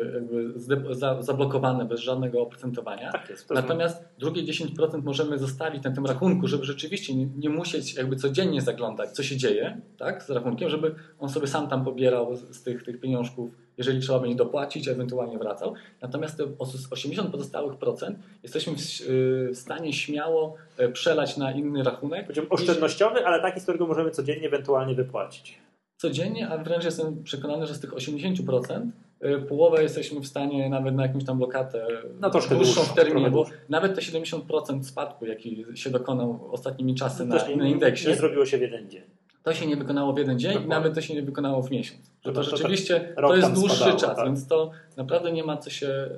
zablokowane 1.19 1.85
bez 1.85 1.99
żadnego 1.99 2.41
oprocentowania. 2.41 3.11
Tak 3.11 3.29
jest, 3.29 3.49
Natomiast 3.49 4.03
drugie 4.19 4.43
10% 4.43 5.03
możemy 5.03 5.37
zostawić 5.37 5.83
na 5.83 5.91
tym 5.91 6.05
rachunku, 6.05 6.47
żeby 6.47 6.65
rzeczywiście 6.65 7.15
nie, 7.15 7.27
nie, 7.37 7.49
musieć 7.49 7.95
jakby 7.95 8.15
codziennie 8.15 8.61
zaglądać, 8.61 9.11
co 9.11 9.23
się 9.23 9.37
dzieje 9.37 9.81
tak, 9.97 10.23
z 10.23 10.29
rachunkiem, 10.29 10.69
żeby 10.69 10.95
on 11.19 11.29
sobie 11.29 11.47
sam 11.47 11.67
tam 11.67 11.85
pobierał 11.85 12.35
z, 12.35 12.63
tych, 12.63 12.83
tych 12.83 12.99
pieniążków, 12.99 13.51
jeżeli 13.77 13.99
trzeba 13.99 14.19
będzie 14.19 14.35
dopłacić, 14.35 14.87
ewentualnie 14.87 15.37
wracał. 15.37 15.73
Natomiast 16.01 16.37
te 16.37 16.43
80 16.91 17.31
pozostałych 17.31 17.77
procent 17.77 18.19
jesteśmy 18.43 18.73
w, 18.75 18.79
w 18.79 19.57
stanie 19.57 19.93
śmiało 19.93 20.55
e, 20.77 20.89
przelać 20.89 21.37
na 21.37 21.51
inny 21.51 21.83
rachunek. 21.83 22.27
Oszczędnościowy, 22.49 23.25
ale 23.25 23.41
taki, 23.41 23.59
z 23.59 23.63
którego 23.63 23.87
możemy 23.87 24.11
codziennie 24.11 24.47
ewentualnie 24.47 24.95
wypłacić 24.95 25.61
codziennie, 26.01 26.49
a 26.49 26.57
wręcz 26.57 26.83
jestem 26.83 27.23
przekonany, 27.23 27.67
że 27.67 27.75
z 27.75 27.79
tych 27.79 27.93
80% 27.93 28.87
y, 29.25 29.41
połowę 29.41 29.83
jesteśmy 29.83 30.21
w 30.21 30.27
stanie 30.27 30.69
nawet 30.69 30.95
na 30.95 31.03
jakąś 31.03 31.25
tam 31.25 31.39
lokatę 31.39 31.87
no, 32.19 32.29
troszkę 32.29 32.55
dłuższą 32.55 32.81
w 32.81 32.93
terminie, 32.93 33.31
bo 33.31 33.45
nawet 33.69 33.95
te 33.95 34.01
70% 34.01 34.83
spadku, 34.83 35.25
jaki 35.25 35.65
się 35.73 35.89
dokonał 35.89 36.49
ostatnimi 36.51 36.95
czasy 36.95 37.25
no, 37.25 37.35
na 37.35 37.49
innym 37.49 37.67
indeksie. 37.67 38.07
Nie 38.07 38.15
zrobiło 38.15 38.45
się 38.45 38.57
w 38.57 38.61
jeden 38.61 38.89
dzień. 38.89 39.01
To 39.43 39.53
się 39.53 39.67
nie 39.67 39.75
wykonało 39.75 40.13
w 40.13 40.17
jeden 40.17 40.39
dzień 40.39 40.63
i 40.63 40.67
nawet 40.67 40.93
to 40.93 41.01
się 41.01 41.13
nie 41.13 41.21
wykonało 41.21 41.61
w 41.61 41.71
miesiąc. 41.71 42.11
Że 42.25 42.33
to, 42.33 42.43
to 42.43 42.57
rzeczywiście 42.57 43.13
to, 43.15 43.21
to 43.21 43.35
jest 43.35 43.53
dłuższy 43.53 43.75
spadało, 43.75 43.99
czas, 43.99 44.15
tak? 44.15 44.25
więc 44.25 44.47
to 44.47 44.71
naprawdę 44.97 45.31
nie 45.31 45.43
ma 45.43 45.57
co 45.57 45.69
się... 45.69 45.87
Y, 45.87 46.09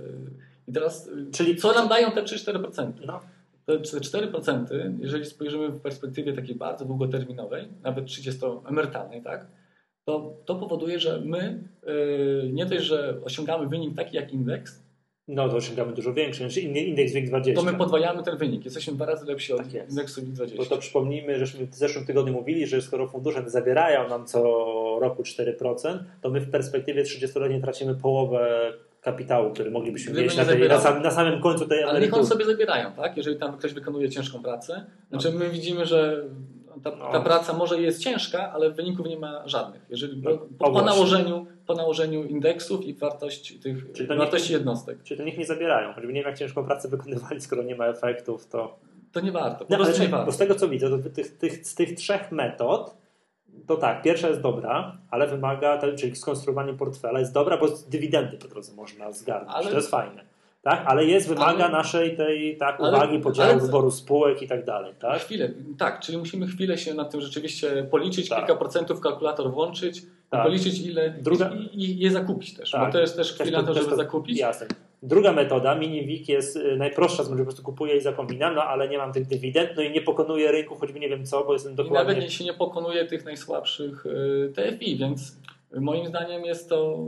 I 0.67 0.73
teraz 0.73 1.07
y, 1.07 1.31
Czyli 1.31 1.55
co 1.55 1.73
nam 1.73 1.88
dają 1.88 2.11
te 2.11 2.23
3-4%? 2.23 2.91
No. 3.05 3.19
Te 3.65 3.73
4%, 3.77 4.65
jeżeli 4.99 5.25
spojrzymy 5.25 5.69
w 5.69 5.81
perspektywie 5.81 6.34
takiej 6.34 6.55
bardzo 6.55 6.86
długoterminowej, 6.86 7.67
nawet 7.84 8.05
30-emerytalnej, 8.05 9.23
tak? 9.23 9.47
To, 10.05 10.33
to 10.45 10.55
powoduje, 10.55 10.99
że 10.99 11.21
my 11.25 11.63
yy, 11.85 12.49
nie 12.53 12.65
dość, 12.65 12.83
że 12.83 13.17
osiągamy 13.25 13.67
wynik 13.67 13.95
taki 13.95 14.15
jak 14.15 14.33
indeks, 14.33 14.83
no 15.27 15.49
to 15.49 15.55
osiągamy 15.55 15.93
dużo 15.93 16.13
większy, 16.13 16.39
znaczy 16.39 16.61
indeks 16.61 17.13
WIG20. 17.13 17.55
To 17.55 17.63
my 17.63 17.73
podwajamy 17.73 18.23
ten 18.23 18.37
wynik, 18.37 18.65
jesteśmy 18.65 18.93
dwa 18.93 19.05
razy 19.05 19.25
lepsi 19.25 19.53
od 19.53 19.59
tak 19.59 19.89
indeksu 19.89 20.21
WIG20. 20.21 20.57
Bo 20.57 20.65
to 20.65 20.77
przypomnijmy, 20.77 21.39
żeśmy 21.39 21.67
w 21.67 21.75
zeszłym 21.75 22.05
tygodniu 22.05 22.33
mówili, 22.33 22.67
że 22.67 22.81
skoro 22.81 23.07
fundusze 23.07 23.49
zabierają 23.49 24.09
nam 24.09 24.25
co 24.25 24.39
roku 25.01 25.23
4%, 25.23 25.99
to 26.21 26.29
my 26.29 26.41
w 26.41 26.49
perspektywie 26.49 27.03
30-letniej 27.03 27.61
tracimy 27.61 27.95
połowę 27.95 28.73
kapitału, 29.01 29.51
który 29.51 29.71
moglibyśmy 29.71 30.11
Gdyby 30.11 30.27
mieć 30.27 30.37
na, 30.37 30.45
tej, 30.45 30.67
na, 30.69 30.79
sam, 30.79 31.01
na, 31.01 31.11
samym 31.11 31.41
końcu 31.41 31.67
tej 31.67 31.77
emerytury. 31.77 31.89
Ale 31.89 32.01
niech 32.01 32.13
on 32.13 32.25
sobie 32.25 32.45
zabierają, 32.45 32.91
tak? 32.91 33.17
Jeżeli 33.17 33.37
tam 33.37 33.57
ktoś 33.57 33.73
wykonuje 33.73 34.09
ciężką 34.09 34.43
pracę. 34.43 34.85
Znaczy 35.09 35.31
my 35.31 35.49
widzimy, 35.49 35.85
że 35.85 36.23
ta, 36.84 36.91
no. 36.95 37.11
ta, 37.11 37.19
praca 37.19 37.53
może 37.53 37.81
jest 37.81 37.99
ciężka, 37.99 38.51
ale 38.51 38.71
wyników 38.71 39.07
nie 39.07 39.19
ma 39.19 39.47
żadnych. 39.47 39.86
Jeżeli, 39.89 40.21
no, 40.21 40.31
po, 40.59 40.71
po 40.71 40.81
nałożeniu, 40.81 41.45
po 41.65 41.73
nałożeniu 41.73 42.23
indeksów 42.23 42.86
i 42.86 42.93
wartości 42.93 43.59
tych 43.59 44.07
wartości 44.07 44.51
niech, 44.51 44.59
jednostek. 44.59 45.03
Czyli 45.03 45.17
to 45.17 45.23
niech 45.23 45.38
nie 45.38 45.45
zabierają, 45.45 45.93
choćby 45.93 46.13
nie 46.13 46.19
wiem 46.19 46.29
jak 46.29 46.39
ciężką 46.39 46.65
pracę 46.65 46.88
wykonywali, 46.88 47.41
skoro 47.41 47.63
nie 47.63 47.75
ma 47.75 47.86
efektów, 47.86 48.47
to... 48.47 48.79
To 49.11 49.19
nie 49.19 49.31
warto, 49.31 49.65
no, 49.69 49.77
ale 49.77 49.99
nie 49.99 50.07
warto. 50.07 50.25
Bo 50.25 50.31
z 50.31 50.38
tego 50.38 50.55
co 50.55 50.69
widzę, 50.69 50.89
to 50.89 51.09
tych, 51.09 51.38
tych, 51.38 51.67
z 51.67 51.75
tych 51.75 51.95
trzech 51.95 52.31
metod 52.31 52.95
to 53.67 53.77
tak, 53.77 54.01
pierwsza 54.01 54.27
jest 54.27 54.41
dobra, 54.41 54.97
ale 55.11 55.27
wymaga, 55.27 55.79
czyli 55.97 56.15
skonstruowanie 56.15 56.73
portfela 56.73 57.19
jest 57.19 57.34
dobra, 57.34 57.57
bo 57.57 57.67
dywidendy 57.89 58.38
po 58.38 58.47
drodze 58.47 58.73
można 58.73 59.11
zgarnąć. 59.11 59.55
Ale... 59.55 59.69
To 59.69 59.75
jest 59.75 59.89
fajne 59.89 60.32
tak? 60.64 60.84
ale 60.86 61.05
jest, 61.05 61.28
wymaga 61.28 61.66
ale, 61.66 61.74
naszej 61.74 62.18
tej 62.18 62.57
tak, 62.57 62.80
uwagi, 62.80 63.20
podziału, 63.20 63.51
ale, 63.51 63.61
wyboru 63.61 63.91
spółek 63.91 64.41
i 64.41 64.47
tak 64.47 64.66
dalej. 64.66 64.93
Tak? 64.99 65.22
Chwilę, 65.22 65.49
tak, 65.78 65.99
czyli 65.99 66.18
musimy 66.18 66.47
chwilę 66.47 66.78
się 66.78 66.93
nad 66.93 67.11
tym 67.11 67.22
rzeczywiście 67.22 67.88
policzyć, 67.91 68.30
tak. 68.30 68.38
kilka 68.39 68.55
procentów 68.55 68.99
kalkulator 68.99 69.51
włączyć, 69.51 70.01
tak. 70.30 70.43
policzyć 70.43 70.80
ile 70.80 71.16
Druga... 71.22 71.49
i, 71.49 71.84
i, 71.84 71.99
je 71.99 72.11
zakupić 72.11 72.53
też, 72.53 72.72
tak. 72.72 72.86
bo 72.86 72.91
to 72.91 72.99
jest 72.99 73.16
też 73.16 73.34
chwila 73.34 73.61
na 73.61 73.68
to, 73.68 73.74
żeby 73.74 73.89
to, 73.89 73.95
zakupić. 73.95 74.39
Jasne. 74.39 74.68
Druga 75.03 75.32
metoda, 75.32 75.76
mini 75.76 76.26
jest 76.28 76.55
y, 76.55 76.78
najprostsza, 76.78 77.24
że 77.24 77.30
po 77.30 77.36
prostu 77.36 77.64
kupuję 77.64 77.97
i 77.97 78.01
zapominam, 78.01 78.55
no 78.55 78.64
ale 78.64 78.89
nie 78.89 78.97
mam 78.97 79.14
tych 79.14 79.28
dywidend, 79.28 79.70
no 79.76 79.82
i 79.82 79.91
nie 79.91 80.01
pokonuję 80.01 80.51
rynku, 80.51 80.76
choćby 80.76 80.99
nie 80.99 81.09
wiem 81.09 81.26
co, 81.26 81.43
bo 81.43 81.53
jestem 81.53 81.76
dokładnie... 81.76 82.14
I 82.14 82.18
nawet 82.18 82.34
się 82.34 82.43
nie 82.43 82.53
pokonuje 82.53 83.05
tych 83.05 83.26
najsłabszych 83.26 84.05
y, 84.05 84.53
TFI, 84.55 84.97
więc 84.97 85.38
Moim 85.82 86.07
zdaniem 86.07 86.45
jest 86.45 86.69
to 86.69 87.05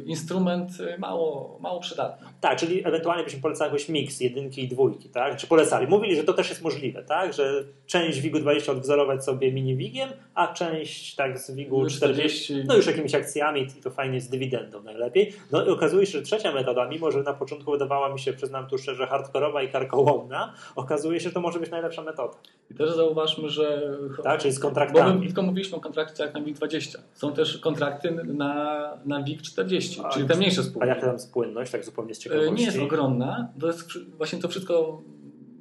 y, 0.00 0.04
instrument 0.04 0.70
mało, 0.98 1.58
mało 1.60 1.80
przydatny. 1.80 2.26
Tak, 2.40 2.58
czyli 2.58 2.86
ewentualnie 2.86 3.24
byśmy 3.24 3.40
polecali 3.40 3.72
jakiś 3.72 3.88
miks 3.88 4.20
jedynki 4.20 4.64
i 4.64 4.68
dwójki, 4.68 5.08
tak? 5.08 5.36
Czy 5.36 5.46
polecali? 5.46 5.86
Mówili, 5.86 6.16
że 6.16 6.24
to 6.24 6.32
też 6.32 6.48
jest 6.48 6.62
możliwe, 6.62 7.02
tak? 7.02 7.32
Że 7.32 7.64
część 7.86 8.20
WIG-u 8.20 8.38
20 8.38 8.72
odwzorować 8.72 9.24
sobie 9.24 9.52
mini 9.52 9.76
WIG-iem, 9.76 10.10
a 10.34 10.52
część 10.52 11.14
tak 11.14 11.38
z 11.38 11.50
WIG-u 11.50 11.86
40, 11.86 12.38
40, 12.38 12.64
no 12.68 12.76
już 12.76 12.86
jakimiś 12.86 13.14
akcjami 13.14 13.62
i 13.78 13.82
to 13.82 13.90
fajnie 13.90 14.20
z 14.20 14.28
dywidendą 14.28 14.82
najlepiej. 14.82 15.32
No 15.52 15.66
i 15.66 15.68
okazuje 15.68 16.06
się, 16.06 16.12
że 16.12 16.22
trzecia 16.22 16.52
metoda, 16.52 16.88
mimo 16.88 17.10
że 17.10 17.22
na 17.22 17.34
początku 17.34 17.72
wydawała 17.72 18.12
mi 18.12 18.18
się, 18.18 18.32
przyznam 18.32 18.66
tu 18.66 18.78
szczerze, 18.78 19.06
hardkorowa 19.06 19.62
i 19.62 19.68
karkołomna, 19.68 20.54
okazuje 20.76 21.20
się, 21.20 21.28
że 21.28 21.34
to 21.34 21.40
może 21.40 21.60
być 21.60 21.70
najlepsza 21.70 22.02
metoda. 22.02 22.34
I 22.70 22.74
też 22.74 22.90
zauważmy, 22.90 23.48
że... 23.48 23.96
Tak, 24.22 24.40
czyli 24.40 24.54
z 24.54 24.60
kontraktami. 24.60 25.12
Bo 25.12 25.18
my 25.18 25.26
tylko 25.26 25.42
mówiliśmy 25.42 25.76
o 25.76 25.80
kontraktach 25.80 26.34
na 26.34 26.40
WIG 26.40 26.56
20. 26.56 26.98
Są 27.14 27.32
też 27.32 27.61
kontrakty 27.62 28.10
na, 28.24 28.90
na 29.04 29.22
WIG 29.22 29.42
40, 29.42 30.00
a, 30.04 30.08
czyli 30.08 30.28
te 30.28 30.36
mniejsze 30.36 30.62
spółki. 30.62 30.88
A 30.88 30.94
jaka 30.94 31.06
tam 31.06 31.18
spłynność, 31.18 31.72
tak 31.72 31.84
zupełnie 31.84 32.14
z 32.14 32.18
ciekawości? 32.18 32.54
Nie 32.54 32.64
jest 32.64 32.78
ogromna. 32.78 33.52
To 33.60 33.66
jest 33.66 33.84
właśnie 34.18 34.38
to 34.38 34.48
wszystko 34.48 35.02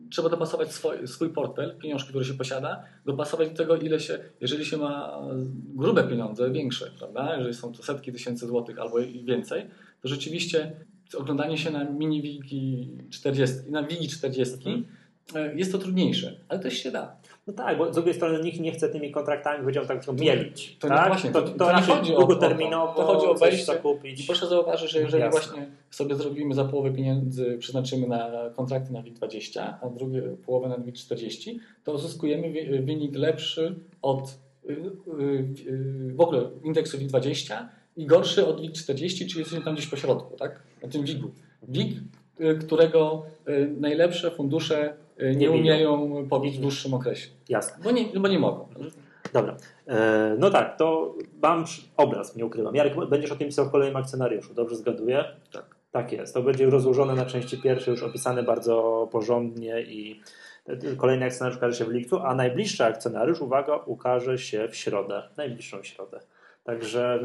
trzeba 0.09 0.29
dopasować 0.29 0.73
swój, 0.73 1.07
swój 1.07 1.29
portfel, 1.29 1.77
pieniążki, 1.77 2.09
które 2.09 2.25
się 2.25 2.33
posiada, 2.33 2.83
dopasować 3.05 3.49
do 3.49 3.55
tego, 3.55 3.75
ile 3.77 3.99
się, 3.99 4.19
jeżeli 4.41 4.65
się 4.65 4.77
ma 4.77 5.21
grube 5.75 6.03
pieniądze, 6.03 6.51
większe, 6.51 6.91
prawda? 6.99 7.35
Jeżeli 7.35 7.53
są 7.53 7.73
to 7.73 7.83
setki 7.83 8.11
tysięcy 8.11 8.47
złotych 8.47 8.79
albo 8.79 8.99
i 8.99 9.23
więcej, 9.23 9.65
to 10.01 10.07
rzeczywiście 10.07 10.71
oglądanie 11.17 11.57
się 11.57 11.71
na 11.71 11.83
mini 11.83 12.21
wigi 12.21 12.89
40, 13.09 13.55
na 13.69 13.83
wigi 13.83 14.07
40 14.07 14.55
mhm. 14.55 14.85
E, 15.35 15.55
jest 15.55 15.71
to 15.71 15.77
trudniejsze, 15.77 16.35
ale 16.49 16.59
też 16.59 16.73
się 16.73 16.91
da. 16.91 17.15
No 17.47 17.53
tak, 17.53 17.77
bo 17.77 17.91
z 17.91 17.95
drugiej 17.95 18.13
strony 18.13 18.43
nikt 18.43 18.59
nie 18.59 18.71
chce 18.71 18.89
tymi 18.89 19.11
kontraktami, 19.11 19.59
powiedział 19.59 19.85
tak, 19.85 20.05
to 20.05 20.13
mielić. 20.13 20.77
To, 20.79 20.87
tak? 20.87 21.07
właśnie, 21.07 21.31
to, 21.31 21.41
to, 21.41 21.51
to, 21.51 21.71
raczej 21.71 21.95
chodzi 21.95 22.15
o 22.15 22.17
długoterminowo 22.17 22.93
to 22.93 23.05
chodzi 23.05 23.25
o 23.25 23.35
coś 23.35 23.49
wejście. 23.49 23.65
zakupić. 23.65 24.23
I 24.23 24.27
proszę 24.27 24.47
zauważyć, 24.47 24.91
że 24.91 24.99
jeżeli 24.99 25.23
Jasne. 25.23 25.39
właśnie 25.39 25.71
sobie 25.89 26.15
zrobimy 26.15 26.55
za 26.55 26.65
połowę 26.65 26.91
pieniędzy, 26.91 27.57
przeznaczymy 27.59 28.07
na 28.07 28.31
kontrakty 28.55 28.93
na 28.93 29.03
WIG20, 29.03 29.73
a 29.81 29.89
drugie 29.89 30.21
połowę 30.21 30.69
na 30.69 30.77
WIG40, 30.77 31.55
to 31.83 31.93
uzyskujemy 31.93 32.53
wynik 32.81 33.15
lepszy 33.15 33.75
od 34.01 34.37
y, 34.69 34.73
y, 35.21 36.13
w 36.15 36.21
ogóle 36.21 36.49
indeksu 36.63 36.97
WIG20 36.97 37.65
i 37.97 38.05
gorszy 38.05 38.47
od 38.47 38.61
WIG40, 38.61 39.27
czyli 39.27 39.39
jesteśmy 39.39 39.65
tam 39.65 39.75
gdzieś 39.75 39.87
po 39.87 39.95
środku, 39.95 40.37
tak? 40.37 40.63
Na 40.83 40.89
tym 40.89 41.03
WIG-u. 41.03 41.31
WIG, 41.67 41.97
y, 42.41 42.55
którego 42.55 43.25
najlepsze 43.79 44.31
fundusze 44.31 44.93
Nie 45.21 45.35
nie 45.35 45.51
umieją 45.51 46.27
pobić 46.29 46.57
w 46.57 46.61
dłuższym 46.61 46.93
okresie. 46.93 47.29
Jasne. 47.49 47.83
Bo 47.83 47.91
nie, 47.91 48.05
bo 48.19 48.27
nie 48.27 48.39
mogą. 48.39 48.67
Dobra. 49.33 49.57
E, 49.87 50.35
no 50.39 50.49
tak, 50.49 50.77
to 50.77 51.15
mam 51.41 51.65
obraz, 51.97 52.35
nie 52.35 52.45
ukrywam. 52.45 52.75
Jarek, 52.75 52.93
będziesz 53.09 53.31
o 53.31 53.35
tym 53.35 53.47
pisał 53.47 53.65
w 53.65 53.71
kolejnym 53.71 53.97
akcjonariuszu, 53.97 54.53
dobrze 54.53 54.75
zgaduję? 54.75 55.25
Tak. 55.51 55.81
Tak 55.91 56.11
jest. 56.11 56.33
To 56.33 56.41
będzie 56.41 56.69
rozłożone 56.69 57.15
na 57.15 57.25
części 57.25 57.57
pierwsze, 57.57 57.91
już 57.91 58.03
opisane 58.03 58.43
bardzo 58.43 59.07
porządnie 59.11 59.81
i 59.81 60.21
kolejny 60.97 61.25
akcjonariusz 61.25 61.57
ukaże 61.57 61.77
się 61.77 61.85
w 61.85 61.91
lipcu, 61.91 62.19
a 62.19 62.35
najbliższy 62.35 62.85
akcjonariusz, 62.85 63.41
uwaga, 63.41 63.75
ukaże 63.75 64.37
się 64.37 64.67
w 64.67 64.75
środę, 64.75 65.23
najbliższą 65.37 65.83
środę. 65.83 66.19
Także, 66.63 67.19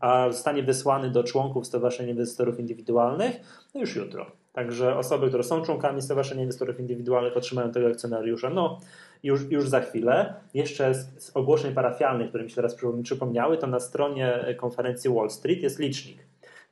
a 0.00 0.30
zostanie 0.30 0.62
wysłany 0.62 1.10
do 1.10 1.24
członków 1.24 1.66
Stowarzyszenia 1.66 2.10
Inwestorów 2.10 2.60
Indywidualnych 2.60 3.36
no 3.74 3.80
już 3.80 3.96
jutro. 3.96 4.26
Także 4.58 4.96
osoby, 4.96 5.28
które 5.28 5.42
są 5.42 5.62
członkami 5.62 6.02
Stowarzyszenia 6.02 6.42
Inwestorów 6.42 6.80
Indywidualnych 6.80 7.36
otrzymają 7.36 7.72
tego 7.72 7.86
akcjonariusza. 7.88 8.50
No, 8.50 8.80
już, 9.22 9.50
już 9.50 9.68
za 9.68 9.80
chwilę. 9.80 10.34
Jeszcze 10.54 10.94
z, 10.94 11.24
z 11.24 11.36
ogłoszeń 11.36 11.74
parafialnych, 11.74 12.28
które 12.28 12.44
mi 12.44 12.50
się 12.50 12.56
teraz 12.56 12.74
przy- 12.74 13.02
przypomniały, 13.02 13.58
to 13.58 13.66
na 13.66 13.80
stronie 13.80 14.54
konferencji 14.56 15.10
Wall 15.10 15.30
Street 15.30 15.62
jest 15.62 15.78
licznik. 15.78 16.18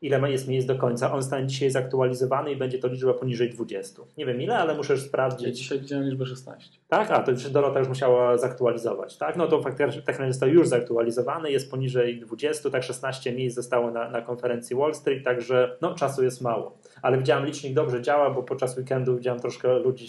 Ile 0.03 0.18
ma- 0.18 0.28
jest 0.28 0.49
miejsc 0.49 0.68
do 0.68 0.74
końca? 0.74 1.12
On 1.12 1.22
zostanie 1.22 1.47
dzisiaj 1.47 1.70
zaktualizowany 1.70 2.53
i 2.53 2.57
będzie 2.57 2.78
to 2.78 2.89
liczba 2.89 3.14
poniżej 3.14 3.51
20. 3.51 4.03
Nie 4.18 4.26
wiem 4.26 4.43
ile, 4.43 4.59
ale 4.59 4.74
muszę 4.74 4.93
już 4.93 5.03
Ja 5.03 5.09
sprawdzić. 5.09 5.59
dzisiaj 5.59 5.80
widziałem 5.80 6.05
liczbę 6.05 6.26
16. 6.26 6.78
Tak? 6.89 7.11
A, 7.11 7.22
to 7.22 7.30
już 7.30 7.51
Dorota 7.51 7.78
już 7.78 7.89
musiała 7.89 8.39
zaktualizować. 8.39 9.16
Tak? 9.16 9.37
No 9.37 9.47
to 9.47 9.62
faktycznie 9.62 10.03
tak 10.03 10.16
został 10.28 10.49
już 10.49 10.68
zaktualizowany, 10.68 11.51
jest 11.51 11.70
poniżej 11.70 12.20
20, 12.20 12.70
tak 12.70 12.82
16 12.82 13.32
miejsc 13.32 13.57
zostało 13.57 13.91
na, 13.91 14.11
na 14.11 14.22
konferencji 14.22 14.76
Wall 14.76 14.95
Street, 14.95 15.24
także 15.24 15.76
no, 15.80 15.95
czasu 15.95 16.24
jest 16.24 16.41
mało. 16.43 16.78
Ale 17.03 17.18
widziałem 17.18 17.47
licznik 17.47 17.74
dobrze 17.74 18.03
działa, 18.03 18.30
bo 18.30 18.42
podczas 18.42 18.78
weekendu 18.78 19.16
widziałem 19.16 19.40
troszkę 19.40 19.78
ludzi 19.78 20.07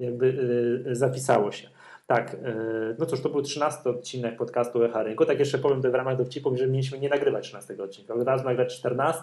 jakby 0.00 0.26
yy, 0.86 0.96
zapisało 0.96 1.52
się. 1.52 1.68
Tak, 2.06 2.36
yy, 2.42 2.96
no 2.98 3.06
cóż, 3.06 3.20
to 3.20 3.28
był 3.28 3.42
13 3.42 3.90
odcinek 3.90 4.36
podcastu 4.36 4.84
Echa 4.84 5.02
Rynku. 5.02 5.24
Tak 5.26 5.38
jeszcze 5.38 5.58
powiem 5.58 5.82
to 5.82 5.90
w 5.90 5.94
ramach 5.94 6.16
dowcipów, 6.16 6.58
że 6.58 6.66
mieliśmy 6.66 6.98
nie 6.98 7.08
nagrywać 7.08 7.44
13 7.44 7.82
odcinka. 7.82 8.14
Od 8.14 8.26
razu 8.26 8.44
nagrać 8.44 8.78
14 8.78 9.22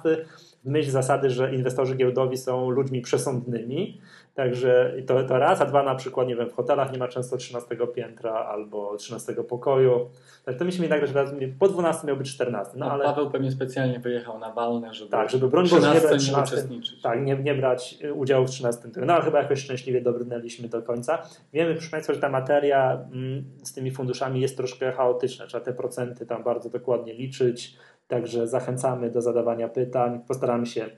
w 0.64 0.70
myśl 0.70 0.92
zasady, 0.92 1.30
że 1.30 1.56
inwestorzy 1.56 1.96
giełdowi 1.96 2.38
są 2.38 2.70
ludźmi 2.70 3.02
przesądnymi. 3.02 4.02
Także 4.38 4.94
to, 5.08 5.24
to 5.24 5.40
raz, 5.40 5.62
a 5.62 5.66
dwa 5.66 5.84
na 5.84 5.96
przykład, 5.96 6.28
nie 6.28 6.36
wiem, 6.36 6.50
w 6.50 6.54
hotelach 6.54 6.92
nie 6.92 7.00
ma 7.00 7.08
często 7.08 7.38
13 7.38 7.78
piętra 7.96 8.34
albo 8.34 8.98
13 8.98 9.34
pokoju. 9.34 10.10
Tak, 10.46 10.58
to 10.58 10.66
myśmy 10.66 10.88
nagrać 10.88 11.12
raz, 11.12 11.30
po 11.60 11.68
12 11.68 12.08
miał 12.08 12.18
być 12.18 12.34
14. 12.34 12.74
No 12.76 12.86
No, 12.86 12.92
ale 12.92 13.04
Paweł 13.04 13.30
pewnie 13.30 13.52
specjalnie 13.52 14.00
wyjechał 14.00 14.40
na 14.40 14.52
walne, 14.52 14.94
żeby, 14.94 15.12
tak, 15.12 15.30
żeby 15.30 15.48
broń 15.48 15.64
Boże 15.64 15.76
nie 15.76 15.82
13 15.82 16.08
brać 16.08 16.22
nie 16.22 16.32
13. 16.32 16.56
uczestniczyć. 16.56 17.02
Tak, 17.02 17.26
nie, 17.26 17.36
nie 17.36 17.56
brać 17.56 17.98
y, 18.04 18.14
udziału 18.14 18.46
w 18.46 18.50
13 18.50 18.82
tygodniu. 18.82 19.06
No 19.06 19.14
ale 19.14 19.24
chyba 19.24 19.42
jakoś 19.42 19.60
szczęśliwie 19.60 20.02
dobrnęliśmy 20.02 20.70
do 20.70 20.82
końca. 20.82 21.22
Wiemy, 21.54 21.74
proszę 21.74 21.92
Państwa, 21.92 22.14
że 22.14 22.20
ta 22.20 22.30
materia 22.30 22.94
mm, 23.14 23.44
z 23.64 23.74
tymi 23.74 23.92
funduszami 23.92 24.42
jest 24.42 24.58
troszkę 24.58 24.92
chaotyczna. 24.92 25.48
Trzeba 25.48 25.66
te 25.66 25.74
procenty 25.74 26.26
tam 26.26 26.44
bardzo 26.44 26.70
dokładnie 26.70 27.14
liczyć. 27.14 27.78
Także 28.08 28.48
zachęcamy 28.48 29.10
do 29.10 29.22
zadawania 29.22 29.68
pytań. 29.68 30.20
Postaramy 30.28 30.66
się 30.66 30.90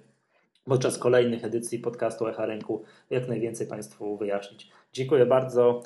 podczas 0.70 0.97
kolejnych 0.97 1.43
edycji 1.43 1.80
podcastu 1.80 2.28
Echa 2.28 2.45
Rynku 2.45 2.84
jak 3.09 3.28
najwięcej 3.28 3.67
Państwu 3.67 4.17
wyjaśnić. 4.17 4.72
Dziękuję 4.93 5.26
bardzo. 5.26 5.84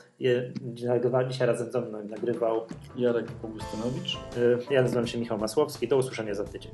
Dzisiaj 1.27 1.47
razem 1.47 1.71
ze 1.71 1.81
mną 1.81 2.03
nagrywał. 2.03 2.61
Jarek 2.95 3.27
Augustynowicz. 3.43 4.17
y, 4.37 4.73
Ja 4.73 4.81
nazywam 4.81 5.07
się 5.07 5.17
Michał 5.17 5.37
Masłowski. 5.37 5.87
Do 5.87 5.97
usłyszenia 5.97 6.33
za 6.33 6.43
tydzień. 6.43 6.71